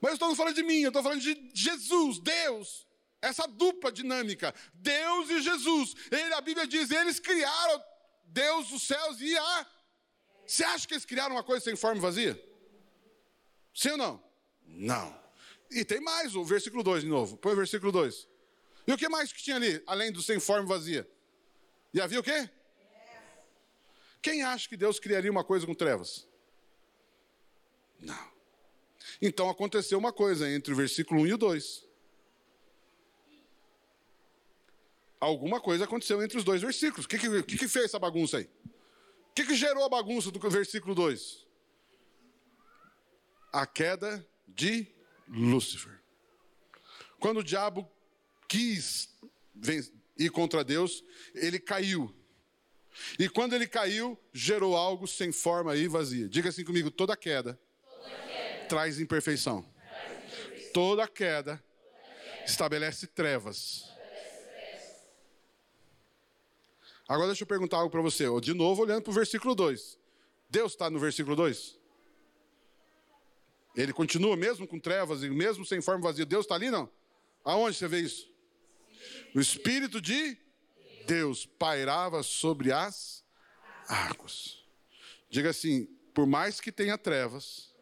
Mas 0.00 0.10
eu 0.10 0.14
estou 0.14 0.34
falando 0.34 0.54
de 0.54 0.62
mim, 0.62 0.80
eu 0.80 0.88
estou 0.88 1.02
falando 1.02 1.20
de 1.20 1.50
Jesus, 1.52 2.18
Deus. 2.18 2.86
Essa 3.20 3.46
dupla 3.46 3.92
dinâmica, 3.92 4.54
Deus 4.72 5.28
e 5.28 5.42
Jesus. 5.42 5.94
Ele, 6.10 6.32
a 6.32 6.40
Bíblia 6.40 6.66
diz, 6.66 6.90
eles 6.90 7.20
criaram 7.20 7.82
Deus, 8.24 8.70
os 8.72 8.82
céus 8.82 9.20
e 9.20 9.36
a. 9.36 9.66
Você 10.46 10.64
acha 10.64 10.88
que 10.88 10.94
eles 10.94 11.04
criaram 11.04 11.34
uma 11.34 11.44
coisa 11.44 11.64
sem 11.64 11.76
forma 11.76 11.98
e 11.98 12.00
vazia? 12.00 12.42
Sim 13.74 13.90
ou 13.90 13.96
não? 13.98 14.24
Não. 14.66 15.20
E 15.70 15.84
tem 15.84 16.00
mais, 16.00 16.34
o 16.34 16.44
versículo 16.44 16.82
2 16.82 17.04
de 17.04 17.08
novo. 17.08 17.36
Põe 17.36 17.52
o 17.52 17.56
versículo 17.56 17.92
2. 17.92 18.28
E 18.86 18.92
o 18.92 18.98
que 18.98 19.08
mais 19.08 19.32
que 19.32 19.42
tinha 19.42 19.56
ali, 19.56 19.82
além 19.86 20.10
do 20.10 20.20
sem 20.20 20.40
forma 20.40 20.66
vazia? 20.66 21.08
E 21.94 22.00
havia 22.00 22.18
o 22.18 22.22
quê? 22.22 22.50
Quem 24.20 24.42
acha 24.42 24.68
que 24.68 24.76
Deus 24.76 24.98
criaria 24.98 25.30
uma 25.30 25.44
coisa 25.44 25.66
com 25.66 25.74
trevas? 25.74 26.28
Não. 28.00 28.30
Então 29.22 29.48
aconteceu 29.48 29.98
uma 29.98 30.12
coisa 30.12 30.48
entre 30.50 30.72
o 30.72 30.76
versículo 30.76 31.22
1 31.22 31.26
e 31.26 31.34
o 31.34 31.38
2. 31.38 31.90
Alguma 35.20 35.60
coisa 35.60 35.84
aconteceu 35.84 36.22
entre 36.22 36.38
os 36.38 36.44
dois 36.44 36.62
versículos. 36.62 37.04
O 37.04 37.08
que, 37.08 37.18
que, 37.18 37.58
que 37.58 37.68
fez 37.68 37.86
essa 37.86 37.98
bagunça 37.98 38.38
aí? 38.38 38.44
O 38.64 39.34
que, 39.34 39.44
que 39.44 39.54
gerou 39.54 39.84
a 39.84 39.88
bagunça 39.88 40.30
do 40.30 40.50
versículo 40.50 40.94
2? 40.94 41.46
A 43.52 43.66
queda 43.66 44.26
de 44.48 44.86
Lúcifer. 45.30 46.00
Quando 47.18 47.38
o 47.38 47.44
diabo 47.44 47.88
quis 48.48 49.14
ir 50.18 50.30
contra 50.30 50.64
Deus, 50.64 51.04
ele 51.34 51.58
caiu. 51.58 52.14
E 53.18 53.28
quando 53.28 53.54
ele 53.54 53.66
caiu, 53.66 54.18
gerou 54.32 54.76
algo 54.76 55.06
sem 55.06 55.30
forma 55.30 55.76
e 55.76 55.86
vazia. 55.86 56.28
Diga 56.28 56.48
assim 56.48 56.64
comigo: 56.64 56.90
toda 56.90 57.16
queda, 57.16 57.58
toda 57.84 58.10
queda 58.10 58.66
traz, 58.68 58.98
imperfeição. 58.98 59.64
Toda 60.72 61.06
queda, 61.06 61.56
toda 61.56 61.58
queda 61.58 61.64
estabelece 62.46 63.06
trevas. 63.06 63.84
Agora 67.08 67.26
deixa 67.28 67.42
eu 67.42 67.46
perguntar 67.46 67.78
algo 67.78 67.90
para 67.90 68.00
você. 68.00 68.24
De 68.40 68.54
novo, 68.54 68.82
olhando 68.82 69.02
para 69.02 69.10
o 69.10 69.14
versículo 69.14 69.54
2. 69.54 69.98
Deus 70.48 70.72
está 70.72 70.88
no 70.88 70.98
versículo 70.98 71.34
2? 71.34 71.79
Ele 73.74 73.92
continua 73.92 74.36
mesmo 74.36 74.66
com 74.66 74.78
trevas 74.78 75.22
e 75.22 75.30
mesmo 75.30 75.64
sem 75.64 75.80
forma 75.80 76.02
vazia. 76.02 76.26
Deus 76.26 76.44
está 76.44 76.54
ali, 76.54 76.70
não? 76.70 76.90
Aonde 77.44 77.76
você 77.76 77.88
vê 77.88 78.00
isso? 78.00 78.28
O 79.34 79.40
Espírito 79.40 80.00
de 80.00 80.36
Deus 81.06 81.46
pairava 81.46 82.22
sobre 82.22 82.72
as 82.72 83.24
águas. 83.88 84.64
Diga 85.28 85.50
assim: 85.50 85.86
por 86.12 86.26
mais 86.26 86.60
que 86.60 86.72
tenha 86.72 86.98
trevas, 86.98 87.72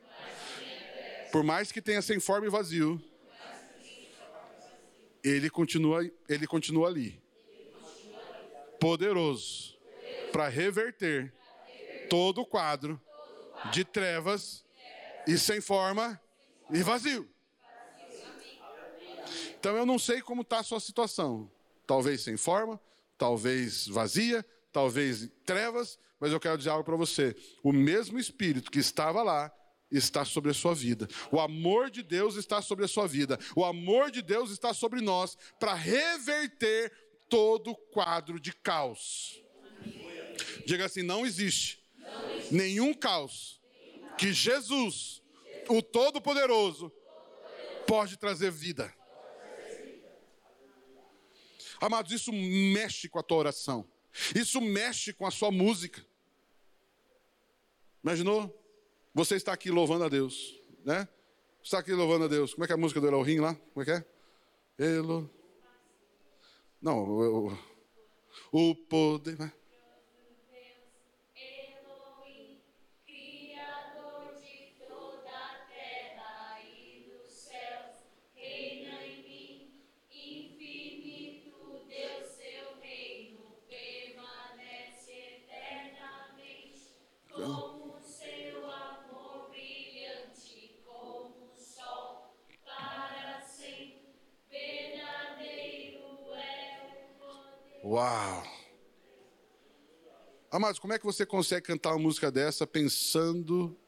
por 1.32 1.42
mais 1.42 1.72
que 1.72 1.82
tenha 1.82 2.02
sem 2.02 2.20
forma 2.20 2.46
e 2.46 2.50
vazio, 2.50 3.02
ele 5.24 5.50
continua, 5.50 6.08
ele 6.28 6.46
continua 6.46 6.88
ali, 6.88 7.20
poderoso, 8.78 9.76
para 10.30 10.48
reverter 10.48 11.32
todo 12.08 12.42
o 12.42 12.46
quadro 12.46 13.00
de 13.72 13.84
trevas 13.84 14.64
e 15.28 15.36
sem 15.36 15.60
forma 15.60 16.18
e 16.70 16.82
vazio. 16.82 17.28
Então 19.60 19.76
eu 19.76 19.84
não 19.84 19.98
sei 19.98 20.22
como 20.22 20.40
está 20.40 20.60
a 20.60 20.62
sua 20.62 20.80
situação. 20.80 21.50
Talvez 21.86 22.22
sem 22.22 22.38
forma, 22.38 22.80
talvez 23.18 23.86
vazia, 23.88 24.44
talvez 24.72 25.30
trevas, 25.44 25.98
mas 26.18 26.32
eu 26.32 26.40
quero 26.40 26.56
dizer 26.56 26.70
algo 26.70 26.82
para 26.82 26.96
você. 26.96 27.36
O 27.62 27.72
mesmo 27.72 28.18
Espírito 28.18 28.70
que 28.70 28.78
estava 28.78 29.22
lá 29.22 29.52
está 29.90 30.24
sobre 30.24 30.50
a 30.50 30.54
sua 30.54 30.74
vida. 30.74 31.06
O 31.30 31.38
amor 31.38 31.90
de 31.90 32.02
Deus 32.02 32.36
está 32.36 32.62
sobre 32.62 32.86
a 32.86 32.88
sua 32.88 33.06
vida. 33.06 33.38
O 33.54 33.66
amor 33.66 34.10
de 34.10 34.22
Deus 34.22 34.50
está 34.50 34.72
sobre 34.72 35.02
nós 35.02 35.36
para 35.60 35.74
reverter 35.74 36.90
todo 37.28 37.72
o 37.72 37.76
quadro 37.76 38.40
de 38.40 38.54
caos. 38.54 39.42
Diga 40.64 40.86
assim: 40.86 41.02
não 41.02 41.26
existe 41.26 41.82
nenhum 42.50 42.94
caos 42.94 43.57
que 44.18 44.32
Jesus, 44.32 45.22
o 45.68 45.80
Todo-Poderoso, 45.80 46.92
pode 47.86 48.18
trazer 48.18 48.50
vida. 48.50 48.92
Amados, 51.80 52.10
isso 52.12 52.32
mexe 52.32 53.08
com 53.08 53.18
a 53.18 53.22
tua 53.22 53.38
oração. 53.38 53.88
Isso 54.34 54.60
mexe 54.60 55.12
com 55.12 55.24
a 55.24 55.30
sua 55.30 55.50
música. 55.50 56.04
Imaginou? 58.02 58.54
Você 59.14 59.36
está 59.36 59.52
aqui 59.52 59.70
louvando 59.70 60.04
a 60.04 60.08
Deus, 60.08 60.60
né? 60.84 61.08
Está 61.62 61.78
aqui 61.78 61.92
louvando 61.92 62.24
a 62.24 62.28
Deus. 62.28 62.52
Como 62.52 62.64
é 62.64 62.66
que 62.66 62.72
é 62.72 62.74
a 62.74 62.78
música 62.78 63.00
do 63.00 63.06
Elohim 63.06 63.38
lá? 63.38 63.54
Como 63.54 63.82
é 63.82 63.84
que 63.84 63.90
é? 63.92 64.04
Elo. 64.78 65.30
Não, 66.80 66.98
o, 66.98 67.58
o 68.52 68.74
poder. 68.74 69.36
Amados, 100.58 100.80
como 100.80 100.92
é 100.92 100.98
que 100.98 101.04
você 101.04 101.24
consegue 101.24 101.68
cantar 101.68 101.90
uma 101.90 102.00
música 102.00 102.32
dessa 102.32 102.66
pensando 102.66 103.78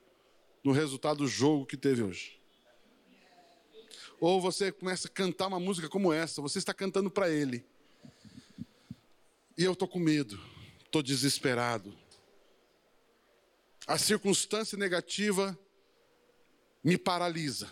no 0.63 0.71
resultado 0.71 1.17
do 1.17 1.27
jogo 1.27 1.67
que 1.67 1.77
teve 1.77 2.01
hoje? 2.01 2.41
Ou 4.21 4.41
você 4.41 4.71
começa 4.71 5.09
a 5.09 5.11
cantar 5.11 5.49
uma 5.49 5.59
música 5.59 5.89
como 5.89 6.13
essa, 6.13 6.41
você 6.41 6.61
está 6.61 6.73
cantando 6.73 7.11
para 7.11 7.29
Ele. 7.29 7.67
E 9.59 9.65
eu 9.65 9.73
estou 9.73 9.89
com 9.89 9.99
medo, 9.99 10.41
estou 10.85 11.03
desesperado. 11.03 11.93
A 13.85 13.99
circunstância 13.99 14.79
negativa 14.79 15.59
me 16.85 16.97
paralisa. 16.97 17.69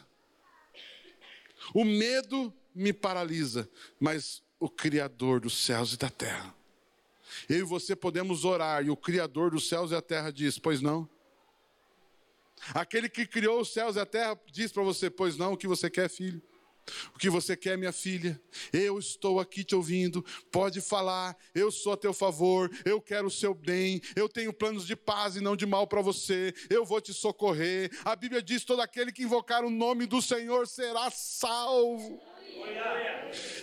O 1.72 1.84
medo 1.84 2.53
me 2.74 2.92
paralisa, 2.92 3.70
mas 4.01 4.42
o 4.59 4.68
Criador 4.68 5.38
dos 5.38 5.57
céus 5.57 5.92
e 5.92 5.96
da 5.96 6.11
terra. 6.11 6.57
Eu 7.49 7.59
e 7.59 7.62
você 7.62 7.95
podemos 7.97 8.45
orar, 8.45 8.85
e 8.85 8.91
o 8.91 8.97
Criador 8.97 9.51
dos 9.51 9.68
céus 9.68 9.91
e 9.91 9.95
da 9.95 10.03
terra 10.03 10.31
diz: 10.31 10.59
Pois 10.59 10.81
não? 10.81 11.09
Aquele 12.74 13.09
que 13.09 13.26
criou 13.26 13.61
os 13.61 13.72
céus 13.72 13.97
e 13.97 14.01
a 14.01 14.07
terra 14.07 14.39
diz 14.51 14.72
para 14.72 14.83
você: 14.83 15.09
Pois 15.11 15.37
não, 15.37 15.53
o 15.53 15.57
que 15.57 15.66
você 15.66 15.89
quer, 15.89 16.09
filho? 16.09 16.43
O 17.14 17.18
que 17.18 17.29
você 17.29 17.57
quer, 17.57 17.76
minha 17.76 17.93
filha? 17.93 18.41
Eu 18.72 18.99
estou 18.99 19.41
aqui 19.41 19.62
te 19.62 19.74
ouvindo. 19.74 20.24
Pode 20.51 20.81
falar. 20.81 21.37
Eu 21.55 21.70
sou 21.70 21.93
a 21.93 21.97
teu 21.97 22.12
favor. 22.12 22.70
Eu 22.85 23.01
quero 23.01 23.26
o 23.26 23.31
seu 23.31 23.55
bem. 23.55 24.01
Eu 24.16 24.29
tenho 24.29 24.53
planos 24.53 24.87
de 24.87 24.97
paz 24.97 25.37
e 25.37 25.41
não 25.41 25.57
de 25.57 25.66
mal 25.66 25.87
para 25.87 26.01
você. 26.01 26.55
Eu 26.70 26.85
vou 26.85 27.01
te 27.01 27.12
socorrer. 27.12 27.91
A 28.05 28.16
Bíblia 28.16 28.43
diz: 28.43 28.64
todo 28.64 28.81
aquele 28.81 29.12
que 29.12 29.22
invocar 29.22 29.64
o 29.64 29.70
nome 29.70 30.07
do 30.07 30.22
Senhor 30.22 30.66
será 30.66 31.11
salvo. 31.11 32.20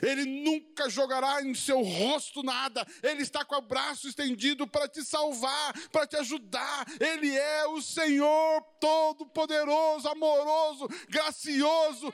Ele 0.02 0.26
nunca 0.26 0.90
jogará 0.90 1.42
em 1.42 1.54
seu 1.54 1.82
rosto 1.82 2.44
nada. 2.44 2.86
Ele 3.02 3.22
está 3.22 3.44
com 3.44 3.56
o 3.56 3.62
braço 3.62 4.08
estendido 4.08 4.68
para 4.68 4.88
te 4.88 5.04
salvar, 5.04 5.74
para 5.90 6.06
te 6.06 6.16
ajudar. 6.18 6.86
Ele 7.00 7.36
é 7.36 7.66
o 7.68 7.82
Senhor 7.82 8.62
todo-poderoso, 8.80 10.08
amoroso, 10.08 10.88
gracioso, 11.10 12.14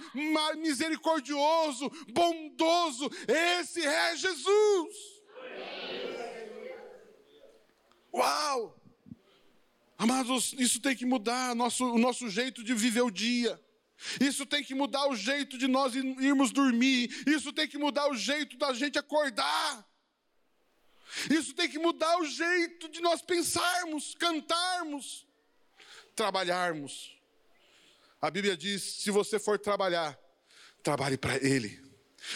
misericordioso, 0.57 1.89
bondoso. 2.13 3.09
Esse 3.27 3.85
é 3.85 4.15
Jesus. 4.15 4.95
Uau! 8.13 8.77
Amados, 9.97 10.53
isso 10.57 10.81
tem 10.81 10.95
que 10.95 11.05
mudar 11.05 11.55
nosso, 11.55 11.85
o 11.85 11.97
nosso 11.97 12.27
jeito 12.27 12.63
de 12.63 12.73
viver 12.73 13.01
o 13.01 13.11
dia. 13.11 13.59
Isso 14.19 14.45
tem 14.45 14.63
que 14.63 14.73
mudar 14.73 15.07
o 15.07 15.15
jeito 15.15 15.57
de 15.57 15.67
nós 15.67 15.95
irmos 15.95 16.51
dormir. 16.51 17.09
Isso 17.27 17.53
tem 17.53 17.67
que 17.67 17.77
mudar 17.77 18.09
o 18.09 18.15
jeito 18.15 18.57
da 18.57 18.73
gente 18.73 18.97
acordar. 18.97 19.87
Isso 21.29 21.53
tem 21.53 21.69
que 21.69 21.77
mudar 21.77 22.17
o 22.19 22.25
jeito 22.25 22.87
de 22.89 23.01
nós 23.01 23.21
pensarmos, 23.21 24.15
cantarmos, 24.15 25.27
trabalharmos. 26.15 27.15
A 28.21 28.31
Bíblia 28.31 28.55
diz: 28.55 28.81
se 28.81 29.11
você 29.11 29.39
for 29.39 29.59
trabalhar, 29.59 30.17
trabalhe 30.81 31.17
para 31.17 31.35
Ele. 31.37 31.90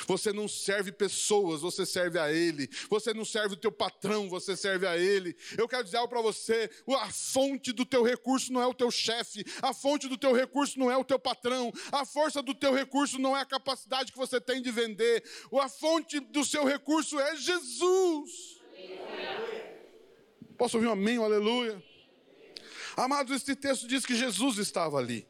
Você 0.07 0.33
não 0.33 0.47
serve 0.47 0.91
pessoas, 0.91 1.61
você 1.61 1.85
serve 1.85 2.17
a 2.17 2.31
Ele. 2.31 2.69
Você 2.89 3.13
não 3.13 3.23
serve 3.23 3.53
o 3.53 3.57
teu 3.57 3.71
patrão, 3.71 4.29
você 4.29 4.55
serve 4.55 4.87
a 4.87 4.97
Ele. 4.97 5.35
Eu 5.57 5.67
quero 5.67 5.83
dizer 5.83 5.97
algo 5.97 6.09
para 6.09 6.21
você: 6.21 6.69
a 6.99 7.11
fonte 7.11 7.71
do 7.71 7.85
teu 7.85 8.03
recurso 8.03 8.51
não 8.51 8.61
é 8.61 8.67
o 8.67 8.73
teu 8.73 8.89
chefe, 8.89 9.45
a 9.61 9.73
fonte 9.73 10.07
do 10.07 10.17
teu 10.17 10.33
recurso 10.33 10.79
não 10.79 10.91
é 10.91 10.97
o 10.97 11.03
teu 11.03 11.19
patrão, 11.19 11.71
a 11.91 12.05
força 12.05 12.41
do 12.41 12.53
teu 12.53 12.73
recurso 12.73 13.19
não 13.19 13.35
é 13.35 13.41
a 13.41 13.45
capacidade 13.45 14.11
que 14.11 14.17
você 14.17 14.41
tem 14.41 14.61
de 14.61 14.71
vender, 14.71 15.23
a 15.61 15.69
fonte 15.69 16.19
do 16.19 16.43
seu 16.43 16.65
recurso 16.65 17.19
é 17.19 17.35
Jesus. 17.35 18.55
Posso 20.57 20.77
ouvir 20.77 20.87
um 20.87 20.91
amém, 20.91 21.19
um 21.19 21.23
aleluia? 21.23 21.83
Amados, 22.95 23.35
este 23.35 23.55
texto 23.55 23.87
diz 23.87 24.05
que 24.05 24.15
Jesus 24.15 24.57
estava 24.57 24.97
ali. 24.97 25.27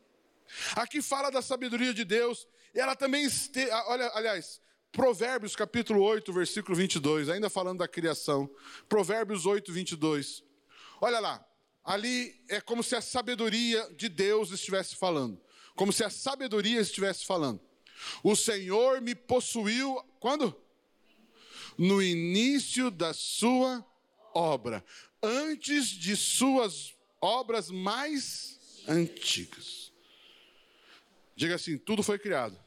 Aqui 0.75 1.01
fala 1.01 1.31
da 1.31 1.41
sabedoria 1.41 1.93
de 1.93 2.05
Deus 2.05 2.47
e 2.75 2.79
ela 2.79 2.93
também 2.93 3.23
esteve, 3.23 3.71
olha, 3.71 4.11
aliás, 4.13 4.59
Provérbios 4.91 5.55
capítulo 5.55 6.01
8, 6.01 6.33
versículo 6.33 6.75
22, 6.75 7.29
ainda 7.29 7.49
falando 7.49 7.79
da 7.79 7.87
criação. 7.87 8.49
Provérbios 8.89 9.45
8, 9.45 9.71
22. 9.71 10.43
Olha 10.99 11.19
lá, 11.21 11.45
ali 11.85 12.43
é 12.49 12.59
como 12.59 12.83
se 12.83 12.93
a 12.93 12.99
sabedoria 12.99 13.89
de 13.95 14.09
Deus 14.09 14.51
estivesse 14.51 14.97
falando. 14.97 15.41
Como 15.73 15.93
se 15.93 16.03
a 16.03 16.09
sabedoria 16.09 16.81
estivesse 16.81 17.25
falando. 17.25 17.61
O 18.21 18.35
Senhor 18.35 18.99
me 18.99 19.15
possuiu, 19.15 19.95
quando? 20.19 20.53
No 21.77 22.03
início 22.03 22.91
da 22.91 23.13
sua 23.13 23.85
obra, 24.33 24.83
antes 25.23 25.87
de 25.87 26.15
suas 26.17 26.93
obras 27.21 27.69
mais 27.69 28.83
antigas. 28.85 29.93
Diga 31.37 31.55
assim: 31.55 31.77
tudo 31.77 32.03
foi 32.03 32.19
criado 32.19 32.64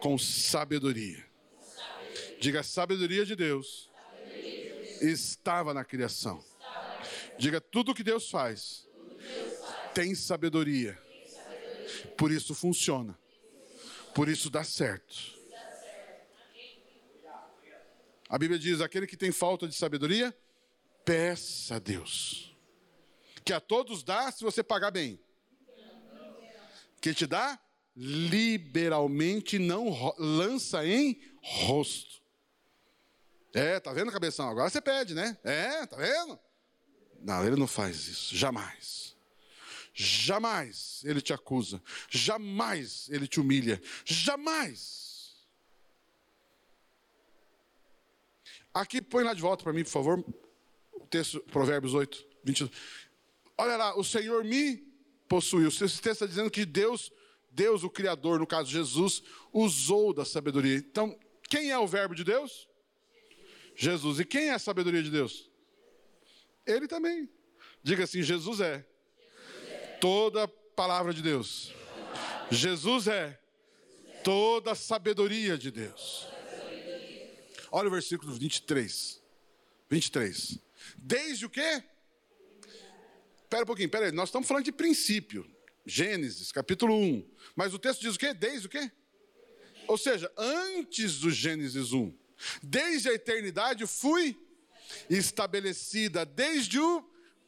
com 0.00 0.16
sabedoria. 0.18 1.24
Diga, 2.40 2.62
sabedoria 2.62 3.24
de 3.24 3.34
Deus 3.34 3.90
estava 5.00 5.74
na 5.74 5.84
criação. 5.84 6.44
Diga, 7.38 7.60
tudo 7.60 7.94
que 7.94 8.02
Deus 8.02 8.30
faz 8.30 8.86
tem 9.94 10.14
sabedoria. 10.14 10.98
Por 12.16 12.30
isso 12.30 12.54
funciona. 12.54 13.18
Por 14.14 14.28
isso 14.28 14.50
dá 14.50 14.64
certo. 14.64 15.38
A 18.28 18.38
Bíblia 18.38 18.58
diz: 18.58 18.80
aquele 18.80 19.06
que 19.06 19.16
tem 19.16 19.32
falta 19.32 19.66
de 19.66 19.74
sabedoria, 19.74 20.36
peça 21.04 21.76
a 21.76 21.78
Deus 21.78 22.54
Que 23.44 23.52
a 23.54 23.60
todos 23.60 24.02
dá 24.02 24.30
se 24.30 24.44
você 24.44 24.62
pagar 24.62 24.90
bem. 24.90 25.18
Que 27.00 27.14
te 27.14 27.26
dá 27.26 27.58
liberalmente, 28.00 29.58
não 29.58 29.88
lança 30.16 30.86
em 30.86 31.20
rosto. 31.42 32.22
É, 33.52 33.80
tá 33.80 33.92
vendo, 33.92 34.12
cabeção? 34.12 34.48
Agora 34.48 34.70
você 34.70 34.80
pede, 34.80 35.14
né? 35.14 35.36
É, 35.42 35.84
tá 35.84 35.96
vendo? 35.96 36.38
Não, 37.20 37.44
ele 37.44 37.56
não 37.56 37.66
faz 37.66 38.06
isso, 38.06 38.36
jamais. 38.36 39.16
Jamais 39.92 41.02
ele 41.04 41.20
te 41.20 41.32
acusa, 41.32 41.82
jamais 42.08 43.08
ele 43.10 43.26
te 43.26 43.40
humilha, 43.40 43.82
jamais. 44.04 45.36
Aqui 48.72 49.02
põe 49.02 49.24
lá 49.24 49.34
de 49.34 49.42
volta 49.42 49.64
para 49.64 49.72
mim, 49.72 49.82
por 49.82 49.90
favor, 49.90 50.24
o 50.92 51.06
texto, 51.08 51.40
Provérbios 51.50 51.94
8, 51.94 52.24
22. 52.44 52.70
Olha 53.56 53.76
lá, 53.76 53.98
o 53.98 54.04
Senhor 54.04 54.44
me 54.44 54.76
possuiu. 55.28 55.66
Esse 55.66 55.78
texto 55.78 56.06
está 56.06 56.26
dizendo 56.26 56.48
que 56.48 56.64
Deus, 56.64 57.10
Deus, 57.58 57.82
o 57.82 57.90
Criador, 57.90 58.38
no 58.38 58.46
caso 58.46 58.70
Jesus, 58.70 59.20
usou 59.52 60.14
da 60.14 60.24
sabedoria. 60.24 60.76
Então, 60.76 61.18
quem 61.48 61.72
é 61.72 61.78
o 61.78 61.88
Verbo 61.88 62.14
de 62.14 62.22
Deus? 62.22 62.68
Jesus. 63.74 64.20
E 64.20 64.24
quem 64.24 64.50
é 64.50 64.54
a 64.54 64.60
sabedoria 64.60 65.02
de 65.02 65.10
Deus? 65.10 65.50
Ele 66.64 66.86
também. 66.86 67.28
Diga 67.82 68.04
assim: 68.04 68.22
Jesus 68.22 68.60
é 68.60 68.86
toda 70.00 70.46
palavra 70.46 71.12
de 71.12 71.20
Deus. 71.20 71.74
Jesus 72.48 73.08
é 73.08 73.36
toda 74.22 74.70
a 74.72 74.76
sabedoria 74.76 75.58
de 75.58 75.72
Deus. 75.72 76.28
Olha 77.72 77.88
o 77.88 77.90
versículo 77.90 78.32
23. 78.34 79.20
23. 79.90 80.60
Desde 80.96 81.44
o 81.44 81.50
quê? 81.50 81.82
Espera 83.42 83.64
um 83.64 83.66
pouquinho, 83.66 83.86
espera 83.86 84.06
aí. 84.06 84.12
Nós 84.12 84.28
estamos 84.28 84.46
falando 84.46 84.64
de 84.64 84.72
princípio. 84.72 85.57
Gênesis, 85.88 86.52
capítulo 86.52 86.94
1. 86.94 87.26
Mas 87.56 87.72
o 87.72 87.78
texto 87.78 88.02
diz 88.02 88.14
o 88.14 88.18
quê? 88.18 88.34
Desde 88.34 88.66
o 88.66 88.70
quê? 88.70 88.92
Ou 89.86 89.96
seja, 89.96 90.30
antes 90.36 91.18
do 91.20 91.30
Gênesis 91.30 91.92
1. 91.94 92.14
Desde 92.62 93.08
a 93.08 93.14
eternidade 93.14 93.86
fui 93.86 94.38
estabelecida, 95.08 96.26
desde 96.26 96.78
o 96.78 97.02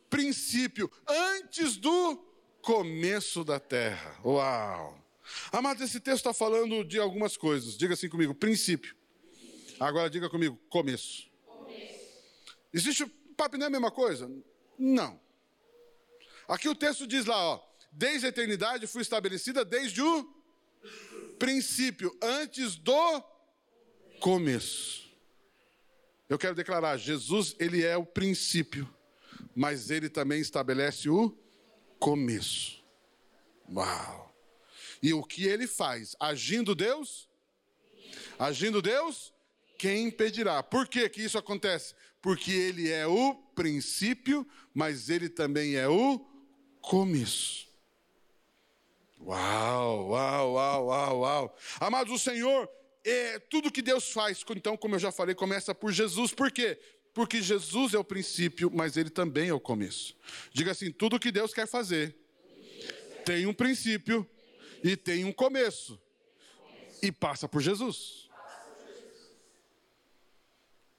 princípio, 0.09 0.91
antes 1.07 1.76
do 1.76 2.16
começo 2.62 3.45
da 3.45 3.61
terra. 3.61 4.18
Uau! 4.24 4.99
Amado, 5.53 5.84
esse 5.84 6.01
texto 6.01 6.26
está 6.26 6.32
falando 6.32 6.82
de 6.82 6.99
algumas 6.99 7.36
coisas. 7.36 7.76
Diga 7.76 7.93
assim 7.93 8.09
comigo: 8.09 8.34
princípio. 8.34 8.97
Agora 9.78 10.09
diga 10.09 10.30
comigo: 10.30 10.59
começo. 10.70 11.30
começo. 11.47 12.09
Existe. 12.72 13.07
Papo 13.36 13.59
não 13.59 13.64
é 13.64 13.68
a 13.68 13.70
mesma 13.70 13.91
coisa? 13.91 14.30
Não. 14.78 15.20
Aqui 16.49 16.68
o 16.68 16.74
texto 16.74 17.07
diz 17.07 17.26
lá, 17.26 17.36
ó. 17.36 17.70
Desde 17.93 18.26
a 18.26 18.28
eternidade 18.28 18.86
fui 18.86 19.03
estabelecida 19.03 19.64
desde 19.64 20.01
o 20.01 20.41
princípio, 21.38 22.16
antes 22.22 22.76
do 22.76 23.22
começo. 24.20 25.09
Eu 26.28 26.38
quero 26.38 26.55
declarar, 26.55 26.97
Jesus, 26.97 27.57
ele 27.59 27.84
é 27.84 27.97
o 27.97 28.05
princípio, 28.05 28.88
mas 29.55 29.91
ele 29.91 30.09
também 30.09 30.41
estabelece 30.41 31.09
o 31.09 31.36
começo. 31.99 32.84
Uau! 33.68 34.34
E 35.03 35.12
o 35.12 35.24
que 35.24 35.45
ele 35.47 35.66
faz? 35.66 36.14
Agindo 36.20 36.74
Deus? 36.74 37.28
Agindo 38.38 38.82
Deus? 38.82 39.32
Quem 39.78 40.09
impedirá? 40.09 40.62
Por 40.62 40.86
que, 40.86 41.09
que 41.09 41.22
isso 41.22 41.38
acontece? 41.38 41.95
Porque 42.20 42.53
ele 42.53 42.91
é 42.91 43.07
o 43.07 43.34
princípio, 43.55 44.47
mas 44.74 45.09
ele 45.09 45.28
também 45.28 45.76
é 45.76 45.88
o 45.88 46.18
começo. 46.82 47.70
Uau, 49.23 50.09
uau, 50.09 50.53
uau, 50.55 50.87
uau, 50.87 51.18
uau. 51.21 51.57
Amados, 51.79 52.12
o 52.12 52.18
Senhor, 52.18 52.68
é, 53.05 53.39
tudo 53.39 53.71
que 53.71 53.83
Deus 53.83 54.11
faz, 54.11 54.43
então, 54.57 54.77
como 54.77 54.95
eu 54.95 54.99
já 54.99 55.12
falei, 55.12 55.35
começa 55.35 55.75
por 55.75 55.93
Jesus. 55.93 56.33
Por 56.33 56.51
quê? 56.51 56.79
Porque 57.12 57.43
Jesus 57.43 57.93
é 57.93 57.99
o 57.99 58.05
princípio, 58.05 58.71
mas 58.73 58.97
ele 58.97 59.11
também 59.11 59.49
é 59.49 59.55
o 59.55 59.61
começo. 59.61 60.16
Diga 60.53 60.71
assim: 60.71 60.91
tudo 60.91 61.18
que 61.18 61.31
Deus 61.31 61.53
quer 61.53 61.66
fazer 61.66 62.16
tem 63.25 63.47
um 63.47 63.53
princípio 63.53 64.27
e 64.83 64.97
tem 64.97 65.25
um 65.25 65.33
começo. 65.33 66.01
E 67.03 67.11
passa 67.12 67.49
por 67.49 67.61
Jesus. 67.61 68.29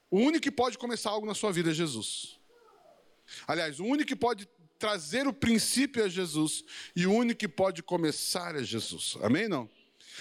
O 0.09 0.19
único 0.19 0.43
que 0.43 0.51
pode 0.51 0.77
começar 0.77 1.09
algo 1.09 1.25
na 1.25 1.33
sua 1.33 1.51
vida 1.51 1.71
é 1.71 1.73
Jesus. 1.73 2.39
Aliás, 3.47 3.79
o 3.79 3.85
único 3.85 4.07
que 4.07 4.15
pode 4.15 4.47
trazer 4.81 5.27
o 5.27 5.33
princípio 5.33 6.03
é 6.03 6.09
Jesus 6.09 6.63
e 6.95 7.05
o 7.05 7.13
único 7.13 7.41
que 7.41 7.47
pode 7.47 7.83
começar 7.83 8.55
é 8.55 8.63
Jesus. 8.63 9.15
Amém 9.21 9.47
não? 9.47 9.69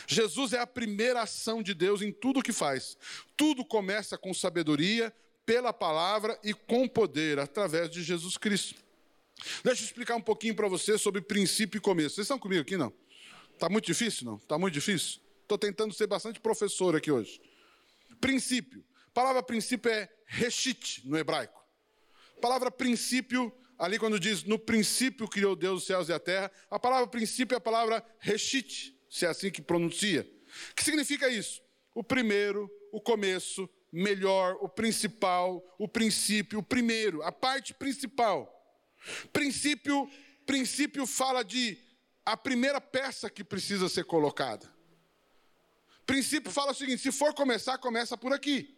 Jesus 0.07 0.53
é 0.53 0.59
a 0.59 0.67
primeira 0.67 1.23
ação 1.23 1.63
de 1.63 1.73
Deus 1.73 2.03
em 2.03 2.13
tudo 2.13 2.41
o 2.41 2.43
que 2.43 2.53
faz. 2.53 2.99
Tudo 3.39 3.65
começa 3.65 4.19
com 4.19 4.35
sabedoria, 4.35 5.13
pela 5.47 5.73
palavra 5.73 6.39
e 6.45 6.53
com 6.53 6.87
poder, 6.87 7.39
através 7.39 7.91
de 7.91 8.03
Jesus 8.03 8.37
Cristo. 8.37 8.83
Deixa 9.65 9.83
eu 9.83 9.87
explicar 9.87 10.15
um 10.15 10.21
pouquinho 10.21 10.55
para 10.55 10.69
você 10.69 10.99
sobre 10.99 11.23
princípio 11.23 11.79
e 11.79 11.81
começo. 11.81 12.17
Vocês 12.17 12.27
estão 12.27 12.39
comigo 12.39 12.61
aqui, 12.61 12.77
não? 12.77 12.93
Está 13.55 13.69
muito 13.71 13.87
difícil, 13.87 14.27
não? 14.27 14.37
Está 14.37 14.59
muito 14.59 14.75
difícil? 14.75 15.21
Estou 15.41 15.57
tentando 15.57 15.95
ser 15.95 16.07
bastante 16.07 16.39
professor 16.39 16.95
aqui 16.95 17.11
hoje. 17.11 17.41
Princípio. 18.21 18.85
A 19.09 19.11
palavra 19.11 19.43
princípio 19.43 19.91
é 19.91 20.09
reshit 20.27 21.01
no 21.09 21.17
hebraico. 21.17 21.65
A 22.37 22.41
palavra 22.41 22.71
princípio, 22.71 23.53
ali 23.81 23.99
quando 23.99 24.21
diz 24.21 24.45
no 24.45 24.59
princípio 24.59 25.27
criou 25.27 25.57
Deus 25.57 25.81
os 25.81 25.87
céus 25.87 26.09
e 26.11 26.13
a 26.13 26.21
terra, 26.21 26.53
a 26.71 26.79
palavra 26.79 27.07
princípio 27.07 27.55
é 27.55 27.59
a 27.59 27.61
palavra 27.61 28.05
reshit, 28.19 28.95
se 29.09 29.25
é 29.25 29.29
assim 29.29 29.51
que 29.51 29.63
pronuncia. 29.63 30.31
O 30.71 30.75
que 30.75 30.85
significa 30.85 31.29
isso? 31.31 31.63
O 31.95 32.05
primeiro, 32.05 32.71
o 32.93 33.01
começo, 33.01 33.69
melhor, 33.91 34.59
o 34.61 34.69
principal, 34.69 35.65
o 35.79 35.89
princípio, 35.89 36.59
o 36.59 36.63
primeiro, 36.63 37.23
a 37.23 37.33
parte 37.33 37.73
principal. 37.73 38.55
Princípio, 39.33 40.09
princípio 40.45 41.07
fala 41.07 41.43
de 41.43 41.79
a 42.25 42.37
primeira 42.37 42.83
peça 42.83 43.31
que 43.31 43.43
precisa 43.43 43.89
ser 43.89 44.05
colocada. 44.05 44.71
Princípio 46.05 46.53
fala 46.53 46.73
o 46.73 46.75
seguinte: 46.75 47.01
se 47.01 47.11
for 47.11 47.33
começar, 47.33 47.79
começa 47.79 48.17
por 48.17 48.33
aqui. 48.33 48.77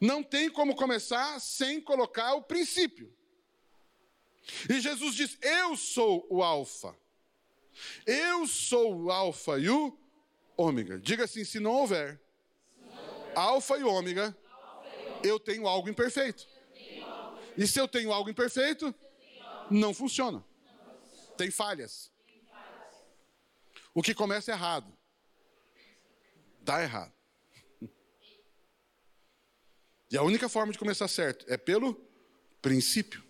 Não 0.00 0.22
tem 0.22 0.48
como 0.48 0.76
começar 0.76 1.40
sem 1.40 1.80
colocar 1.80 2.34
o 2.34 2.42
princípio. 2.42 3.12
E 4.68 4.80
Jesus 4.80 5.14
diz: 5.14 5.38
Eu 5.40 5.76
sou 5.76 6.26
o 6.28 6.42
Alfa. 6.42 6.96
Eu 8.06 8.46
sou 8.46 9.04
o 9.04 9.10
Alfa 9.10 9.58
e 9.58 9.68
o 9.68 9.96
Ômega. 10.56 10.98
Diga 10.98 11.24
assim: 11.24 11.44
se 11.44 11.58
não 11.58 11.72
houver 11.72 12.20
alfa 13.34 13.78
e 13.78 13.84
ômega, 13.84 14.36
eu 15.22 15.38
tenho 15.38 15.66
algo 15.66 15.88
imperfeito. 15.88 16.46
E 17.56 17.66
se 17.66 17.78
eu 17.78 17.86
tenho 17.86 18.12
algo 18.12 18.30
imperfeito, 18.30 18.94
não 19.70 19.92
funciona. 19.92 20.44
Tem 21.36 21.50
falhas. 21.50 22.10
O 23.94 24.02
que 24.02 24.14
começa 24.14 24.52
errado, 24.52 24.90
dá 26.60 26.82
errado. 26.82 27.12
E 30.10 30.16
a 30.18 30.22
única 30.22 30.46
forma 30.46 30.70
de 30.70 30.78
começar 30.78 31.08
certo 31.08 31.46
é 31.48 31.56
pelo 31.56 31.94
princípio. 32.60 33.21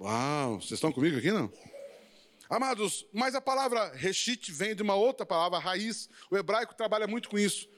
Uau, 0.00 0.60
vocês 0.60 0.72
estão 0.72 0.92
comigo 0.92 1.18
aqui 1.18 1.32
não? 1.32 1.52
Amados, 2.48 3.04
mas 3.12 3.34
a 3.34 3.40
palavra 3.40 3.92
reshit 3.94 4.52
vem 4.52 4.74
de 4.74 4.82
uma 4.82 4.94
outra 4.94 5.26
palavra, 5.26 5.58
raiz. 5.58 6.08
O 6.30 6.36
hebraico 6.36 6.74
trabalha 6.74 7.06
muito 7.06 7.28
com 7.28 7.38
isso 7.38 7.68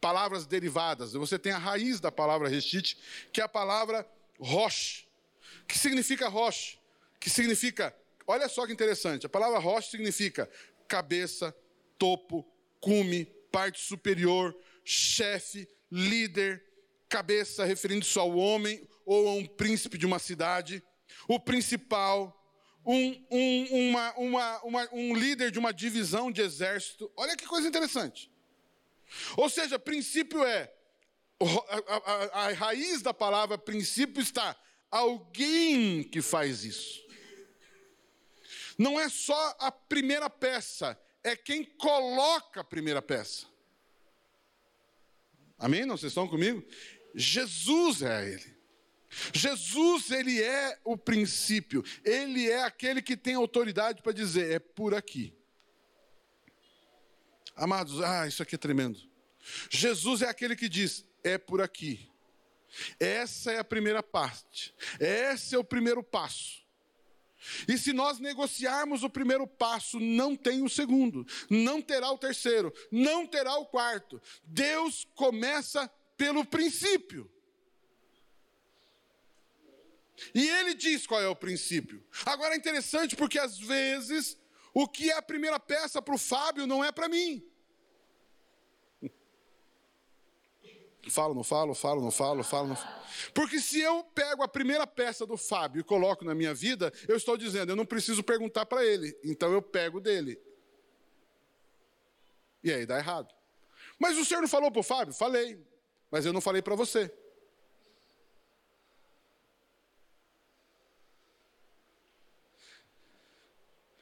palavras 0.00 0.44
derivadas. 0.44 1.12
Você 1.12 1.38
tem 1.38 1.52
a 1.52 1.58
raiz 1.58 2.00
da 2.00 2.12
palavra 2.12 2.48
reshit, 2.48 2.98
que 3.32 3.40
é 3.40 3.44
a 3.44 3.48
palavra 3.48 4.06
rosh. 4.38 5.06
Que 5.66 5.78
significa 5.78 6.28
rosh? 6.28 6.78
Que 7.18 7.30
significa, 7.30 7.94
olha 8.26 8.48
só 8.48 8.66
que 8.66 8.72
interessante, 8.72 9.26
a 9.26 9.28
palavra 9.28 9.58
rosh 9.58 9.90
significa 9.90 10.50
cabeça, 10.86 11.56
topo, 11.96 12.46
cume, 12.80 13.24
parte 13.50 13.80
superior, 13.80 14.54
chefe, 14.84 15.68
líder, 15.90 16.62
cabeça 17.08 17.64
referindo-se 17.64 18.18
ao 18.18 18.36
homem 18.36 18.86
ou 19.04 19.28
a 19.28 19.32
um 19.32 19.46
príncipe 19.46 19.96
de 19.96 20.06
uma 20.06 20.18
cidade, 20.18 20.82
o 21.28 21.38
principal, 21.40 22.32
um, 22.84 23.26
um, 23.30 23.88
uma, 23.90 24.12
uma, 24.14 24.62
uma, 24.62 24.88
um 24.92 25.14
líder 25.14 25.50
de 25.50 25.58
uma 25.58 25.72
divisão 25.72 26.30
de 26.30 26.40
exército. 26.40 27.10
Olha 27.16 27.36
que 27.36 27.46
coisa 27.46 27.66
interessante. 27.66 28.30
Ou 29.36 29.48
seja, 29.48 29.78
princípio 29.78 30.44
é, 30.44 30.72
a, 31.40 32.40
a, 32.40 32.46
a 32.46 32.52
raiz 32.52 33.02
da 33.02 33.12
palavra 33.12 33.58
princípio 33.58 34.22
está 34.22 34.56
alguém 34.90 36.04
que 36.04 36.22
faz 36.22 36.64
isso. 36.64 37.04
Não 38.78 39.00
é 39.00 39.08
só 39.08 39.56
a 39.58 39.72
primeira 39.72 40.28
peça, 40.28 40.98
é 41.24 41.34
quem 41.34 41.64
coloca 41.64 42.60
a 42.60 42.64
primeira 42.64 43.00
peça. 43.00 43.46
Amém? 45.58 45.86
Não 45.86 45.96
vocês 45.96 46.10
estão 46.10 46.28
comigo? 46.28 46.62
Jesus 47.14 48.02
é 48.02 48.32
ele. 48.32 48.55
Jesus, 49.32 50.10
ele 50.10 50.42
é 50.42 50.78
o 50.84 50.96
princípio, 50.96 51.84
ele 52.04 52.48
é 52.50 52.62
aquele 52.62 53.00
que 53.00 53.16
tem 53.16 53.34
autoridade 53.34 54.02
para 54.02 54.12
dizer: 54.12 54.52
é 54.52 54.58
por 54.58 54.94
aqui. 54.94 55.34
Amados, 57.54 58.02
ah, 58.02 58.26
isso 58.26 58.42
aqui 58.42 58.54
é 58.54 58.58
tremendo. 58.58 59.00
Jesus 59.70 60.22
é 60.22 60.28
aquele 60.28 60.54
que 60.54 60.68
diz: 60.68 61.04
é 61.24 61.38
por 61.38 61.60
aqui. 61.60 62.10
Essa 63.00 63.52
é 63.52 63.58
a 63.58 63.64
primeira 63.64 64.02
parte, 64.02 64.74
esse 65.00 65.54
é 65.54 65.58
o 65.58 65.64
primeiro 65.64 66.02
passo. 66.02 66.66
E 67.68 67.78
se 67.78 67.92
nós 67.92 68.18
negociarmos 68.18 69.02
o 69.02 69.10
primeiro 69.10 69.46
passo, 69.46 70.00
não 70.00 70.34
tem 70.34 70.62
o 70.62 70.68
segundo, 70.68 71.24
não 71.48 71.80
terá 71.80 72.10
o 72.10 72.18
terceiro, 72.18 72.72
não 72.90 73.26
terá 73.26 73.56
o 73.56 73.66
quarto. 73.66 74.20
Deus 74.44 75.06
começa 75.14 75.88
pelo 76.16 76.44
princípio. 76.44 77.30
E 80.34 80.48
ele 80.48 80.74
diz 80.74 81.06
qual 81.06 81.20
é 81.20 81.28
o 81.28 81.36
princípio. 81.36 82.02
Agora 82.24 82.54
é 82.54 82.56
interessante 82.56 83.16
porque 83.16 83.38
às 83.38 83.58
vezes 83.58 84.38
o 84.72 84.86
que 84.88 85.10
é 85.10 85.16
a 85.16 85.22
primeira 85.22 85.58
peça 85.58 86.00
para 86.02 86.14
o 86.14 86.18
Fábio 86.18 86.66
não 86.66 86.84
é 86.84 86.92
para 86.92 87.08
mim. 87.08 87.44
Falo, 91.08 91.34
não 91.34 91.44
falo, 91.44 91.74
falo, 91.74 92.02
não 92.02 92.10
falo, 92.10 92.42
falo, 92.42 92.68
não 92.68 92.76
falo. 92.76 92.96
Porque 93.32 93.60
se 93.60 93.80
eu 93.80 94.02
pego 94.02 94.42
a 94.42 94.48
primeira 94.48 94.86
peça 94.86 95.24
do 95.24 95.36
Fábio 95.36 95.80
e 95.80 95.84
coloco 95.84 96.24
na 96.24 96.34
minha 96.34 96.52
vida, 96.52 96.92
eu 97.06 97.16
estou 97.16 97.36
dizendo, 97.36 97.70
eu 97.70 97.76
não 97.76 97.86
preciso 97.86 98.22
perguntar 98.22 98.66
para 98.66 98.84
ele, 98.84 99.16
então 99.22 99.52
eu 99.52 99.62
pego 99.62 100.00
dele. 100.00 100.40
E 102.62 102.72
aí 102.72 102.84
dá 102.84 102.98
errado. 102.98 103.32
Mas 103.98 104.18
o 104.18 104.24
senhor 104.24 104.40
não 104.40 104.48
falou 104.48 104.70
para 104.70 104.80
o 104.80 104.82
Fábio? 104.82 105.14
Falei, 105.14 105.64
mas 106.10 106.26
eu 106.26 106.32
não 106.32 106.40
falei 106.40 106.60
para 106.60 106.74
você. 106.74 107.12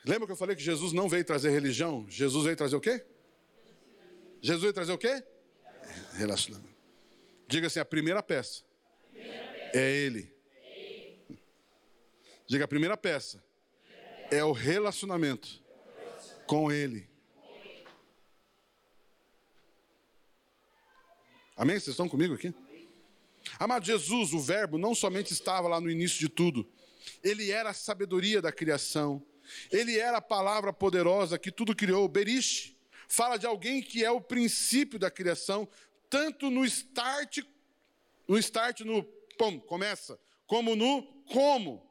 Lembra 0.04 0.26
que 0.26 0.32
eu 0.32 0.36
falei 0.36 0.54
que 0.54 0.62
Jesus 0.62 0.92
não 0.92 1.08
veio 1.08 1.24
trazer 1.24 1.50
religião? 1.50 2.06
Jesus 2.08 2.44
veio 2.44 2.56
trazer 2.56 2.76
o 2.76 2.80
quê? 2.80 3.04
Jesus 4.40 4.62
veio 4.62 4.72
trazer 4.74 4.92
o 4.92 4.98
quê? 4.98 5.24
Relacionamento. 6.14 6.74
Diga 7.48 7.66
assim: 7.66 7.80
a 7.80 7.84
primeira 7.84 8.22
peça, 8.22 8.62
é 9.72 9.90
Ele. 9.90 10.32
Diga 12.46 12.64
a 12.64 12.68
primeira 12.68 12.96
peça 12.96 13.42
é 14.30 14.44
o 14.44 14.52
relacionamento 14.52 15.62
com 16.46 16.70
Ele. 16.70 17.08
Amém? 21.56 21.78
Vocês 21.78 21.88
estão 21.88 22.08
comigo 22.08 22.34
aqui? 22.34 22.52
Amado 23.58 23.84
Jesus, 23.84 24.32
o 24.32 24.40
Verbo 24.40 24.76
não 24.76 24.94
somente 24.94 25.32
estava 25.32 25.68
lá 25.68 25.80
no 25.80 25.90
início 25.90 26.18
de 26.18 26.28
tudo, 26.28 26.68
ele 27.22 27.50
era 27.50 27.70
a 27.70 27.74
sabedoria 27.74 28.40
da 28.42 28.50
criação, 28.50 29.24
ele 29.70 29.98
era 29.98 30.18
a 30.18 30.22
palavra 30.22 30.72
poderosa 30.72 31.38
que 31.38 31.50
tudo 31.50 31.74
criou. 31.74 32.08
Berish 32.08 32.76
fala 33.08 33.36
de 33.36 33.46
alguém 33.46 33.82
que 33.82 34.04
é 34.04 34.10
o 34.10 34.20
princípio 34.20 34.98
da 34.98 35.10
criação, 35.10 35.68
tanto 36.08 36.50
no 36.50 36.64
start, 36.64 37.38
no 38.26 38.38
start, 38.38 38.80
no 38.80 39.02
pom, 39.38 39.60
começa, 39.60 40.18
como 40.46 40.76
no 40.76 41.02
como. 41.24 41.90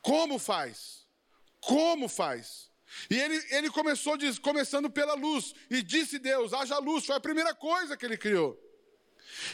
Como 0.00 0.38
faz? 0.38 1.06
Como 1.60 2.08
faz? 2.08 2.70
E 3.08 3.18
ele, 3.18 3.42
ele 3.50 3.70
começou 3.70 4.16
diz, 4.16 4.38
começando 4.38 4.90
pela 4.90 5.14
luz, 5.14 5.54
e 5.70 5.82
disse 5.82 6.18
Deus: 6.18 6.52
haja 6.52 6.78
luz, 6.78 7.06
foi 7.06 7.16
a 7.16 7.20
primeira 7.20 7.54
coisa 7.54 7.96
que 7.96 8.04
ele 8.04 8.18
criou. 8.18 8.58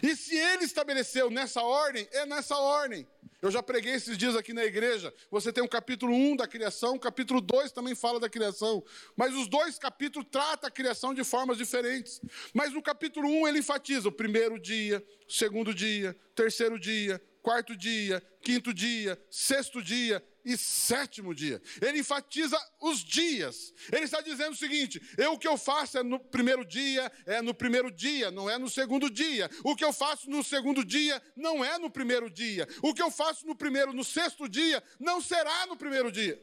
E 0.03 0.15
se 0.17 0.37
ele 0.37 0.65
estabeleceu 0.65 1.31
nessa 1.31 1.63
ordem, 1.63 2.09
é 2.13 2.27
nessa 2.27 2.57
ordem. 2.57 3.07
Eu 3.41 3.53
já 3.53 3.63
preguei 3.63 3.95
esses 3.95 4.19
dias 4.19 4.35
aqui 4.35 4.53
na 4.53 4.65
igreja. 4.65 5.15
Você 5.31 5.53
tem 5.53 5.63
o 5.63 5.69
capítulo 5.69 6.13
1 6.13 6.37
da 6.37 6.47
criação, 6.47 6.99
capítulo 6.99 7.41
2 7.41 7.71
também 7.71 7.95
fala 7.95 8.19
da 8.19 8.29
criação. 8.29 8.83
Mas 9.17 9.33
os 9.33 9.47
dois 9.47 9.79
capítulos 9.79 10.27
tratam 10.29 10.67
a 10.67 10.71
criação 10.71 11.15
de 11.15 11.23
formas 11.23 11.57
diferentes. 11.57 12.21
Mas 12.53 12.73
no 12.73 12.83
capítulo 12.83 13.29
1 13.29 13.49
ele 13.49 13.61
enfatiza 13.61 14.09
o 14.09 14.13
primeiro 14.13 14.59
dia, 14.59 15.05
o 15.29 15.33
segundo 15.33 15.73
dia, 15.73 16.17
terceiro 16.35 16.81
dia, 16.81 17.23
quarto 17.49 17.75
dia, 17.75 18.23
quinto 18.43 18.75
dia, 18.75 19.19
sexto 19.31 19.83
dia 19.83 20.23
e 20.45 20.55
sétimo 20.55 21.35
dia. 21.35 21.63
Ele 21.81 22.01
enfatiza 22.01 22.59
os 22.79 23.03
dias. 23.03 23.73
Ele 23.91 24.05
está 24.05 24.21
dizendo 24.21 24.53
o 24.53 24.57
seguinte: 24.57 25.01
eu 25.17 25.33
o 25.33 25.39
que 25.39 25.49
eu 25.49 25.57
faço 25.57 25.97
é 25.97 26.03
no 26.03 26.21
primeiro 26.21 26.63
dia, 26.63 27.11
é 27.25 27.41
no 27.41 27.55
primeiro 27.55 27.91
dia, 27.91 28.31
não 28.31 28.51
é 28.51 28.59
no 28.59 28.69
segundo 28.69 29.09
dia. 29.09 29.49
O 29.65 29.75
que 29.75 29.83
eu 29.83 29.95
faço 29.95 30.29
no 30.29 30.45
segundo 30.45 30.85
dia 30.85 31.23
não 31.35 31.65
é 31.65 31.79
no 31.79 31.89
primeiro 31.89 32.29
dia. 32.29 32.69
O 32.83 32.93
que 32.93 33.01
eu 33.01 33.11
faço 33.11 33.47
no 33.47 33.57
primeiro, 33.57 33.95
no 33.95 34.05
sexto 34.05 34.47
dia, 34.47 34.85
não 35.01 35.19
será 35.19 35.65
no 35.65 35.75
primeiro 35.75 36.13
dia. 36.13 36.39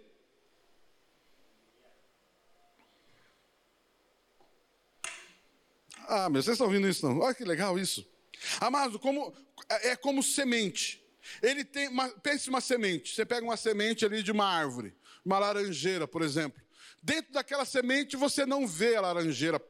Ah, 6.08 6.30
mas 6.30 6.45
vocês 6.45 6.56
estão 6.56 6.66
ouvindo 6.66 6.89
isso 6.89 7.08
não? 7.08 7.20
Olha 7.20 7.36
que 7.36 7.43
legal 7.43 7.78
isso. 7.78 8.14
Amado, 8.60 9.00
como, 9.00 9.34
é, 9.70 9.89
é 9.89 9.96
como 9.96 10.22
semente. 10.22 11.04
Ele 11.41 11.64
tem, 11.64 11.88
uma, 11.88 12.10
pense 12.10 12.50
uma 12.50 12.62
semente. 12.62 13.14
Você 13.14 13.26
pega 13.26 13.46
uma 13.46 13.58
semente 13.58 14.06
ali 14.06 14.22
de 14.22 14.32
uma 14.32 14.46
árvore, 14.46 14.96
uma 15.24 15.39
laranjeira, 15.39 16.08
por 16.08 16.22
exemplo. 16.22 16.62
Dentro 17.02 17.34
daquela 17.34 17.66
semente 17.66 18.16
você 18.16 18.46
não 18.46 18.68
vê 18.68 18.96
a 18.96 19.02
laranjeira 19.02 19.62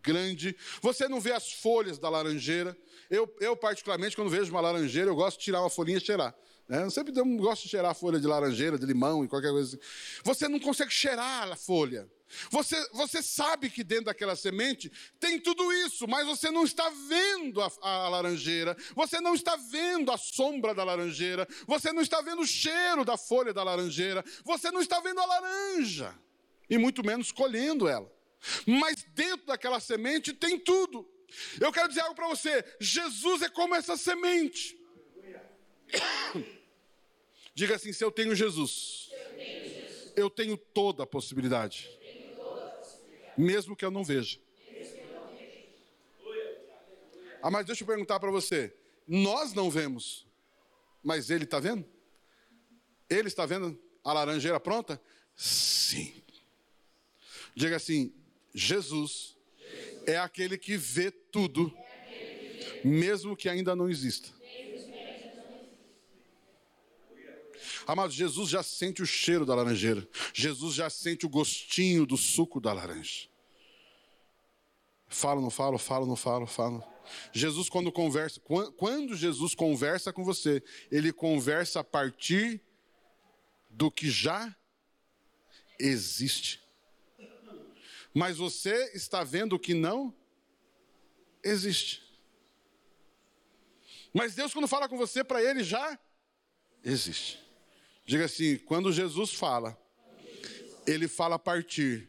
grande, 0.00 0.56
você 0.80 1.08
não 1.08 1.20
vê 1.20 1.32
as 1.32 1.52
folhas 1.52 1.98
da 1.98 2.08
laranjeira. 2.08 2.76
Eu, 3.10 3.32
eu 3.40 3.56
particularmente, 3.56 4.16
quando 4.16 4.30
vejo 4.30 4.50
uma 4.50 4.60
laranjeira, 4.60 5.10
eu 5.10 5.16
gosto 5.16 5.38
de 5.38 5.44
tirar 5.44 5.60
uma 5.60 5.70
folhinha 5.70 5.98
e 5.98 6.00
cheirar. 6.00 6.34
Né? 6.68 6.82
Eu 6.82 6.90
sempre 6.90 7.12
gosto 7.36 7.62
de 7.62 7.68
cheirar 7.68 7.92
a 7.92 7.94
folha 7.94 8.18
de 8.18 8.26
laranjeira, 8.26 8.78
de 8.78 8.86
limão 8.86 9.24
e 9.24 9.28
qualquer 9.28 9.50
coisa 9.50 9.76
assim. 9.76 9.86
Você 10.24 10.48
não 10.48 10.58
consegue 10.58 10.90
cheirar 10.90 11.50
a 11.50 11.56
folha. 11.56 12.10
Você, 12.50 12.76
você 12.92 13.22
sabe 13.22 13.70
que 13.70 13.84
dentro 13.84 14.06
daquela 14.06 14.34
semente 14.34 14.90
tem 15.20 15.38
tudo 15.38 15.72
isso, 15.72 16.08
mas 16.08 16.26
você 16.26 16.50
não 16.50 16.64
está 16.64 16.90
vendo 17.08 17.62
a, 17.62 17.70
a, 17.80 18.08
laranjeira, 18.08 18.76
você 18.96 19.20
não 19.20 19.34
está 19.34 19.54
vendo 19.54 20.10
a 20.10 20.18
sombra 20.18 20.74
da 20.74 20.82
laranjeira, 20.82 21.46
você 21.68 21.92
não 21.92 22.02
está 22.02 22.20
vendo 22.20 22.42
o 22.42 22.46
cheiro 22.46 23.04
da 23.04 23.16
folha 23.16 23.54
da 23.54 23.62
laranjeira, 23.62 24.24
você 24.44 24.72
não 24.72 24.80
está 24.80 24.98
vendo 24.98 25.20
a 25.20 25.26
laranja, 25.26 26.12
e 26.68 26.76
muito 26.76 27.04
menos 27.06 27.30
colhendo 27.30 27.86
ela. 27.86 28.12
Mas 28.66 29.06
dentro 29.14 29.46
daquela 29.46 29.78
semente 29.78 30.32
tem 30.32 30.58
tudo. 30.58 31.08
Eu 31.60 31.72
quero 31.72 31.88
dizer 31.88 32.00
algo 32.00 32.14
para 32.14 32.28
você: 32.28 32.64
Jesus 32.80 33.42
é 33.42 33.48
como 33.48 33.74
essa 33.74 33.96
semente. 33.96 34.76
Diga 37.56 37.74
assim: 37.74 37.92
se 37.92 38.04
eu 38.04 38.12
tenho 38.12 38.36
Jesus, 38.36 39.10
eu 40.14 40.30
tenho 40.30 40.56
toda 40.56 41.02
a 41.02 41.06
possibilidade 41.06 41.96
mesmo 43.36 43.76
que 43.76 43.84
eu 43.84 43.90
não 43.90 44.02
veja. 44.02 44.38
Ah, 47.42 47.50
mas 47.50 47.66
deixa 47.66 47.82
eu 47.82 47.86
perguntar 47.86 48.18
para 48.18 48.30
você: 48.30 48.74
nós 49.06 49.52
não 49.52 49.70
vemos, 49.70 50.26
mas 51.02 51.30
ele 51.30 51.44
está 51.44 51.60
vendo? 51.60 51.84
Ele 53.08 53.28
está 53.28 53.44
vendo 53.46 53.78
a 54.02 54.12
laranjeira 54.12 54.58
pronta? 54.58 55.00
Sim. 55.36 56.22
Diga 57.54 57.76
assim: 57.76 58.12
Jesus 58.54 59.36
é 60.06 60.16
aquele 60.16 60.56
que 60.56 60.76
vê 60.76 61.10
tudo, 61.10 61.72
mesmo 62.82 63.36
que 63.36 63.48
ainda 63.48 63.76
não 63.76 63.88
exista. 63.88 64.34
Amado, 67.86 68.12
Jesus 68.12 68.50
já 68.50 68.62
sente 68.62 69.00
o 69.00 69.06
cheiro 69.06 69.46
da 69.46 69.54
laranjeira. 69.54 70.06
Jesus 70.34 70.74
já 70.74 70.90
sente 70.90 71.24
o 71.24 71.28
gostinho 71.28 72.04
do 72.04 72.16
suco 72.16 72.60
da 72.60 72.72
laranja. 72.72 73.28
Falo, 75.08 75.40
não 75.40 75.50
falo, 75.50 75.78
falo, 75.78 76.04
não 76.04 76.16
falo, 76.16 76.46
falo. 76.46 76.82
Jesus, 77.32 77.68
quando 77.68 77.92
conversa, 77.92 78.40
quando 78.76 79.14
Jesus 79.14 79.54
conversa 79.54 80.12
com 80.12 80.24
você, 80.24 80.60
ele 80.90 81.12
conversa 81.12 81.80
a 81.80 81.84
partir 81.84 82.60
do 83.70 83.88
que 83.88 84.10
já 84.10 84.54
existe. 85.78 86.60
Mas 88.12 88.38
você 88.38 88.90
está 88.94 89.22
vendo 89.22 89.54
o 89.54 89.58
que 89.58 89.74
não 89.74 90.12
existe. 91.44 92.02
Mas 94.12 94.34
Deus, 94.34 94.52
quando 94.52 94.66
fala 94.66 94.88
com 94.88 94.96
você, 94.96 95.22
para 95.22 95.42
ele 95.42 95.62
já 95.62 95.96
existe. 96.82 97.45
Diga 98.06 98.26
assim: 98.26 98.56
quando 98.58 98.92
Jesus 98.92 99.34
fala, 99.34 99.76
ele 100.86 101.08
fala 101.08 101.34
a 101.34 101.38
partir 101.38 102.08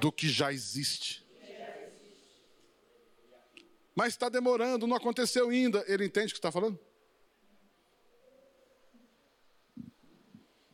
do 0.00 0.12
que 0.12 0.28
já 0.28 0.52
existe. 0.52 1.26
Mas 3.94 4.14
está 4.14 4.28
demorando, 4.28 4.86
não 4.86 4.96
aconteceu 4.96 5.50
ainda. 5.50 5.84
Ele 5.86 6.06
entende 6.06 6.28
o 6.28 6.34
que 6.34 6.38
está 6.38 6.52
falando? 6.52 6.78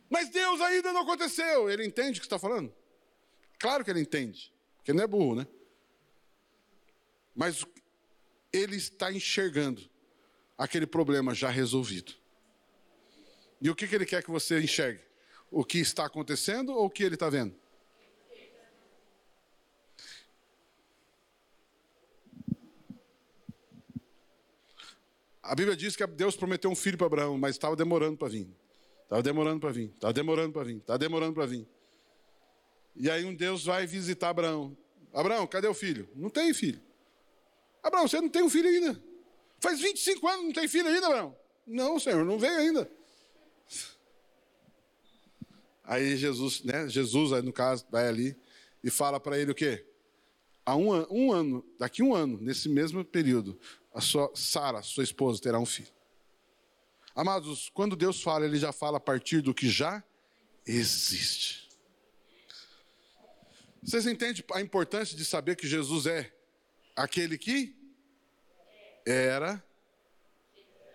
Mas 0.09 0.29
Deus 0.29 0.61
ainda 0.61 0.93
não 0.93 1.01
aconteceu. 1.01 1.69
Ele 1.69 1.85
entende 1.85 2.19
o 2.19 2.21
que 2.21 2.25
está 2.27 2.39
falando? 2.39 2.73
Claro 3.57 3.83
que 3.83 3.91
ele 3.91 3.99
entende, 3.99 4.53
porque 4.77 4.91
ele 4.91 4.97
não 4.99 5.03
é 5.03 5.07
burro, 5.07 5.35
né? 5.35 5.47
Mas 7.35 7.65
ele 8.53 8.77
está 8.77 9.11
enxergando 9.11 9.89
aquele 10.57 10.87
problema 10.87 11.33
já 11.33 11.49
resolvido. 11.49 12.18
E 13.61 13.69
o 13.69 13.75
que, 13.75 13.87
que 13.87 13.95
ele 13.95 14.05
quer 14.05 14.23
que 14.23 14.31
você 14.31 14.59
enxergue? 14.59 15.01
O 15.51 15.65
que 15.65 15.79
está 15.79 16.05
acontecendo 16.05 16.73
ou 16.73 16.85
o 16.85 16.89
que 16.89 17.03
ele 17.03 17.15
está 17.15 17.29
vendo? 17.29 17.55
A 25.41 25.55
Bíblia 25.55 25.75
diz 25.75 25.95
que 25.95 26.05
Deus 26.05 26.35
prometeu 26.35 26.69
um 26.69 26.75
filho 26.75 26.97
para 26.97 27.07
Abraão, 27.07 27.37
mas 27.37 27.55
estava 27.55 27.75
demorando 27.75 28.17
para 28.17 28.27
vir. 28.27 28.47
Estava 29.03 29.23
demorando 29.23 29.59
para 29.59 29.71
vir, 29.71 29.89
estava 29.89 30.13
demorando 30.13 30.53
para 30.53 30.63
vir, 30.63 30.77
estava 30.77 30.99
demorando 30.99 31.33
para 31.33 31.45
vir. 31.47 31.67
E 32.95 33.09
aí 33.09 33.25
um 33.25 33.33
Deus 33.33 33.65
vai 33.65 33.87
visitar 33.87 34.29
Abraão. 34.29 34.77
Abraão, 35.11 35.47
cadê 35.47 35.67
o 35.67 35.73
filho? 35.73 36.07
Não 36.15 36.29
tem 36.29 36.53
filho. 36.53 36.79
Abraão, 37.81 38.07
você 38.07 38.21
não 38.21 38.29
tem 38.29 38.43
um 38.43 38.49
filho 38.49 38.69
ainda. 38.69 39.01
Faz 39.59 39.79
25 39.79 40.27
anos 40.27 40.45
não 40.45 40.53
tem 40.53 40.67
filho 40.67 40.87
ainda, 40.87 41.07
Abraão. 41.07 41.35
Não, 41.65 41.99
Senhor, 41.99 42.23
não 42.23 42.37
veio 42.37 42.55
ainda. 42.55 42.98
Aí 45.89 46.15
Jesus, 46.15 46.63
né? 46.63 46.87
Jesus, 46.87 47.33
aí 47.33 47.41
no 47.41 47.51
caso, 47.51 47.83
vai 47.89 48.07
ali 48.07 48.37
e 48.83 48.91
fala 48.91 49.19
para 49.19 49.39
ele 49.39 49.49
o 49.51 49.55
quê? 49.55 49.87
Há 50.63 50.75
um, 50.75 50.91
um 51.09 51.31
ano, 51.31 51.65
daqui 51.79 52.03
um 52.03 52.13
ano, 52.13 52.39
nesse 52.39 52.69
mesmo 52.69 53.03
período, 53.03 53.59
a 53.91 53.99
sua 53.99 54.31
Sara, 54.35 54.83
sua 54.83 55.03
esposa, 55.03 55.41
terá 55.41 55.57
um 55.57 55.65
filho. 55.65 55.89
Amados, 57.15 57.71
quando 57.73 57.95
Deus 57.95 58.21
fala, 58.21 58.45
Ele 58.45 58.59
já 58.59 58.71
fala 58.71 58.97
a 58.97 58.99
partir 58.99 59.41
do 59.41 59.51
que 59.51 59.67
já 59.67 60.03
existe. 60.63 61.67
Vocês 63.81 64.05
entendem 64.05 64.43
a 64.53 64.61
importância 64.61 65.17
de 65.17 65.25
saber 65.25 65.55
que 65.55 65.67
Jesus 65.67 66.05
é 66.05 66.31
aquele 66.95 67.35
que 67.35 67.75
era, 69.07 69.63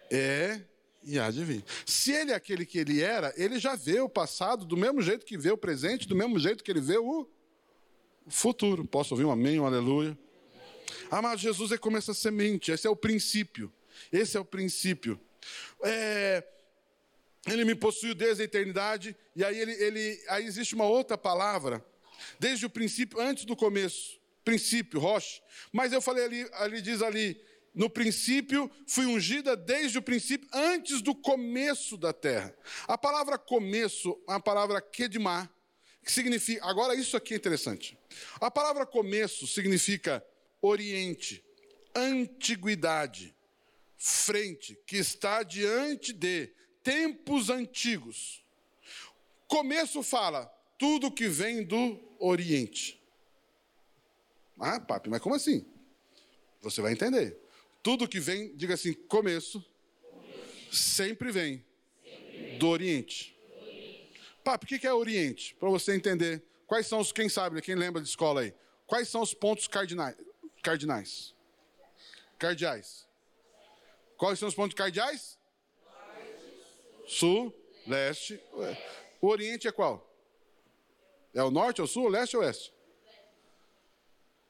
é 0.09 0.63
e 1.05 1.19
há 1.19 1.31
de 1.31 1.45
vir. 1.45 1.65
Se 1.87 2.13
ele 2.13 2.33
é 2.33 2.35
aquele 2.35 2.65
que 2.65 2.79
ele 2.79 3.03
era, 3.03 3.33
ele 3.37 3.59
já 3.59 3.77
vê 3.77 4.01
o 4.01 4.09
passado 4.09 4.65
do 4.65 4.77
mesmo 4.77 5.03
jeito 5.03 5.27
que 5.27 5.37
vê 5.37 5.51
o 5.51 5.57
presente, 5.57 6.09
do 6.09 6.17
mesmo 6.17 6.39
jeito 6.39 6.65
que 6.65 6.71
ele 6.71 6.81
vê 6.81 6.99
o 6.99 7.29
futuro. 8.29 8.85
Posso 8.85 9.15
ouvir 9.15 9.25
um 9.25 9.31
amém, 9.31 9.61
um 9.61 9.67
aleluia? 9.67 10.17
Mas 11.11 11.41
Jesus 11.41 11.71
é 11.73 11.79
como 11.79 11.97
essa 11.97 12.15
semente, 12.15 12.73
esse 12.73 12.87
é 12.87 12.91
o 12.91 12.97
princípio. 12.97 13.73
Esse 14.13 14.37
é 14.37 14.41
o 14.41 14.45
princípio. 14.45 15.21
É, 15.83 16.43
ele 17.47 17.65
me 17.65 17.75
possuiu 17.75 18.15
desde 18.15 18.43
a 18.43 18.45
eternidade, 18.45 19.17
e 19.37 19.45
aí, 19.45 19.59
ele, 19.59 19.73
ele, 19.73 20.25
aí 20.29 20.45
existe 20.45 20.75
uma 20.75 20.87
outra 20.87 21.17
palavra, 21.17 21.85
desde 22.39 22.67
o 22.67 22.71
princípio, 22.71 23.21
antes 23.21 23.45
do 23.45 23.55
começo. 23.55 24.19
Princípio, 24.45 25.01
rocha. 25.01 25.41
Mas 25.73 25.93
eu 25.93 26.03
falei 26.03 26.25
ali, 26.25 26.49
ali 26.55 26.83
diz 26.83 27.01
ali, 27.01 27.41
no 27.75 27.91
princípio, 27.91 28.71
fui 28.87 29.05
ungida 29.05 29.57
desde 29.57 29.99
o 29.99 30.03
princípio, 30.03 30.49
antes 30.53 31.03
do 31.03 31.15
começo 31.15 31.97
da 31.97 32.13
terra. 32.13 32.55
A 32.87 32.97
palavra 32.97 33.37
começo 33.37 34.17
é 34.29 34.33
uma 34.33 34.41
palavra 34.41 34.81
kedmar, 34.81 35.51
que 36.03 36.13
significa. 36.13 36.65
Agora, 36.65 36.95
isso 36.95 37.17
aqui 37.17 37.35
é 37.35 37.37
interessante. 37.37 37.99
A 38.41 38.51
palavra 38.51 38.87
começo 38.87 39.47
significa 39.47 40.25
oriente, 40.63 41.45
antiguidade, 41.95 43.35
frente, 43.99 44.79
que 44.87 44.97
está 44.97 45.43
diante 45.43 46.13
de 46.13 46.53
tempos 46.83 47.51
antigos. 47.51 48.45
Começo 49.49 50.03
fala 50.03 50.47
tudo 50.79 51.11
que 51.11 51.29
vem 51.29 51.65
do 51.65 52.01
Oriente. 52.19 53.01
Ah, 54.59 54.79
papi, 54.79 55.09
mas 55.09 55.21
como 55.21 55.35
assim? 55.35 55.67
Você 56.61 56.81
vai 56.81 56.93
entender. 56.93 57.44
Tudo 57.85 58.09
que 58.09 58.19
vem, 58.19 58.57
diga 58.57 58.73
assim, 58.73 58.95
começo, 58.95 59.63
sempre 60.73 61.31
vem 61.31 61.63
do 62.59 62.69
Oriente. 62.69 63.39
Papi, 64.43 64.65
o 64.65 64.81
que 64.81 64.87
é 64.87 64.95
Oriente? 64.95 65.55
Para 65.57 65.69
você 65.69 65.95
entender. 65.95 66.43
Quais 66.67 66.87
são 66.87 66.99
os, 66.99 67.13
quem 67.13 67.29
sabe, 67.29 67.61
quem 67.61 67.75
lembra 67.75 68.01
de 68.01 68.09
escola 68.09 68.41
aí? 68.41 68.55
Quais 68.87 69.07
são 69.09 69.21
os 69.21 69.35
pontos 69.35 69.69
cardinais? 69.69 70.17
Cardinais. 70.63 71.35
Cardeais. 72.39 73.07
Quais 74.17 74.39
são 74.39 74.49
os 74.49 74.55
pontos 74.55 74.75
cardeais? 74.75 75.39
Sul, 77.07 77.55
leste. 77.87 78.41
O 79.21 79.29
Oriente 79.29 79.69
é 79.69 79.73
qual? 79.73 80.11
É 81.35 81.43
o 81.43 81.51
norte, 81.51 81.83
é 81.83 81.85
o 81.85 81.87
sul, 81.87 82.05
o 82.05 82.09
leste 82.09 82.35
ou 82.35 82.43
oeste? 82.43 82.73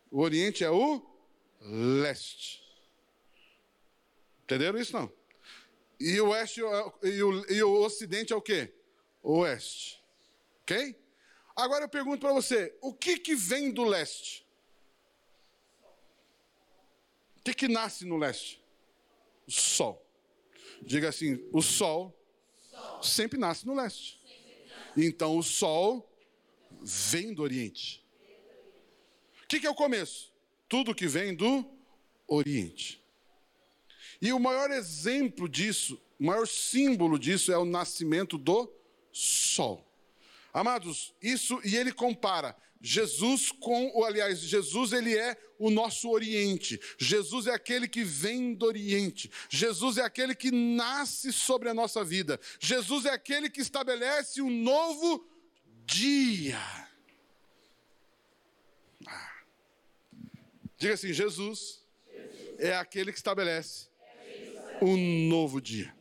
O 0.08 0.20
Oriente 0.20 0.62
é 0.62 0.70
o 0.70 1.04
leste. 1.60 2.63
Entenderam 4.44 4.78
isso 4.78 4.92
não? 4.92 5.10
E 5.98 6.20
o 6.20 6.28
oeste 6.28 6.60
e 6.60 7.22
o, 7.22 7.50
e 7.50 7.62
o 7.62 7.82
ocidente 7.82 8.32
é 8.32 8.36
o 8.36 8.42
quê? 8.42 8.74
O 9.22 9.38
oeste. 9.38 10.02
Ok? 10.62 10.96
Agora 11.56 11.84
eu 11.84 11.88
pergunto 11.88 12.20
para 12.20 12.32
você: 12.32 12.76
o 12.80 12.92
que, 12.92 13.18
que 13.18 13.34
vem 13.34 13.72
do 13.72 13.84
leste? 13.84 14.46
O 17.38 17.42
que, 17.44 17.54
que 17.54 17.68
nasce 17.68 18.04
no 18.04 18.16
leste? 18.16 18.62
O 19.46 19.52
sol. 19.52 20.04
Diga 20.82 21.08
assim: 21.08 21.48
o 21.52 21.62
sol, 21.62 22.14
sol. 22.70 23.02
sempre 23.02 23.38
nasce 23.38 23.66
no 23.66 23.74
leste. 23.74 24.20
Então 24.96 25.38
o 25.38 25.42
sol 25.42 26.10
vem 26.82 27.32
do 27.32 27.42
oriente. 27.42 28.04
O 29.42 29.46
que, 29.46 29.60
que 29.60 29.66
é 29.66 29.70
o 29.70 29.74
começo? 29.74 30.32
Tudo 30.68 30.94
que 30.94 31.06
vem 31.06 31.34
do 31.34 31.64
oriente. 32.26 33.03
E 34.24 34.32
o 34.32 34.40
maior 34.40 34.70
exemplo 34.70 35.46
disso, 35.46 36.00
o 36.18 36.24
maior 36.24 36.48
símbolo 36.48 37.18
disso 37.18 37.52
é 37.52 37.58
o 37.58 37.64
nascimento 37.66 38.38
do 38.38 38.72
sol. 39.12 39.86
Amados, 40.50 41.14
isso, 41.20 41.60
e 41.62 41.76
ele 41.76 41.92
compara 41.92 42.56
Jesus 42.80 43.52
com, 43.52 44.02
aliás, 44.02 44.40
Jesus 44.40 44.94
ele 44.94 45.14
é 45.14 45.36
o 45.58 45.68
nosso 45.68 46.08
Oriente. 46.08 46.80
Jesus 46.96 47.46
é 47.46 47.52
aquele 47.52 47.86
que 47.86 48.02
vem 48.02 48.54
do 48.54 48.64
Oriente. 48.64 49.30
Jesus 49.50 49.98
é 49.98 50.02
aquele 50.02 50.34
que 50.34 50.50
nasce 50.50 51.30
sobre 51.30 51.68
a 51.68 51.74
nossa 51.74 52.02
vida. 52.02 52.40
Jesus 52.58 53.04
é 53.04 53.10
aquele 53.10 53.50
que 53.50 53.60
estabelece 53.60 54.40
um 54.40 54.48
novo 54.48 55.28
dia. 55.84 56.58
Ah. 59.06 59.42
Diga 60.78 60.94
assim: 60.94 61.12
Jesus, 61.12 61.82
Jesus 62.10 62.56
é 62.58 62.74
aquele 62.74 63.12
que 63.12 63.18
estabelece 63.18 63.92
um 64.84 65.28
novo 65.28 65.60
dia, 65.60 65.94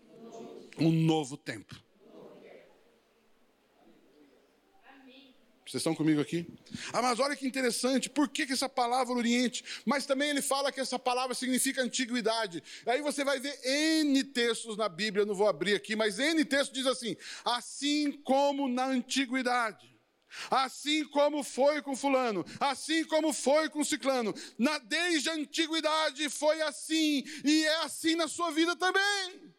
um 0.78 0.92
novo 0.92 1.38
tempo. 1.38 1.84
Vocês 5.66 5.82
estão 5.82 5.96
comigo 5.96 6.22
aqui? 6.22 6.46
Ah, 6.92 7.02
mas 7.02 7.20
olha 7.20 7.36
que 7.36 7.48
interessante, 7.48 8.08
por 8.08 8.30
que, 8.30 8.46
que 8.46 8.54
essa 8.54 8.70
palavra 8.70 9.12
Oriente? 9.12 9.64
Mas 9.84 10.06
também 10.06 10.30
ele 10.30 10.42
fala 10.42 10.72
que 10.72 10.80
essa 10.80 11.00
palavra 11.00 11.34
significa 11.34 11.82
antiguidade. 11.82 12.62
Aí 12.86 13.02
você 13.02 13.24
vai 13.24 13.40
ver 13.40 13.60
N 13.64 14.24
textos 14.24 14.78
na 14.78 14.88
Bíblia, 14.88 15.26
não 15.26 15.34
vou 15.34 15.48
abrir 15.48 15.74
aqui, 15.74 15.96
mas 15.96 16.20
N 16.20 16.46
textos 16.46 16.78
diz 16.78 16.86
assim: 16.86 17.18
assim 17.44 18.12
como 18.24 18.68
na 18.68 18.86
antiguidade. 18.86 19.93
Assim 20.50 21.06
como 21.06 21.44
foi 21.44 21.82
com 21.82 21.96
Fulano, 21.96 22.46
assim 22.60 23.04
como 23.06 23.34
foi 23.34 23.70
com 23.70 23.84
Ciclano, 23.84 24.34
na, 24.58 24.78
desde 24.80 25.30
a 25.30 25.34
antiguidade 25.34 26.30
foi 26.30 26.62
assim, 26.62 27.24
e 27.44 27.66
é 27.66 27.76
assim 27.84 28.16
na 28.16 28.28
sua 28.28 28.52
vida 28.52 28.76
também. 28.76 29.54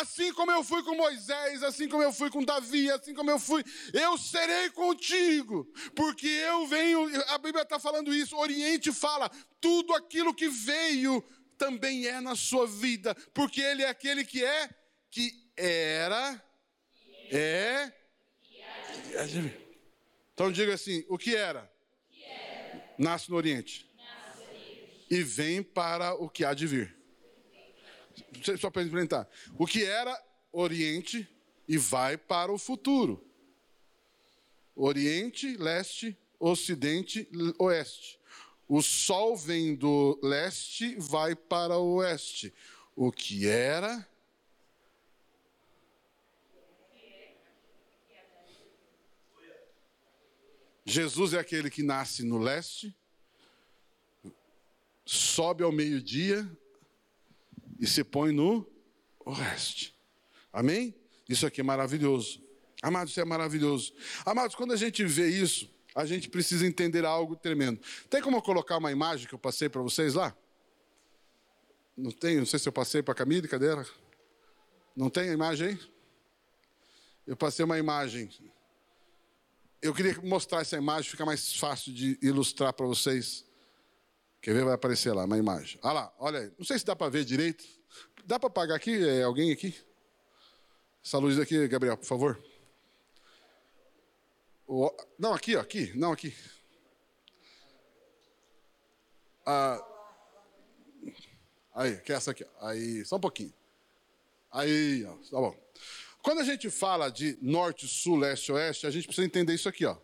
Assim 0.00 0.32
como 0.32 0.52
eu 0.52 0.62
fui 0.62 0.82
com 0.84 0.94
Moisés, 0.94 1.62
assim 1.62 1.88
como 1.88 2.02
eu 2.02 2.12
fui 2.12 2.30
com 2.30 2.44
Davi, 2.44 2.88
assim 2.90 3.12
como 3.12 3.30
eu 3.30 3.38
fui, 3.38 3.64
eu 3.92 4.16
serei 4.16 4.70
contigo, 4.70 5.64
porque 5.94 6.28
eu 6.28 6.66
venho, 6.68 7.10
a 7.30 7.38
Bíblia 7.38 7.62
está 7.62 7.78
falando 7.78 8.14
isso, 8.14 8.36
Oriente 8.36 8.92
fala, 8.92 9.28
tudo 9.60 9.92
aquilo 9.92 10.32
que 10.32 10.48
veio 10.48 11.20
também 11.58 12.06
é 12.06 12.20
na 12.20 12.36
sua 12.36 12.66
vida, 12.66 13.14
porque 13.34 13.60
Ele 13.60 13.82
é 13.82 13.88
aquele 13.88 14.24
que 14.24 14.44
é, 14.44 14.70
que 15.10 15.32
era, 15.56 16.40
é, 17.32 17.92
então 20.36 20.52
diga 20.52 20.74
assim: 20.74 21.02
o 21.08 21.16
que 21.16 21.34
era? 21.34 21.72
Nasce 22.98 23.30
no 23.30 23.36
Oriente. 23.36 23.90
E 25.10 25.22
vem 25.22 25.62
para 25.62 26.12
o 26.12 26.28
que 26.28 26.44
há 26.44 26.52
de 26.52 26.66
vir. 26.66 26.94
Só 28.60 28.70
para 28.70 28.82
experimentar. 28.82 29.26
O 29.58 29.66
que 29.66 29.82
era 29.82 30.14
Oriente 30.52 31.26
e 31.66 31.78
vai 31.78 32.18
para 32.18 32.52
o 32.52 32.58
futuro. 32.58 33.26
Oriente, 34.74 35.56
leste, 35.56 36.14
ocidente, 36.38 37.26
oeste. 37.58 38.20
O 38.68 38.82
sol 38.82 39.38
vem 39.38 39.74
do 39.74 40.20
leste, 40.22 40.96
vai 40.98 41.34
para 41.34 41.78
o 41.78 41.94
oeste. 41.94 42.52
O 42.94 43.10
que 43.10 43.48
era 43.48 44.06
Jesus 50.88 51.34
é 51.34 51.40
aquele 51.40 51.68
que 51.68 51.82
nasce 51.82 52.22
no 52.22 52.38
leste, 52.38 52.96
sobe 55.04 55.64
ao 55.64 55.72
meio-dia 55.72 56.48
e 57.80 57.86
se 57.88 58.04
põe 58.04 58.32
no 58.32 58.64
oeste. 59.24 59.98
Amém? 60.52 60.94
Isso 61.28 61.44
aqui 61.44 61.60
é 61.60 61.64
maravilhoso. 61.64 62.40
Amados, 62.80 63.10
isso 63.10 63.20
é 63.20 63.24
maravilhoso. 63.24 63.92
Amados, 64.24 64.54
quando 64.54 64.72
a 64.72 64.76
gente 64.76 65.04
vê 65.04 65.28
isso, 65.28 65.68
a 65.92 66.06
gente 66.06 66.28
precisa 66.28 66.64
entender 66.64 67.04
algo 67.04 67.34
tremendo. 67.34 67.80
Tem 68.08 68.22
como 68.22 68.36
eu 68.36 68.42
colocar 68.42 68.76
uma 68.76 68.92
imagem 68.92 69.26
que 69.26 69.34
eu 69.34 69.38
passei 69.40 69.68
para 69.68 69.82
vocês 69.82 70.14
lá? 70.14 70.36
Não 71.96 72.12
tem? 72.12 72.36
Não 72.36 72.46
sei 72.46 72.60
se 72.60 72.68
eu 72.68 72.72
passei 72.72 73.02
para 73.02 73.12
a 73.12 73.16
Camille, 73.16 73.48
cadê 73.48 73.68
ela? 73.68 73.86
Não 74.94 75.10
tem 75.10 75.30
a 75.30 75.32
imagem 75.32 75.68
aí? 75.68 75.80
Eu 77.26 77.36
passei 77.36 77.64
uma 77.64 77.76
imagem. 77.76 78.30
Eu 79.82 79.94
queria 79.94 80.18
mostrar 80.22 80.60
essa 80.62 80.76
imagem, 80.76 81.10
fica 81.10 81.24
mais 81.24 81.54
fácil 81.54 81.92
de 81.92 82.18
ilustrar 82.22 82.72
para 82.72 82.86
vocês. 82.86 83.44
Quer 84.40 84.54
ver? 84.54 84.64
Vai 84.64 84.74
aparecer 84.74 85.12
lá 85.12 85.24
uma 85.24 85.38
imagem. 85.38 85.78
Olha 85.82 85.92
lá, 85.92 86.14
olha 86.18 86.38
aí. 86.40 86.52
Não 86.58 86.64
sei 86.64 86.78
se 86.78 86.84
dá 86.84 86.96
para 86.96 87.10
ver 87.10 87.24
direito. 87.24 87.64
Dá 88.24 88.38
para 88.38 88.48
apagar 88.48 88.76
aqui? 88.76 89.06
É, 89.06 89.22
alguém 89.22 89.52
aqui? 89.52 89.76
Essa 91.04 91.18
luz 91.18 91.38
aqui, 91.38 91.68
Gabriel, 91.68 91.96
por 91.96 92.06
favor. 92.06 92.42
O, 94.66 94.90
não, 95.18 95.32
aqui, 95.32 95.54
ó, 95.54 95.60
aqui, 95.60 95.92
não, 95.94 96.10
aqui. 96.10 96.34
Ah, 99.44 99.80
aí, 101.72 101.96
que 101.98 102.12
é 102.12 102.16
essa 102.16 102.32
aqui. 102.32 102.44
Aí, 102.60 103.04
só 103.04 103.16
um 103.16 103.20
pouquinho. 103.20 103.54
Aí, 104.50 105.04
ó, 105.04 105.12
tá 105.30 105.40
bom. 105.40 105.56
Quando 106.26 106.40
a 106.40 106.44
gente 106.44 106.68
fala 106.70 107.08
de 107.08 107.38
norte, 107.40 107.86
sul, 107.86 108.16
leste, 108.16 108.50
oeste, 108.50 108.84
a 108.84 108.90
gente 108.90 109.06
precisa 109.06 109.24
entender 109.24 109.54
isso 109.54 109.68
aqui, 109.68 109.86
ó. 109.86 109.96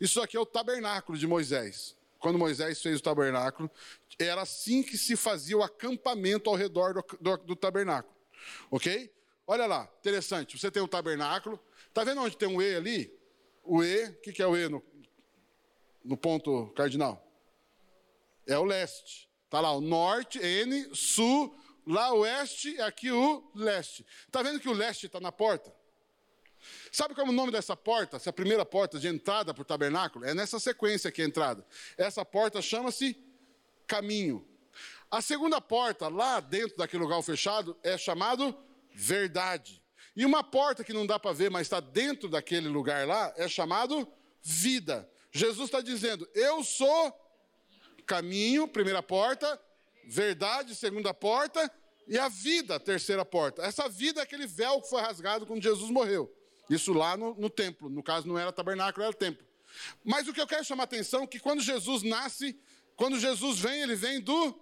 Isso 0.00 0.20
aqui 0.20 0.36
é 0.36 0.40
o 0.40 0.44
tabernáculo 0.44 1.16
de 1.16 1.28
Moisés. 1.28 1.96
Quando 2.18 2.36
Moisés 2.36 2.82
fez 2.82 2.98
o 2.98 3.00
tabernáculo, 3.00 3.70
era 4.18 4.42
assim 4.42 4.82
que 4.82 4.98
se 4.98 5.14
fazia 5.14 5.56
o 5.56 5.62
acampamento 5.62 6.50
ao 6.50 6.56
redor 6.56 6.94
do, 6.94 7.04
do, 7.20 7.36
do 7.36 7.54
tabernáculo. 7.54 8.12
Ok? 8.68 9.08
Olha 9.46 9.66
lá, 9.66 9.88
interessante. 10.00 10.58
Você 10.58 10.72
tem 10.72 10.82
o 10.82 10.88
tabernáculo. 10.88 11.60
Tá 11.92 12.02
vendo 12.02 12.22
onde 12.22 12.36
tem 12.36 12.48
um 12.48 12.60
E 12.60 12.74
ali? 12.74 13.16
O 13.62 13.80
E, 13.84 14.06
o 14.06 14.14
que, 14.22 14.32
que 14.32 14.42
é 14.42 14.46
o 14.48 14.56
E 14.56 14.68
no, 14.68 14.82
no 16.04 16.16
ponto 16.16 16.66
cardinal? 16.74 17.24
É 18.44 18.58
o 18.58 18.64
leste. 18.64 19.30
Está 19.44 19.60
lá 19.60 19.70
o 19.70 19.80
norte, 19.80 20.40
N, 20.40 20.90
sul, 20.92 21.56
lá 21.86 22.12
o 22.12 22.20
oeste, 22.20 22.80
aqui 22.80 23.10
o 23.10 23.50
leste. 23.54 24.06
Está 24.26 24.42
vendo 24.42 24.60
que 24.60 24.68
o 24.68 24.72
leste 24.72 25.06
está 25.06 25.20
na 25.20 25.32
porta? 25.32 25.74
Sabe 26.90 27.14
como 27.14 27.30
é 27.30 27.30
o 27.30 27.36
nome 27.36 27.52
dessa 27.52 27.76
porta, 27.76 28.16
essa 28.16 28.32
primeira 28.32 28.64
porta 28.64 28.98
de 28.98 29.08
entrada 29.08 29.52
para 29.52 29.62
o 29.62 29.64
tabernáculo? 29.64 30.24
É 30.24 30.34
nessa 30.34 30.58
sequência 30.58 31.08
aqui 31.08 31.22
a 31.22 31.24
entrada. 31.24 31.66
Essa 31.96 32.24
porta 32.24 32.62
chama-se 32.62 33.16
caminho. 33.86 34.46
A 35.10 35.20
segunda 35.20 35.60
porta, 35.60 36.08
lá 36.08 36.40
dentro 36.40 36.76
daquele 36.76 37.02
lugar 37.02 37.22
fechado, 37.22 37.76
é 37.82 37.96
chamado 37.98 38.56
verdade. 38.92 39.82
E 40.16 40.24
uma 40.24 40.42
porta 40.42 40.84
que 40.84 40.92
não 40.92 41.06
dá 41.06 41.18
para 41.18 41.32
ver, 41.32 41.50
mas 41.50 41.62
está 41.62 41.80
dentro 41.80 42.28
daquele 42.28 42.68
lugar 42.68 43.06
lá, 43.06 43.32
é 43.36 43.48
chamado 43.48 44.08
vida. 44.42 45.08
Jesus 45.32 45.68
está 45.68 45.80
dizendo: 45.80 46.28
Eu 46.34 46.62
sou 46.62 47.12
caminho, 48.06 48.68
primeira 48.68 49.02
porta, 49.02 49.60
verdade, 50.08 50.74
segunda 50.74 51.12
porta, 51.12 51.70
e 52.06 52.18
a 52.18 52.28
vida, 52.28 52.78
terceira 52.78 53.24
porta. 53.24 53.62
Essa 53.62 53.88
vida 53.88 54.20
é 54.20 54.22
aquele 54.22 54.46
véu 54.46 54.80
que 54.80 54.88
foi 54.88 55.00
rasgado 55.00 55.46
quando 55.46 55.62
Jesus 55.62 55.90
morreu. 55.90 56.32
Isso 56.68 56.92
lá 56.92 57.16
no, 57.16 57.34
no 57.34 57.50
templo. 57.50 57.88
No 57.88 58.02
caso, 58.02 58.26
não 58.26 58.38
era 58.38 58.52
tabernáculo, 58.52 59.04
era 59.04 59.14
templo. 59.14 59.44
Mas 60.04 60.28
o 60.28 60.32
que 60.32 60.40
eu 60.40 60.46
quero 60.46 60.64
chamar 60.64 60.82
a 60.82 60.84
atenção 60.84 61.22
é 61.22 61.26
que 61.26 61.38
quando 61.40 61.60
Jesus 61.62 62.02
nasce, 62.02 62.58
quando 62.96 63.18
Jesus 63.18 63.58
vem, 63.58 63.82
ele 63.82 63.96
vem 63.96 64.20
do, 64.20 64.54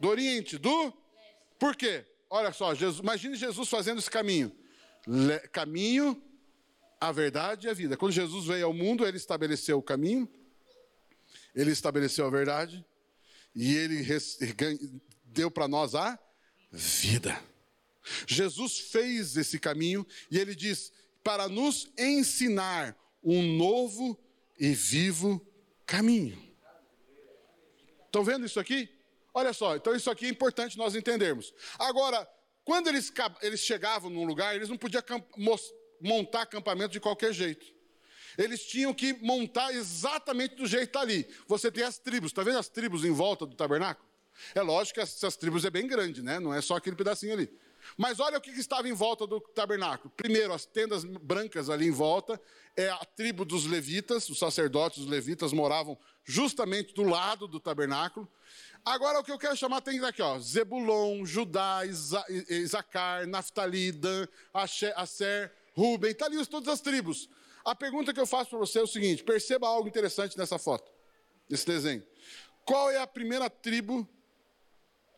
do 0.00 0.08
Oriente, 0.08 0.58
do. 0.58 0.92
Por 1.58 1.76
quê? 1.76 2.04
olha 2.30 2.52
só, 2.52 2.74
Jesus, 2.74 2.98
imagine 2.98 3.34
Jesus 3.36 3.68
fazendo 3.68 3.98
esse 3.98 4.10
caminho. 4.10 4.52
Le, 5.06 5.38
caminho, 5.48 6.22
a 7.00 7.10
verdade 7.12 7.66
e 7.66 7.70
a 7.70 7.74
vida. 7.74 7.96
Quando 7.96 8.12
Jesus 8.12 8.46
veio 8.46 8.66
ao 8.66 8.72
mundo, 8.72 9.06
ele 9.06 9.16
estabeleceu 9.16 9.78
o 9.78 9.82
caminho, 9.82 10.28
ele 11.54 11.70
estabeleceu 11.70 12.26
a 12.26 12.30
verdade 12.30 12.84
e 13.54 13.74
ele 13.76 14.04
deu 15.24 15.50
para 15.50 15.68
nós 15.68 15.94
a 15.94 16.18
vida. 16.70 17.42
Jesus 18.26 18.78
fez 18.78 19.36
esse 19.36 19.58
caminho 19.58 20.06
e 20.30 20.38
ele 20.38 20.54
diz 20.54 20.92
para 21.22 21.48
nos 21.48 21.90
ensinar 21.98 22.96
um 23.22 23.56
novo 23.56 24.18
e 24.58 24.72
vivo 24.72 25.46
caminho. 25.84 26.42
Estão 28.06 28.24
vendo 28.24 28.46
isso 28.46 28.58
aqui? 28.58 28.88
Olha 29.34 29.52
só, 29.52 29.76
então 29.76 29.94
isso 29.94 30.10
aqui 30.10 30.26
é 30.26 30.30
importante 30.30 30.78
nós 30.78 30.94
entendermos. 30.94 31.52
Agora, 31.78 32.28
quando 32.64 32.88
eles, 32.88 33.12
eles 33.42 33.60
chegavam 33.60 34.10
num 34.10 34.24
lugar, 34.24 34.54
eles 34.54 34.68
não 34.68 34.76
podiam 34.76 35.02
montar 36.00 36.42
acampamento 36.42 36.92
de 36.92 37.00
qualquer 37.00 37.32
jeito. 37.32 37.77
Eles 38.38 38.64
tinham 38.64 38.94
que 38.94 39.12
montar 39.14 39.72
exatamente 39.74 40.54
do 40.54 40.64
jeito 40.64 40.84
que 40.84 40.90
está 40.90 41.00
ali. 41.00 41.28
Você 41.48 41.72
tem 41.72 41.82
as 41.82 41.98
tribos, 41.98 42.30
está 42.30 42.44
vendo 42.44 42.58
as 42.58 42.68
tribos 42.68 43.04
em 43.04 43.10
volta 43.10 43.44
do 43.44 43.56
tabernáculo? 43.56 44.08
É 44.54 44.62
lógico 44.62 44.94
que 44.94 45.00
essas 45.00 45.36
tribos 45.36 45.64
é 45.64 45.70
bem 45.70 45.88
grande, 45.88 46.22
né? 46.22 46.38
Não 46.38 46.54
é 46.54 46.60
só 46.60 46.76
aquele 46.76 46.94
pedacinho 46.94 47.32
ali. 47.32 47.50
Mas 47.96 48.20
olha 48.20 48.38
o 48.38 48.40
que 48.40 48.50
estava 48.50 48.88
em 48.88 48.92
volta 48.92 49.26
do 49.26 49.40
tabernáculo. 49.40 50.12
Primeiro, 50.16 50.52
as 50.52 50.64
tendas 50.64 51.04
brancas 51.04 51.68
ali 51.68 51.86
em 51.86 51.90
volta, 51.90 52.40
é 52.76 52.88
a 52.88 53.04
tribo 53.04 53.44
dos 53.44 53.66
levitas, 53.66 54.28
os 54.28 54.38
sacerdotes, 54.38 54.98
os 54.98 55.06
levitas 55.06 55.52
moravam 55.52 55.98
justamente 56.24 56.94
do 56.94 57.02
lado 57.02 57.48
do 57.48 57.58
tabernáculo. 57.58 58.30
Agora 58.84 59.18
o 59.18 59.24
que 59.24 59.32
eu 59.32 59.38
quero 59.38 59.56
chamar 59.56 59.80
tem 59.80 59.98
aqui, 60.04 60.22
ó. 60.22 60.38
Zebulon, 60.38 61.24
Judá, 61.24 61.84
Isa, 61.84 62.24
Isacar, 62.48 63.26
Naftali, 63.26 63.90
Dan, 63.90 64.28
Asher, 64.54 65.52
Ruben, 65.74 66.10
está 66.10 66.26
ali 66.26 66.44
todas 66.46 66.68
as 66.68 66.80
tribos. 66.80 67.28
A 67.70 67.74
pergunta 67.74 68.14
que 68.14 68.20
eu 68.20 68.26
faço 68.26 68.50
para 68.50 68.58
você 68.58 68.78
é 68.78 68.82
o 68.82 68.86
seguinte: 68.86 69.22
perceba 69.22 69.68
algo 69.68 69.88
interessante 69.88 70.38
nessa 70.38 70.58
foto, 70.58 70.90
nesse 71.48 71.66
desenho. 71.66 72.02
Qual 72.64 72.90
é 72.90 72.98
a 72.98 73.06
primeira 73.06 73.50
tribo 73.50 74.08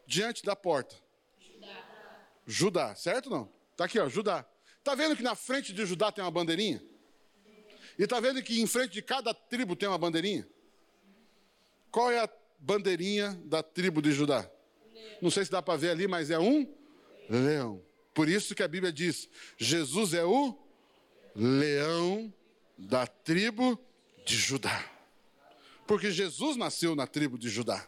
diante 0.07 0.45
da 0.45 0.57
porta? 0.57 0.97
Judá. 1.39 1.87
Judá, 2.47 2.95
certo 2.95 3.27
ou 3.27 3.39
não? 3.39 3.53
Está 3.73 3.85
aqui, 3.85 3.99
ó, 3.99 4.09
Judá. 4.09 4.45
Está 4.79 4.95
vendo 4.95 5.17
que 5.17 5.23
na 5.23 5.35
frente 5.35 5.73
de 5.73 5.87
Judá 5.87 6.11
tem 6.11 6.25
uma 6.25 6.31
bandeirinha? 6.31 6.83
E 7.99 8.03
está 8.03 8.19
vendo 8.19 8.43
que 8.43 8.61
em 8.61 8.67
frente 8.67 8.93
de 8.93 9.03
cada 9.03 9.33
tribo 9.35 9.77
tem 9.77 9.89
uma 9.89 9.99
bandeirinha? 9.99 10.49
Qual 11.91 12.11
é 12.11 12.19
a 12.19 12.29
bandeirinha 12.61 13.41
da 13.47 13.63
tribo 13.63 14.03
de 14.03 14.13
Judá. 14.13 14.49
Não 15.21 15.31
sei 15.31 15.45
se 15.45 15.51
dá 15.51 15.63
para 15.63 15.79
ver 15.79 15.91
ali, 15.91 16.07
mas 16.07 16.31
é 16.31 16.39
um 16.39 16.67
leão. 17.29 17.83
Por 18.13 18.29
isso 18.29 18.55
que 18.55 18.63
a 18.63 18.69
Bíblia 18.69 18.93
diz: 18.93 19.29
Jesus 19.57 20.15
é 20.15 20.25
o 20.25 20.57
leão 21.35 22.33
da 22.81 23.07
tribo 23.07 23.79
de 24.25 24.37
Judá. 24.37 24.91
Porque 25.87 26.11
Jesus 26.11 26.57
nasceu 26.57 26.95
na 26.95 27.07
tribo 27.07 27.39
de 27.39 27.49
Judá. 27.49 27.87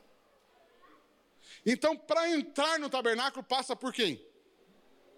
Então, 1.64 1.97
para 1.97 2.28
entrar 2.30 2.78
no 2.78 2.90
tabernáculo, 2.90 3.45
passa 3.45 3.74
por 3.74 3.93
quem? 3.93 4.24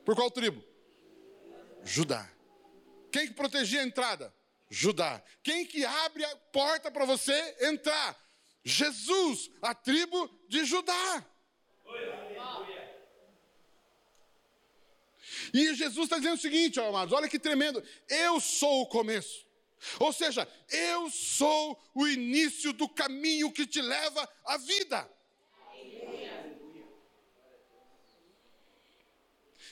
Por 0.04 0.14
qual 0.14 0.30
tribo? 0.30 0.62
Judá. 1.82 2.30
Quem 3.10 3.28
que 3.28 3.34
protegia 3.34 3.80
a 3.80 3.84
entrada? 3.84 4.34
Judá. 4.70 5.22
Quem 5.42 5.64
que 5.66 5.84
abre 5.84 6.24
a 6.24 6.36
porta 6.52 6.90
para 6.90 7.04
você 7.04 7.56
entrar? 7.60 8.16
Jesus, 8.62 9.50
a 9.62 9.74
tribo 9.74 10.30
de 10.48 10.64
Judá. 10.64 11.26
E 15.52 15.74
Jesus 15.74 16.04
está 16.04 16.16
dizendo 16.18 16.34
o 16.34 16.40
seguinte, 16.40 16.80
ó, 16.80 16.88
amados, 16.88 17.14
olha 17.14 17.28
que 17.28 17.38
tremendo. 17.38 17.82
Eu 18.08 18.40
sou 18.40 18.82
o 18.82 18.86
começo. 18.86 19.46
Ou 19.98 20.12
seja, 20.12 20.48
eu 20.70 21.10
sou 21.10 21.80
o 21.94 22.06
início 22.06 22.72
do 22.72 22.88
caminho 22.88 23.52
que 23.52 23.66
te 23.66 23.80
leva 23.80 24.28
à 24.44 24.56
vida. 24.56 25.10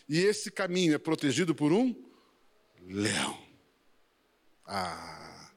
E 0.08 0.18
esse 0.18 0.50
caminho 0.50 0.94
é 0.94 0.98
protegido 0.98 1.54
por 1.54 1.72
um 1.72 1.94
leão. 2.82 3.42
Ah. 4.66 5.50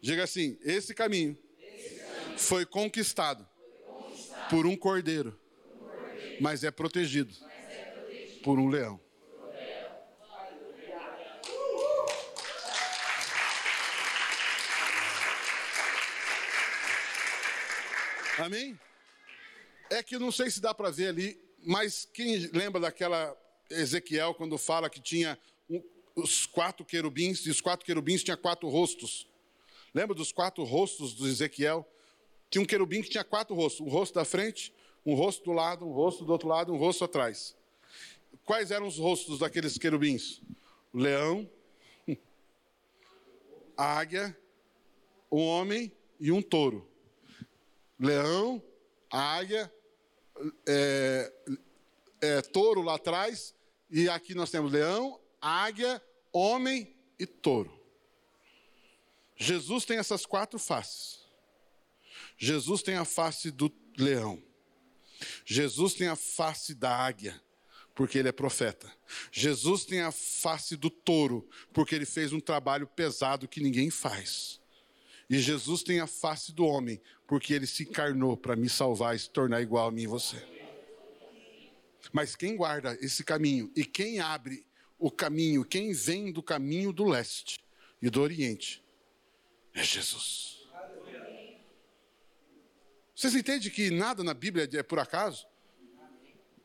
Diga 0.00 0.24
assim: 0.24 0.58
esse 0.62 0.94
caminho 0.94 1.38
foi 2.36 2.66
conquistado 2.66 3.46
por 4.50 4.66
um 4.66 4.76
cordeiro, 4.76 5.38
mas 6.40 6.64
é 6.64 6.70
protegido 6.70 7.34
por 8.42 8.58
um 8.58 8.68
leão. 8.68 9.00
Amém? 18.38 18.78
É 19.90 20.02
que 20.02 20.18
não 20.18 20.32
sei 20.32 20.50
se 20.50 20.60
dá 20.60 20.72
para 20.72 20.90
ver 20.90 21.08
ali, 21.08 21.38
mas 21.62 22.08
quem 22.12 22.38
lembra 22.52 22.80
daquela 22.80 23.36
Ezequiel 23.68 24.34
quando 24.34 24.56
fala 24.56 24.88
que 24.88 25.00
tinha 25.00 25.38
um, 25.68 25.82
os 26.16 26.46
quatro 26.46 26.84
querubins, 26.84 27.44
e 27.44 27.50
os 27.50 27.60
quatro 27.60 27.84
querubins 27.84 28.22
tinham 28.22 28.36
quatro 28.38 28.68
rostos. 28.68 29.26
Lembra 29.94 30.14
dos 30.14 30.32
quatro 30.32 30.64
rostos 30.64 31.12
do 31.12 31.28
Ezequiel? 31.28 31.86
Tinha 32.50 32.62
um 32.62 32.66
querubim 32.66 33.02
que 33.02 33.10
tinha 33.10 33.24
quatro 33.24 33.54
rostos: 33.54 33.80
um 33.80 33.90
rosto 33.90 34.14
da 34.14 34.24
frente, 34.24 34.72
um 35.04 35.14
rosto 35.14 35.44
do 35.44 35.52
lado, 35.52 35.86
um 35.86 35.92
rosto 35.92 36.24
do 36.24 36.32
outro 36.32 36.48
lado, 36.48 36.72
um 36.72 36.78
rosto 36.78 37.04
atrás. 37.04 37.54
quais 38.46 38.70
eram 38.70 38.86
os 38.86 38.98
rostos 38.98 39.40
daqueles 39.40 39.76
querubins? 39.76 40.40
O 40.92 40.98
leão, 40.98 41.48
a 43.76 43.98
águia, 43.98 44.36
o 45.30 45.36
homem 45.36 45.92
e 46.18 46.32
um 46.32 46.40
touro. 46.40 46.91
Leão, 48.02 48.60
águia, 49.08 49.72
é, 50.66 51.32
é, 52.20 52.42
touro 52.42 52.82
lá 52.82 52.96
atrás, 52.96 53.54
e 53.88 54.08
aqui 54.08 54.34
nós 54.34 54.50
temos 54.50 54.72
leão, 54.72 55.20
águia, 55.40 56.02
homem 56.32 56.96
e 57.18 57.26
touro. 57.26 57.80
Jesus 59.36 59.84
tem 59.84 59.98
essas 59.98 60.26
quatro 60.26 60.58
faces. 60.58 61.20
Jesus 62.36 62.82
tem 62.82 62.96
a 62.96 63.04
face 63.04 63.50
do 63.50 63.72
leão. 63.96 64.42
Jesus 65.44 65.94
tem 65.94 66.08
a 66.08 66.16
face 66.16 66.74
da 66.74 66.96
águia, 66.96 67.40
porque 67.94 68.18
ele 68.18 68.28
é 68.28 68.32
profeta. 68.32 68.90
Jesus 69.30 69.84
tem 69.84 70.00
a 70.00 70.10
face 70.10 70.76
do 70.76 70.90
touro, 70.90 71.48
porque 71.72 71.94
ele 71.94 72.06
fez 72.06 72.32
um 72.32 72.40
trabalho 72.40 72.86
pesado 72.86 73.46
que 73.46 73.60
ninguém 73.60 73.90
faz. 73.90 74.61
E 75.32 75.38
Jesus 75.38 75.82
tem 75.82 75.98
a 75.98 76.06
face 76.06 76.52
do 76.52 76.66
homem, 76.66 77.00
porque 77.26 77.54
ele 77.54 77.66
se 77.66 77.84
encarnou 77.84 78.36
para 78.36 78.54
me 78.54 78.68
salvar 78.68 79.16
e 79.16 79.18
se 79.18 79.30
tornar 79.30 79.62
igual 79.62 79.88
a 79.88 79.90
mim 79.90 80.02
e 80.02 80.06
você. 80.06 80.36
Mas 82.12 82.36
quem 82.36 82.54
guarda 82.54 82.98
esse 83.00 83.24
caminho 83.24 83.72
e 83.74 83.82
quem 83.82 84.20
abre 84.20 84.66
o 84.98 85.10
caminho, 85.10 85.64
quem 85.64 85.94
vem 85.94 86.30
do 86.30 86.42
caminho 86.42 86.92
do 86.92 87.06
leste 87.08 87.64
e 88.02 88.10
do 88.10 88.20
oriente, 88.20 88.84
é 89.72 89.82
Jesus. 89.82 90.68
Vocês 93.16 93.34
entendem 93.34 93.70
que 93.70 93.90
nada 93.90 94.22
na 94.22 94.34
Bíblia 94.34 94.68
é 94.70 94.82
por 94.82 94.98
acaso? 94.98 95.46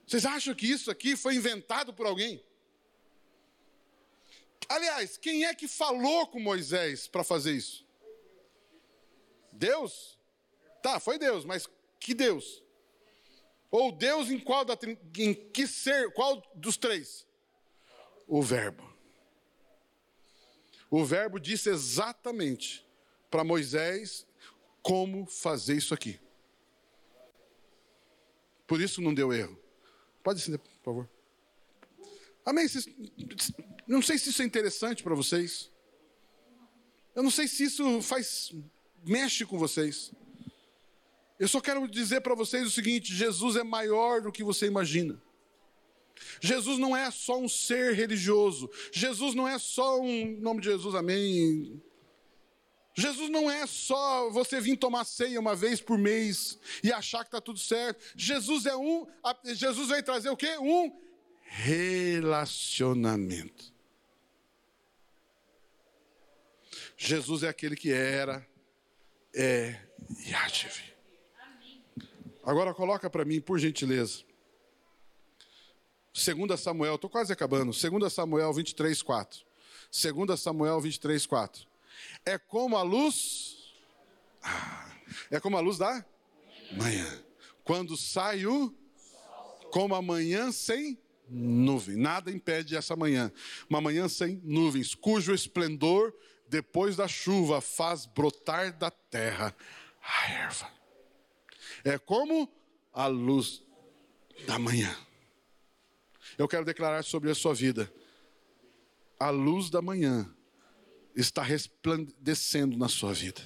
Vocês 0.06 0.26
acham 0.26 0.54
que 0.54 0.70
isso 0.70 0.92
aqui 0.92 1.16
foi 1.16 1.36
inventado 1.36 1.94
por 1.94 2.06
alguém? 2.06 2.44
Aliás, 4.68 5.16
quem 5.16 5.46
é 5.46 5.56
que 5.56 5.70
falou 5.70 6.28
com 6.28 6.42
Moisés 6.42 7.08
para 7.08 7.24
fazer 7.24 7.54
isso? 7.54 7.87
Deus? 9.58 10.18
Tá, 10.82 11.00
foi 11.00 11.18
Deus, 11.18 11.44
mas 11.44 11.68
que 12.00 12.14
Deus? 12.14 12.64
Ou 13.70 13.92
Deus 13.92 14.30
em 14.30 14.40
qual 14.40 14.64
da 14.64 14.78
em 15.18 15.34
que 15.34 15.68
ser, 15.68 16.14
qual 16.14 16.42
dos 16.56 16.78
três? 16.78 17.26
O 18.28 18.42
verbo. 18.42 18.88
O 20.90 21.04
verbo 21.04 21.40
disse 21.40 21.70
exatamente 21.70 22.86
para 23.30 23.44
Moisés 23.44 24.26
como 24.82 25.26
fazer 25.26 25.76
isso 25.76 25.94
aqui. 25.94 26.20
Por 28.66 28.80
isso 28.82 29.02
não 29.02 29.14
deu 29.14 29.34
erro. 29.34 29.58
Pode 30.24 30.42
acender, 30.42 30.60
por 30.60 30.84
favor. 30.84 31.10
Amém? 32.46 32.68
Não 33.86 34.02
sei 34.02 34.18
se 34.18 34.30
isso 34.30 34.42
é 34.42 34.46
interessante 34.46 35.04
para 35.04 35.16
vocês. 35.16 35.70
Eu 37.14 37.24
não 37.24 37.32
sei 37.32 37.48
se 37.48 37.64
isso 37.66 38.02
faz 38.02 38.54
mexe 39.08 39.46
com 39.46 39.58
vocês. 39.58 40.12
Eu 41.40 41.48
só 41.48 41.62
quero 41.62 41.88
dizer 41.88 42.22
para 42.22 42.36
vocês 42.36 42.68
o 42.68 42.72
seguinte: 42.72 43.14
Jesus 43.14 43.56
é 43.56 43.64
maior 43.64 44.22
do 44.22 44.32
que 44.32 44.44
você 44.44 44.66
imagina. 44.66 45.22
Jesus 46.42 46.80
não 46.80 46.98
é 46.98 47.12
só 47.12 47.40
um 47.40 47.48
ser 47.48 47.94
religioso. 47.94 48.68
Jesus 48.92 49.36
não 49.36 49.48
é 49.48 49.60
só 49.60 50.02
um 50.02 50.36
nome 50.40 50.62
de 50.62 50.70
Jesus, 50.70 50.96
amém. 50.96 51.80
Jesus 52.96 53.30
não 53.30 53.52
é 53.52 53.68
só 53.68 54.32
você 54.32 54.60
vir 54.60 54.76
tomar 54.76 55.06
ceia 55.06 55.40
uma 55.40 55.56
vez 55.56 55.80
por 55.80 56.00
mês 56.00 56.58
e 56.84 56.92
achar 56.92 57.20
que 57.20 57.28
está 57.28 57.40
tudo 57.40 57.60
certo. 57.60 58.04
Jesus 58.16 58.66
é 58.66 58.76
um, 58.76 59.06
Jesus 59.46 59.90
vai 59.90 60.02
trazer 60.02 60.32
o 60.32 60.38
quê? 60.38 60.58
Um 60.58 60.92
relacionamento. 61.44 63.72
Jesus 66.98 67.44
é 67.44 67.50
aquele 67.50 67.76
que 67.76 67.92
era, 67.92 68.44
é 69.38 69.80
vir. 70.68 70.98
Agora 72.44 72.74
coloca 72.74 73.10
para 73.10 73.24
mim, 73.24 73.40
por 73.40 73.60
gentileza. 73.60 74.24
2 76.14 76.60
Samuel, 76.60 76.96
estou 76.96 77.10
quase 77.10 77.32
acabando. 77.32 77.72
2 77.72 78.12
Samuel 78.12 78.52
23, 78.52 79.02
4. 79.02 79.46
2 79.92 80.40
Samuel 80.40 80.82
23, 80.82 81.26
4. 81.26 81.68
É 82.26 82.38
como 82.38 82.76
a 82.76 82.82
luz. 82.82 83.76
Ah, 84.42 84.92
é 85.30 85.40
como 85.40 85.58
a 85.58 85.60
luz 85.60 85.78
da 85.78 86.04
manhã. 86.72 87.24
Quando 87.64 87.96
sai 87.96 88.46
o. 88.46 88.74
Como 89.72 89.94
a 89.94 90.02
manhã 90.02 90.52
sem 90.52 90.98
nuvem. 91.30 91.98
Nada 91.98 92.32
impede 92.32 92.76
essa 92.76 92.96
manhã. 92.96 93.32
Uma 93.70 93.82
manhã 93.82 94.08
sem 94.08 94.42
nuvens, 94.44 94.96
cujo 94.96 95.34
esplendor, 95.34 96.14
depois 96.48 96.96
da 96.96 97.08
chuva, 97.08 97.62
faz 97.62 98.06
brotar 98.06 98.78
da 98.78 98.90
terra 98.90 99.56
a 100.02 100.32
erva. 100.32 100.72
É 101.84 101.98
como 101.98 102.50
a 102.94 103.08
luz 103.08 103.62
da 104.46 104.58
manhã. 104.58 104.96
Eu 106.38 106.48
quero 106.48 106.66
declarar 106.66 107.04
sobre 107.04 107.30
a 107.30 107.36
sua 107.36 107.54
vida. 107.54 107.92
A 109.20 109.30
luz 109.30 109.70
da 109.70 109.82
manhã 109.82 110.32
está 111.16 111.42
resplandecendo 111.42 112.78
na 112.78 112.88
sua 112.88 113.14
vida. 113.14 113.42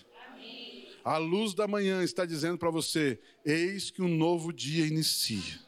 A 1.03 1.17
luz 1.17 1.53
da 1.53 1.67
manhã 1.67 2.03
está 2.03 2.25
dizendo 2.25 2.57
para 2.57 2.69
você: 2.69 3.19
eis 3.45 3.89
que 3.89 4.01
um 4.01 4.09
novo 4.09 4.53
dia 4.53 4.85
inicia. 4.85 5.59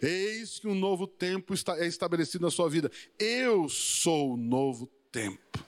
Eis 0.00 0.58
que 0.58 0.66
um 0.66 0.74
novo 0.74 1.06
tempo 1.06 1.52
está, 1.52 1.78
é 1.78 1.86
estabelecido 1.86 2.42
na 2.42 2.50
sua 2.50 2.68
vida. 2.68 2.90
Eu 3.18 3.68
sou 3.68 4.32
o 4.32 4.36
novo 4.36 4.86
tempo. 5.12 5.65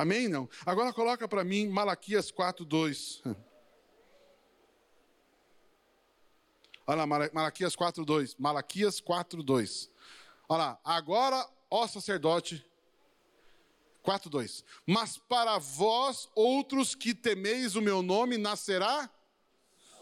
Amém? 0.00 0.28
Não? 0.28 0.48
Agora 0.64 0.92
coloca 0.92 1.28
para 1.28 1.44
mim 1.44 1.68
Malaquias 1.68 2.30
4, 2.30 2.64
2. 2.64 3.22
Olha 6.86 7.04
lá, 7.04 7.06
Malaquias 7.06 7.76
4, 7.76 8.04
2. 8.04 8.34
Malaquias 8.36 8.98
4, 9.00 9.42
2. 9.42 9.90
Olha 10.48 10.58
lá. 10.58 10.80
Agora, 10.82 11.46
ó 11.70 11.86
sacerdote, 11.86 12.64
4:2. 14.02 14.64
Mas 14.86 15.18
para 15.18 15.58
vós 15.58 16.28
outros 16.34 16.94
que 16.94 17.14
temeis 17.14 17.76
o 17.76 17.82
meu 17.82 18.02
nome 18.02 18.38
nascerá 18.38 19.10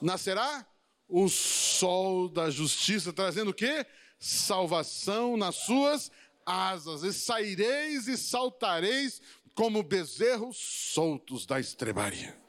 nascerá 0.00 0.64
o 1.08 1.28
sol 1.28 2.28
da 2.28 2.50
justiça, 2.50 3.12
trazendo 3.12 3.50
o 3.50 3.54
quê? 3.54 3.84
Salvação 4.18 5.36
nas 5.36 5.56
suas 5.56 6.10
asas. 6.48 7.02
E 7.02 7.12
saireis 7.12 8.08
e 8.08 8.16
saltareis 8.16 9.20
como 9.58 9.82
bezerros 9.82 10.56
soltos 10.56 11.44
da 11.44 11.58
estrebaria. 11.58 12.40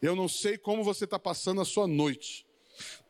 Eu 0.00 0.16
não 0.16 0.26
sei 0.26 0.56
como 0.56 0.82
você 0.82 1.04
está 1.04 1.18
passando 1.18 1.60
a 1.60 1.66
sua 1.66 1.86
noite, 1.86 2.46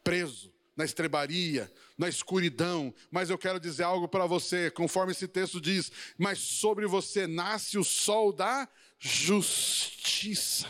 preso 0.02 0.52
na 0.76 0.84
estrebaria, 0.84 1.72
na 1.96 2.08
escuridão, 2.08 2.92
mas 3.12 3.30
eu 3.30 3.38
quero 3.38 3.60
dizer 3.60 3.84
algo 3.84 4.08
para 4.08 4.26
você, 4.26 4.68
conforme 4.68 5.12
esse 5.12 5.28
texto 5.28 5.60
diz: 5.60 5.92
Mas 6.18 6.40
sobre 6.40 6.88
você 6.88 7.28
nasce 7.28 7.78
o 7.78 7.84
sol 7.84 8.32
da 8.32 8.68
justiça. 8.98 10.66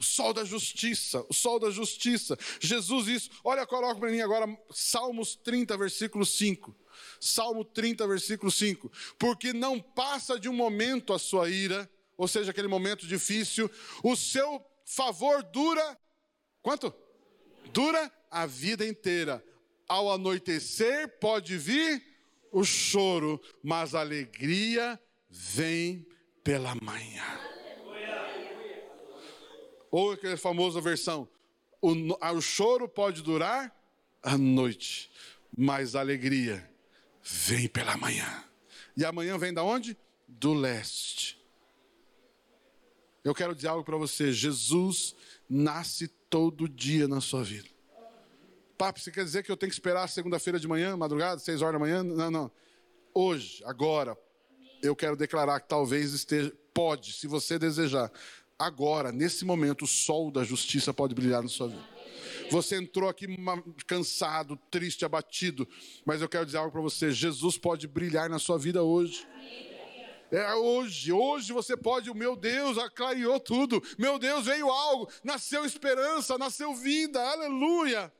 O 0.00 0.02
sol 0.02 0.34
da 0.34 0.44
justiça, 0.44 1.24
o 1.28 1.32
sol 1.32 1.60
da 1.60 1.70
justiça. 1.70 2.36
Jesus, 2.58 3.06
isso. 3.06 3.30
Olha, 3.44 3.64
coloca 3.64 4.00
para 4.00 4.10
mim 4.10 4.20
agora 4.20 4.46
Salmos 4.72 5.36
30, 5.36 5.76
versículo 5.76 6.26
5. 6.26 6.74
Salmo 7.20 7.64
30, 7.64 8.06
versículo 8.06 8.50
5. 8.50 8.90
Porque 9.18 9.52
não 9.52 9.80
passa 9.80 10.38
de 10.38 10.48
um 10.48 10.52
momento 10.52 11.12
a 11.12 11.18
sua 11.18 11.48
ira, 11.48 11.90
ou 12.16 12.28
seja, 12.28 12.50
aquele 12.50 12.68
momento 12.68 13.06
difícil, 13.06 13.70
o 14.02 14.16
seu 14.16 14.64
favor 14.84 15.42
dura. 15.42 15.98
Quanto? 16.62 16.94
Dura 17.72 18.10
a 18.30 18.46
vida 18.46 18.86
inteira. 18.86 19.44
Ao 19.88 20.10
anoitecer 20.10 21.08
pode 21.18 21.56
vir 21.58 22.02
o 22.50 22.64
choro, 22.64 23.40
mas 23.62 23.94
a 23.94 24.00
alegria 24.00 24.98
vem 25.28 26.06
pela 26.42 26.74
manhã. 26.80 27.40
Ou 29.90 30.12
aquela 30.12 30.36
famosa 30.36 30.80
versão: 30.80 31.28
o, 31.80 31.92
o 31.92 32.40
choro 32.40 32.88
pode 32.88 33.22
durar 33.22 33.74
a 34.22 34.38
noite, 34.38 35.10
mas 35.56 35.94
a 35.94 36.00
alegria 36.00 36.68
vem 37.24 37.66
pela 37.68 37.96
manhã. 37.96 38.44
E 38.96 39.04
amanhã 39.04 39.38
vem 39.38 39.52
da 39.52 39.64
onde? 39.64 39.96
Do 40.28 40.52
leste. 40.52 41.42
Eu 43.24 43.34
quero 43.34 43.54
dizer 43.54 43.68
algo 43.68 43.82
para 43.82 43.96
você: 43.96 44.32
Jesus 44.32 45.16
nasce 45.48 46.08
todo 46.28 46.68
dia 46.68 47.08
na 47.08 47.20
sua 47.20 47.42
vida. 47.42 47.68
Papo, 48.76 49.00
você 49.00 49.10
quer 49.10 49.24
dizer 49.24 49.42
que 49.42 49.50
eu 49.50 49.56
tenho 49.56 49.70
que 49.70 49.74
esperar 49.74 50.08
segunda-feira 50.08 50.58
de 50.58 50.68
manhã, 50.68 50.96
madrugada, 50.96 51.38
seis 51.38 51.62
horas 51.62 51.74
da 51.74 51.78
manhã? 51.78 52.02
Não, 52.02 52.30
não. 52.30 52.50
Hoje, 53.14 53.62
agora, 53.64 54.18
eu 54.82 54.94
quero 54.94 55.16
declarar 55.16 55.60
que 55.60 55.68
talvez 55.68 56.12
esteja, 56.12 56.52
pode, 56.74 57.12
se 57.12 57.28
você 57.28 57.58
desejar, 57.58 58.10
agora, 58.58 59.12
nesse 59.12 59.44
momento, 59.44 59.82
o 59.82 59.88
sol 59.88 60.30
da 60.30 60.42
justiça 60.42 60.92
pode 60.92 61.14
brilhar 61.14 61.40
na 61.42 61.48
sua 61.48 61.68
vida. 61.68 61.93
Você 62.50 62.76
entrou 62.76 63.08
aqui 63.08 63.26
cansado, 63.86 64.56
triste, 64.70 65.04
abatido, 65.04 65.68
mas 66.04 66.20
eu 66.20 66.28
quero 66.28 66.46
dizer 66.46 66.58
algo 66.58 66.70
para 66.70 66.80
você: 66.80 67.10
Jesus 67.10 67.58
pode 67.58 67.86
brilhar 67.86 68.28
na 68.28 68.38
sua 68.38 68.58
vida 68.58 68.82
hoje. 68.82 69.26
É 70.30 70.54
hoje, 70.54 71.12
hoje 71.12 71.52
você 71.52 71.76
pode, 71.76 72.12
meu 72.12 72.34
Deus 72.34 72.76
aclariou 72.76 73.38
tudo. 73.38 73.82
Meu 73.96 74.18
Deus, 74.18 74.46
veio 74.46 74.68
algo, 74.68 75.08
nasceu 75.22 75.64
esperança, 75.64 76.36
nasceu 76.36 76.74
vida. 76.74 77.20
Aleluia. 77.22 78.12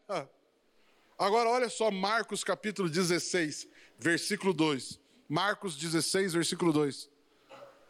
Agora 1.18 1.48
olha 1.48 1.68
só 1.68 1.90
Marcos 1.90 2.44
capítulo 2.44 2.88
16, 2.88 3.68
versículo 3.98 4.52
2. 4.52 5.00
Marcos 5.28 5.76
16, 5.76 6.34
versículo 6.34 6.72
2. 6.72 7.10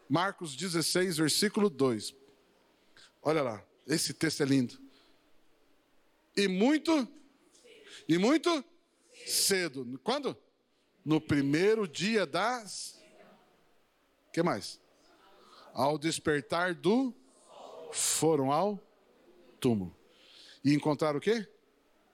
Marcos 0.09 0.55
16, 0.55 1.17
versículo 1.17 1.69
2. 1.69 2.15
Olha 3.21 3.41
lá, 3.41 3.63
esse 3.85 4.13
texto 4.13 4.41
é 4.41 4.45
lindo. 4.45 4.84
E 6.35 6.47
muito, 6.47 7.07
e 8.07 8.17
muito 8.17 8.63
cedo. 9.25 9.99
Quando? 10.03 10.37
No 11.03 11.21
primeiro 11.21 11.87
dia 11.87 12.25
das. 12.25 13.01
Que 14.33 14.43
mais? 14.43 14.79
Ao 15.73 15.97
despertar 15.97 16.73
do. 16.73 17.13
Foram 17.91 18.51
ao 18.51 18.77
túmulo. 19.59 19.95
E 20.63 20.73
encontraram 20.73 21.19
o 21.19 21.21
quê? 21.21 21.47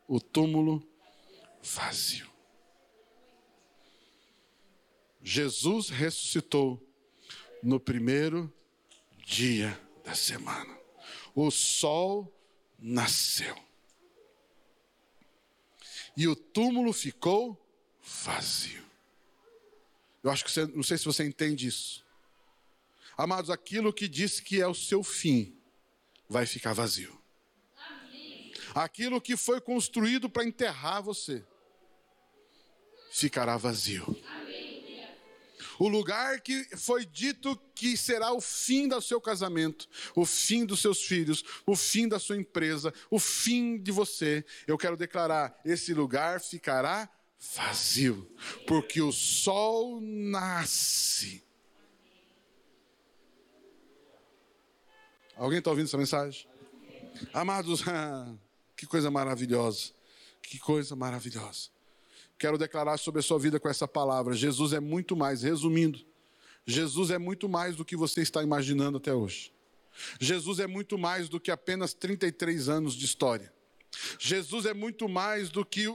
O 0.07 0.19
túmulo 0.19 0.88
vazio. 1.63 2.30
Jesus 5.24 5.89
ressuscitou 5.89 6.82
no 7.63 7.80
primeiro 7.80 8.51
dia 9.26 9.80
da 10.03 10.13
semana. 10.13 10.78
O 11.34 11.49
sol 11.49 12.32
nasceu. 12.78 13.55
E 16.22 16.28
o 16.28 16.36
túmulo 16.36 16.93
ficou 16.93 17.59
vazio. 18.24 18.86
Eu 20.24 20.30
acho 20.30 20.45
que 20.45 20.51
você, 20.51 20.67
não 20.67 20.84
sei 20.84 20.95
se 20.95 21.05
você 21.05 21.24
entende 21.24 21.65
isso. 21.65 22.05
Amados, 23.17 23.49
aquilo 23.49 23.91
que 23.91 24.07
disse 24.07 24.43
que 24.43 24.61
é 24.61 24.67
o 24.67 24.76
seu 24.76 25.03
fim 25.03 25.59
vai 26.30 26.45
ficar 26.45 26.74
vazio. 26.74 27.19
Aquilo 28.76 29.19
que 29.19 29.36
foi 29.36 29.59
construído 29.59 30.30
para 30.30 30.45
enterrar 30.45 31.01
você 31.01 31.43
ficará 33.09 33.57
vazio. 33.57 34.05
O 35.82 35.88
lugar 35.88 36.42
que 36.42 36.64
foi 36.78 37.04
dito 37.08 37.60
que 37.74 37.98
será 37.98 38.32
o 38.32 38.40
fim 38.40 38.88
do 38.88 39.02
seu 39.02 39.20
casamento, 39.20 39.90
o 40.16 40.28
fim 40.28 40.64
dos 40.64 40.80
seus 40.80 41.02
filhos, 41.02 41.44
o 41.66 41.76
fim 41.76 42.08
da 42.08 42.20
sua 42.20 42.38
empresa, 42.38 42.94
o 43.10 43.18
fim 43.18 43.80
de 43.80 43.92
você. 43.92 44.46
Eu 44.68 44.78
quero 44.78 44.96
declarar: 44.96 45.60
esse 45.66 45.92
lugar 45.92 46.40
ficará 46.40 47.10
vazio, 47.56 48.32
porque 48.68 49.02
o 49.02 49.12
sol 49.12 50.00
nasce. 50.00 51.44
Alguém 55.36 55.58
está 55.58 55.72
ouvindo 55.72 55.88
essa 55.88 55.98
mensagem? 55.98 56.48
Amados, 57.34 57.84
que 58.78 58.86
coisa 58.86 59.10
maravilhosa, 59.10 59.94
que 60.44 60.60
coisa 60.60 60.96
maravilhosa. 60.96 61.72
Quero 62.42 62.58
declarar 62.58 62.98
sobre 62.98 63.20
a 63.20 63.22
sua 63.22 63.38
vida 63.38 63.60
com 63.60 63.70
essa 63.70 63.88
palavra. 63.88 64.34
Jesus 64.34 64.74
é 64.74 64.80
muito 64.80 65.16
mais, 65.16 65.44
resumindo, 65.44 66.04
Jesus 66.66 67.12
é 67.12 67.20
muito 67.20 67.48
mais 67.48 67.76
do 67.76 67.86
que 67.86 67.96
você 67.96 68.24
está 68.24 68.42
imaginando 68.42 68.98
até 68.98 69.14
hoje. 69.14 69.54
Jesus 70.20 70.58
é 70.58 70.66
muito 70.66 70.98
mais 70.98 71.30
do 71.30 71.39
que 71.39 71.52
apenas 71.52 71.94
33 71.94 72.68
anos 72.68 72.96
de 72.96 73.06
história. 73.06 73.54
Jesus 74.18 74.66
é 74.66 74.74
muito 74.74 75.08
mais 75.08 75.52
do 75.52 75.64
que 75.64 75.88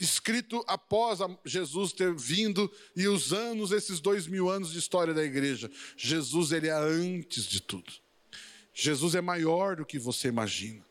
escrito 0.00 0.64
após 0.66 1.18
Jesus 1.44 1.92
ter 1.92 2.14
vindo 2.14 2.72
e 2.96 3.06
os 3.06 3.30
anos, 3.34 3.70
esses 3.70 4.00
dois 4.00 4.26
mil 4.26 4.48
anos 4.48 4.72
de 4.72 4.78
história 4.78 5.12
da 5.12 5.22
igreja. 5.22 5.70
Jesus, 5.94 6.52
ele 6.52 6.68
é 6.68 6.72
antes 6.72 7.44
de 7.44 7.60
tudo. 7.60 7.92
Jesus 8.72 9.14
é 9.14 9.20
maior 9.20 9.76
do 9.76 9.84
que 9.84 9.98
você 9.98 10.28
imagina. 10.28 10.82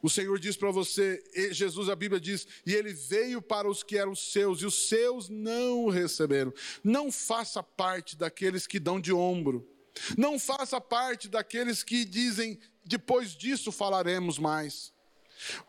O 0.00 0.10
Senhor 0.10 0.38
diz 0.38 0.56
para 0.56 0.70
você, 0.70 1.22
Jesus, 1.50 1.88
a 1.88 1.96
Bíblia 1.96 2.20
diz, 2.20 2.46
e 2.66 2.74
ele 2.74 2.92
veio 2.92 3.40
para 3.40 3.68
os 3.68 3.82
que 3.82 3.96
eram 3.96 4.14
seus, 4.14 4.60
e 4.60 4.66
os 4.66 4.88
seus 4.88 5.28
não 5.28 5.84
o 5.84 5.90
receberam. 5.90 6.52
Não 6.82 7.10
faça 7.10 7.62
parte 7.62 8.16
daqueles 8.16 8.66
que 8.66 8.80
dão 8.80 9.00
de 9.00 9.12
ombro. 9.12 9.68
Não 10.16 10.38
faça 10.38 10.80
parte 10.80 11.28
daqueles 11.28 11.82
que 11.82 12.04
dizem, 12.04 12.58
depois 12.84 13.36
disso 13.36 13.70
falaremos 13.70 14.38
mais. 14.38 14.92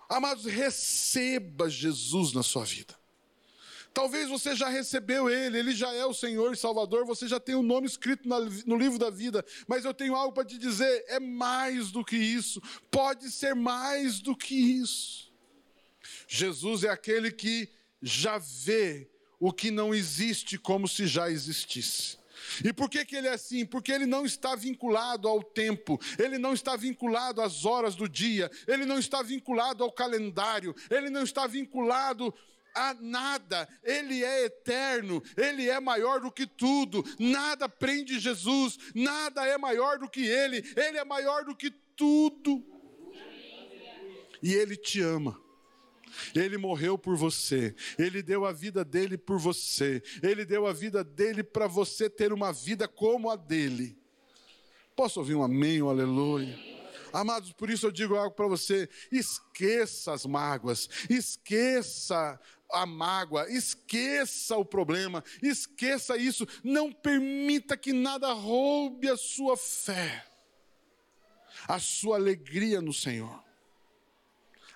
Amados, 0.07 0.45
receba 0.45 1.70
Jesus 1.70 2.34
na 2.34 2.43
sua 2.43 2.64
vida. 2.64 3.03
Talvez 3.94 4.28
você 4.28 4.56
já 4.56 4.70
recebeu 4.70 5.30
Ele, 5.30 5.60
Ele 5.60 5.72
já 5.72 5.94
é 5.94 6.04
o 6.04 6.14
Senhor 6.14 6.52
e 6.52 6.58
Salvador, 6.58 7.06
você 7.06 7.28
já 7.28 7.39
tem 7.39 7.54
o 7.54 7.62
nome 7.62 7.86
escrito 7.86 8.28
no 8.28 8.78
livro 8.78 8.98
da 8.98 9.12
vida, 9.12 9.46
mas 9.68 9.86
eu 9.86 9.94
tenho 9.94 10.16
algo 10.16 10.34
para 10.34 10.46
te 10.46 10.58
dizer: 10.58 11.06
é 11.08 11.20
mais 11.20 11.91
do 11.91 12.04
que 12.04 12.18
isso, 12.18 12.60
pode 12.89 13.30
ser 13.30 13.54
mais 13.54 14.20
do 14.20 14.36
que 14.36 14.56
isso. 14.56 15.32
Jesus 16.28 16.84
é 16.84 16.89
aquele 16.89 17.32
que 17.32 17.70
já 18.02 18.39
vê 18.39 19.08
o 19.39 19.54
que 19.54 19.70
não 19.70 19.94
existe 19.94 20.58
como 20.58 20.88
se 20.88 21.06
já 21.06 21.30
existisse. 21.30 22.18
E 22.64 22.74
por 22.74 22.89
que, 22.89 23.06
que 23.06 23.16
ele 23.16 23.28
é 23.28 23.34
assim? 23.34 23.66
Porque 23.66 23.91
ele 23.91 24.06
não 24.06 24.26
está 24.26 24.56
vinculado 24.56 25.28
ao 25.28 25.41
tempo, 25.41 26.00
ele 26.18 26.38
não 26.38 26.54
está 26.54 26.76
vinculado 26.76 27.41
às 27.41 27.66
horas 27.66 27.96
do 27.96 28.08
dia, 28.10 28.50
ele 28.68 28.86
não 28.86 28.98
está 28.98 29.22
vinculado 29.22 29.84
ao 29.84 29.91
calendário, 29.91 30.76
ele 30.89 31.10
não 31.10 31.24
está 31.24 31.48
vinculado 31.48 32.34
a 32.74 32.94
nada, 32.94 33.68
Ele 33.84 34.24
é 34.24 34.46
eterno, 34.46 35.22
Ele 35.38 35.70
é 35.70 35.80
maior 35.80 36.22
do 36.22 36.32
que 36.32 36.46
tudo, 36.46 37.04
nada 37.20 37.70
prende 37.70 38.20
Jesus, 38.20 38.78
nada 38.94 39.46
é 39.46 39.58
maior 39.58 40.00
do 40.00 40.10
que 40.10 40.26
Ele, 40.26 40.64
Ele 40.76 40.98
é 40.98 41.06
maior 41.06 41.46
do 41.46 41.56
que 41.56 41.72
tudo. 41.96 42.64
E 44.42 44.54
Ele 44.54 44.76
te 44.76 45.02
ama. 45.02 45.42
Ele 46.36 46.58
morreu 46.58 46.98
por 46.98 47.16
você, 47.16 47.76
Ele 47.98 48.22
deu 48.22 48.46
a 48.46 48.52
vida 48.52 48.86
dele 48.86 49.18
por 49.18 49.40
você, 49.40 50.02
Ele 50.22 50.46
deu 50.46 50.68
a 50.68 50.74
vida 50.74 51.04
dele 51.04 51.44
para 51.44 51.68
você 51.68 52.10
ter 52.10 52.32
uma 52.32 52.52
vida 52.54 52.88
como 52.88 53.30
a 53.30 53.36
dele. 53.36 53.98
Posso 54.96 55.20
ouvir 55.20 55.34
um 55.34 55.44
amém, 55.44 55.82
um 55.82 55.90
aleluia? 55.90 56.73
Amados, 57.14 57.53
por 57.53 57.70
isso 57.70 57.86
eu 57.86 57.91
digo 57.91 58.16
algo 58.16 58.36
para 58.36 58.47
você: 58.47 58.89
esqueça 59.11 60.11
as 60.11 60.26
mágoas, 60.26 60.89
esqueça 61.07 62.39
a 62.72 62.86
mágoa, 62.88 63.47
esqueça 63.51 64.57
o 64.57 64.66
problema, 64.66 65.24
esqueça 65.41 66.18
isso, 66.18 66.47
não 66.64 66.91
permita 66.91 67.78
que 67.78 67.93
nada 67.93 68.34
roube 68.34 69.07
a 69.07 69.16
sua 69.16 69.55
fé, 69.55 70.26
a 71.68 71.80
sua 71.80 72.15
alegria 72.15 72.81
no 72.81 72.91
Senhor. 72.91 73.44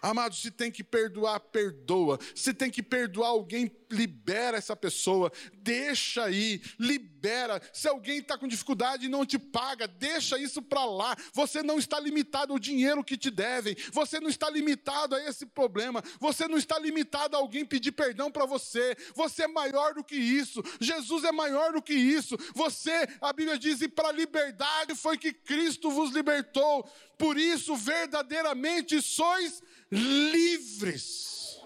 Amado, 0.01 0.35
se 0.35 0.51
tem 0.51 0.71
que 0.71 0.83
perdoar, 0.83 1.39
perdoa. 1.39 2.19
Se 2.35 2.53
tem 2.53 2.69
que 2.69 2.83
perdoar 2.83 3.29
alguém, 3.29 3.71
libera 3.89 4.57
essa 4.57 4.75
pessoa. 4.75 5.31
Deixa 5.53 6.25
aí, 6.25 6.61
libera. 6.79 7.61
Se 7.73 7.87
alguém 7.87 8.19
está 8.19 8.37
com 8.37 8.47
dificuldade 8.47 9.05
e 9.05 9.09
não 9.09 9.25
te 9.25 9.39
paga, 9.39 9.87
deixa 9.87 10.37
isso 10.37 10.61
para 10.61 10.85
lá. 10.85 11.15
Você 11.33 11.63
não 11.63 11.79
está 11.79 11.99
limitado 11.99 12.53
ao 12.53 12.59
dinheiro 12.59 13.03
que 13.03 13.17
te 13.17 13.31
devem. 13.31 13.75
Você 13.91 14.19
não 14.19 14.29
está 14.29 14.49
limitado 14.49 15.15
a 15.15 15.23
esse 15.23 15.45
problema. 15.45 16.03
Você 16.19 16.47
não 16.47 16.57
está 16.57 16.77
limitado 16.79 17.35
a 17.35 17.39
alguém 17.39 17.65
pedir 17.65 17.91
perdão 17.91 18.31
para 18.31 18.45
você. 18.45 18.95
Você 19.15 19.43
é 19.43 19.47
maior 19.47 19.93
do 19.93 20.03
que 20.03 20.15
isso. 20.15 20.61
Jesus 20.79 21.23
é 21.23 21.31
maior 21.31 21.73
do 21.73 21.81
que 21.81 21.93
isso. 21.93 22.37
Você, 22.53 23.07
a 23.21 23.33
Bíblia 23.33 23.57
diz, 23.57 23.81
e 23.81 23.87
para 23.87 24.09
a 24.09 24.13
liberdade 24.13 24.95
foi 24.95 25.17
que 25.17 25.33
Cristo 25.33 25.89
vos 25.89 26.11
libertou. 26.11 26.89
Por 27.17 27.37
isso, 27.37 27.75
verdadeiramente 27.75 29.01
sois 29.01 29.61
livres. 29.91 31.59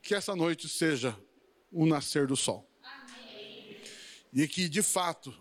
Que 0.00 0.14
essa 0.14 0.36
noite 0.36 0.68
seja 0.68 1.18
o 1.70 1.84
nascer 1.84 2.26
do 2.26 2.36
sol. 2.36 2.68
E 4.32 4.46
que, 4.46 4.68
de 4.68 4.82
fato, 4.82 5.34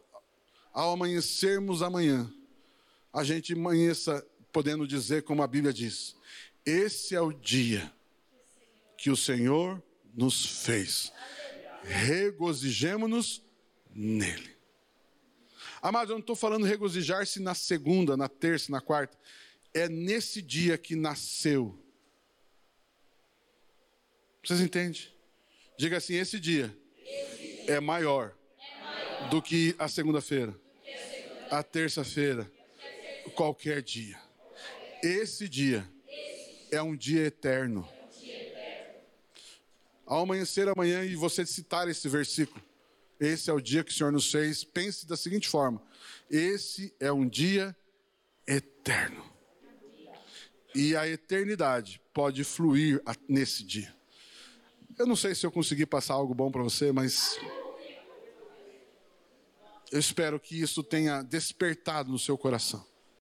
ao 0.73 0.91
amanhecermos 0.91 1.81
amanhã, 1.81 2.31
a 3.13 3.23
gente 3.23 3.53
amanheça 3.53 4.26
podendo 4.51 4.88
dizer, 4.88 5.23
como 5.23 5.43
a 5.43 5.47
Bíblia 5.47 5.73
diz: 5.73 6.15
esse 6.65 7.13
é 7.13 7.22
o 7.22 7.31
dia 7.31 7.93
que 8.97 9.11
o 9.11 9.15
Senhor 9.15 9.84
nos 10.13 10.63
fez. 10.63 11.11
Regozijemo-nos 11.84 13.43
nele. 13.93 14.55
Amado, 15.85 16.09
eu 16.09 16.15
não 16.15 16.19
estou 16.19 16.35
falando 16.35 16.65
regozijar-se 16.65 17.39
na 17.39 17.53
segunda, 17.53 18.17
na 18.17 18.27
terça, 18.27 18.71
na 18.71 18.81
quarta. 18.81 19.15
É 19.71 19.87
nesse 19.87 20.41
dia 20.41 20.79
que 20.79 20.95
nasceu. 20.95 21.79
Vocês 24.43 24.61
entendem? 24.61 24.99
Diga 25.77 25.97
assim: 25.97 26.15
esse 26.15 26.39
dia, 26.39 26.75
esse 27.05 27.37
dia 27.37 27.75
é, 27.75 27.79
maior 27.79 28.35
é 28.57 28.83
maior 28.83 29.29
do 29.29 29.39
que 29.43 29.75
a 29.77 29.87
segunda-feira, 29.87 30.59
a 31.51 31.61
terça-feira, 31.61 32.51
qualquer 33.35 33.83
dia. 33.83 34.19
Esse 35.03 35.47
dia 35.47 35.87
é 36.71 36.81
um 36.81 36.95
dia 36.95 37.27
eterno. 37.27 37.87
Ao 40.03 40.23
amanhecer 40.23 40.67
amanhã 40.67 41.05
e 41.05 41.15
você 41.15 41.45
citar 41.45 41.87
esse 41.87 42.09
versículo, 42.09 42.59
esse 43.19 43.49
é 43.49 43.53
o 43.53 43.61
dia 43.61 43.83
que 43.83 43.91
o 43.91 43.93
Senhor 43.93 44.11
nos 44.11 44.31
fez, 44.31 44.63
pense 44.63 45.07
da 45.07 45.15
seguinte 45.15 45.47
forma: 45.47 45.81
esse 46.29 46.93
é 46.99 47.11
um 47.11 47.27
dia 47.27 47.75
eterno. 48.47 49.23
E 50.73 50.95
a 50.95 51.07
eternidade 51.07 52.01
pode 52.13 52.43
fluir 52.43 53.01
nesse 53.29 53.63
dia. 53.63 53.95
Eu 54.97 55.05
não 55.05 55.15
sei 55.15 55.33
se 55.33 55.45
eu 55.45 55.51
consegui 55.51 55.85
passar 55.85 56.15
algo 56.15 56.33
bom 56.33 56.51
para 56.51 56.63
você, 56.63 56.91
mas 56.91 57.39
eu 59.91 59.99
espero 59.99 60.39
que 60.39 60.59
isso 60.59 60.83
tenha 60.83 61.21
despertado 61.21 62.11
no 62.11 62.19
seu 62.19 62.37
coração. 62.37 62.85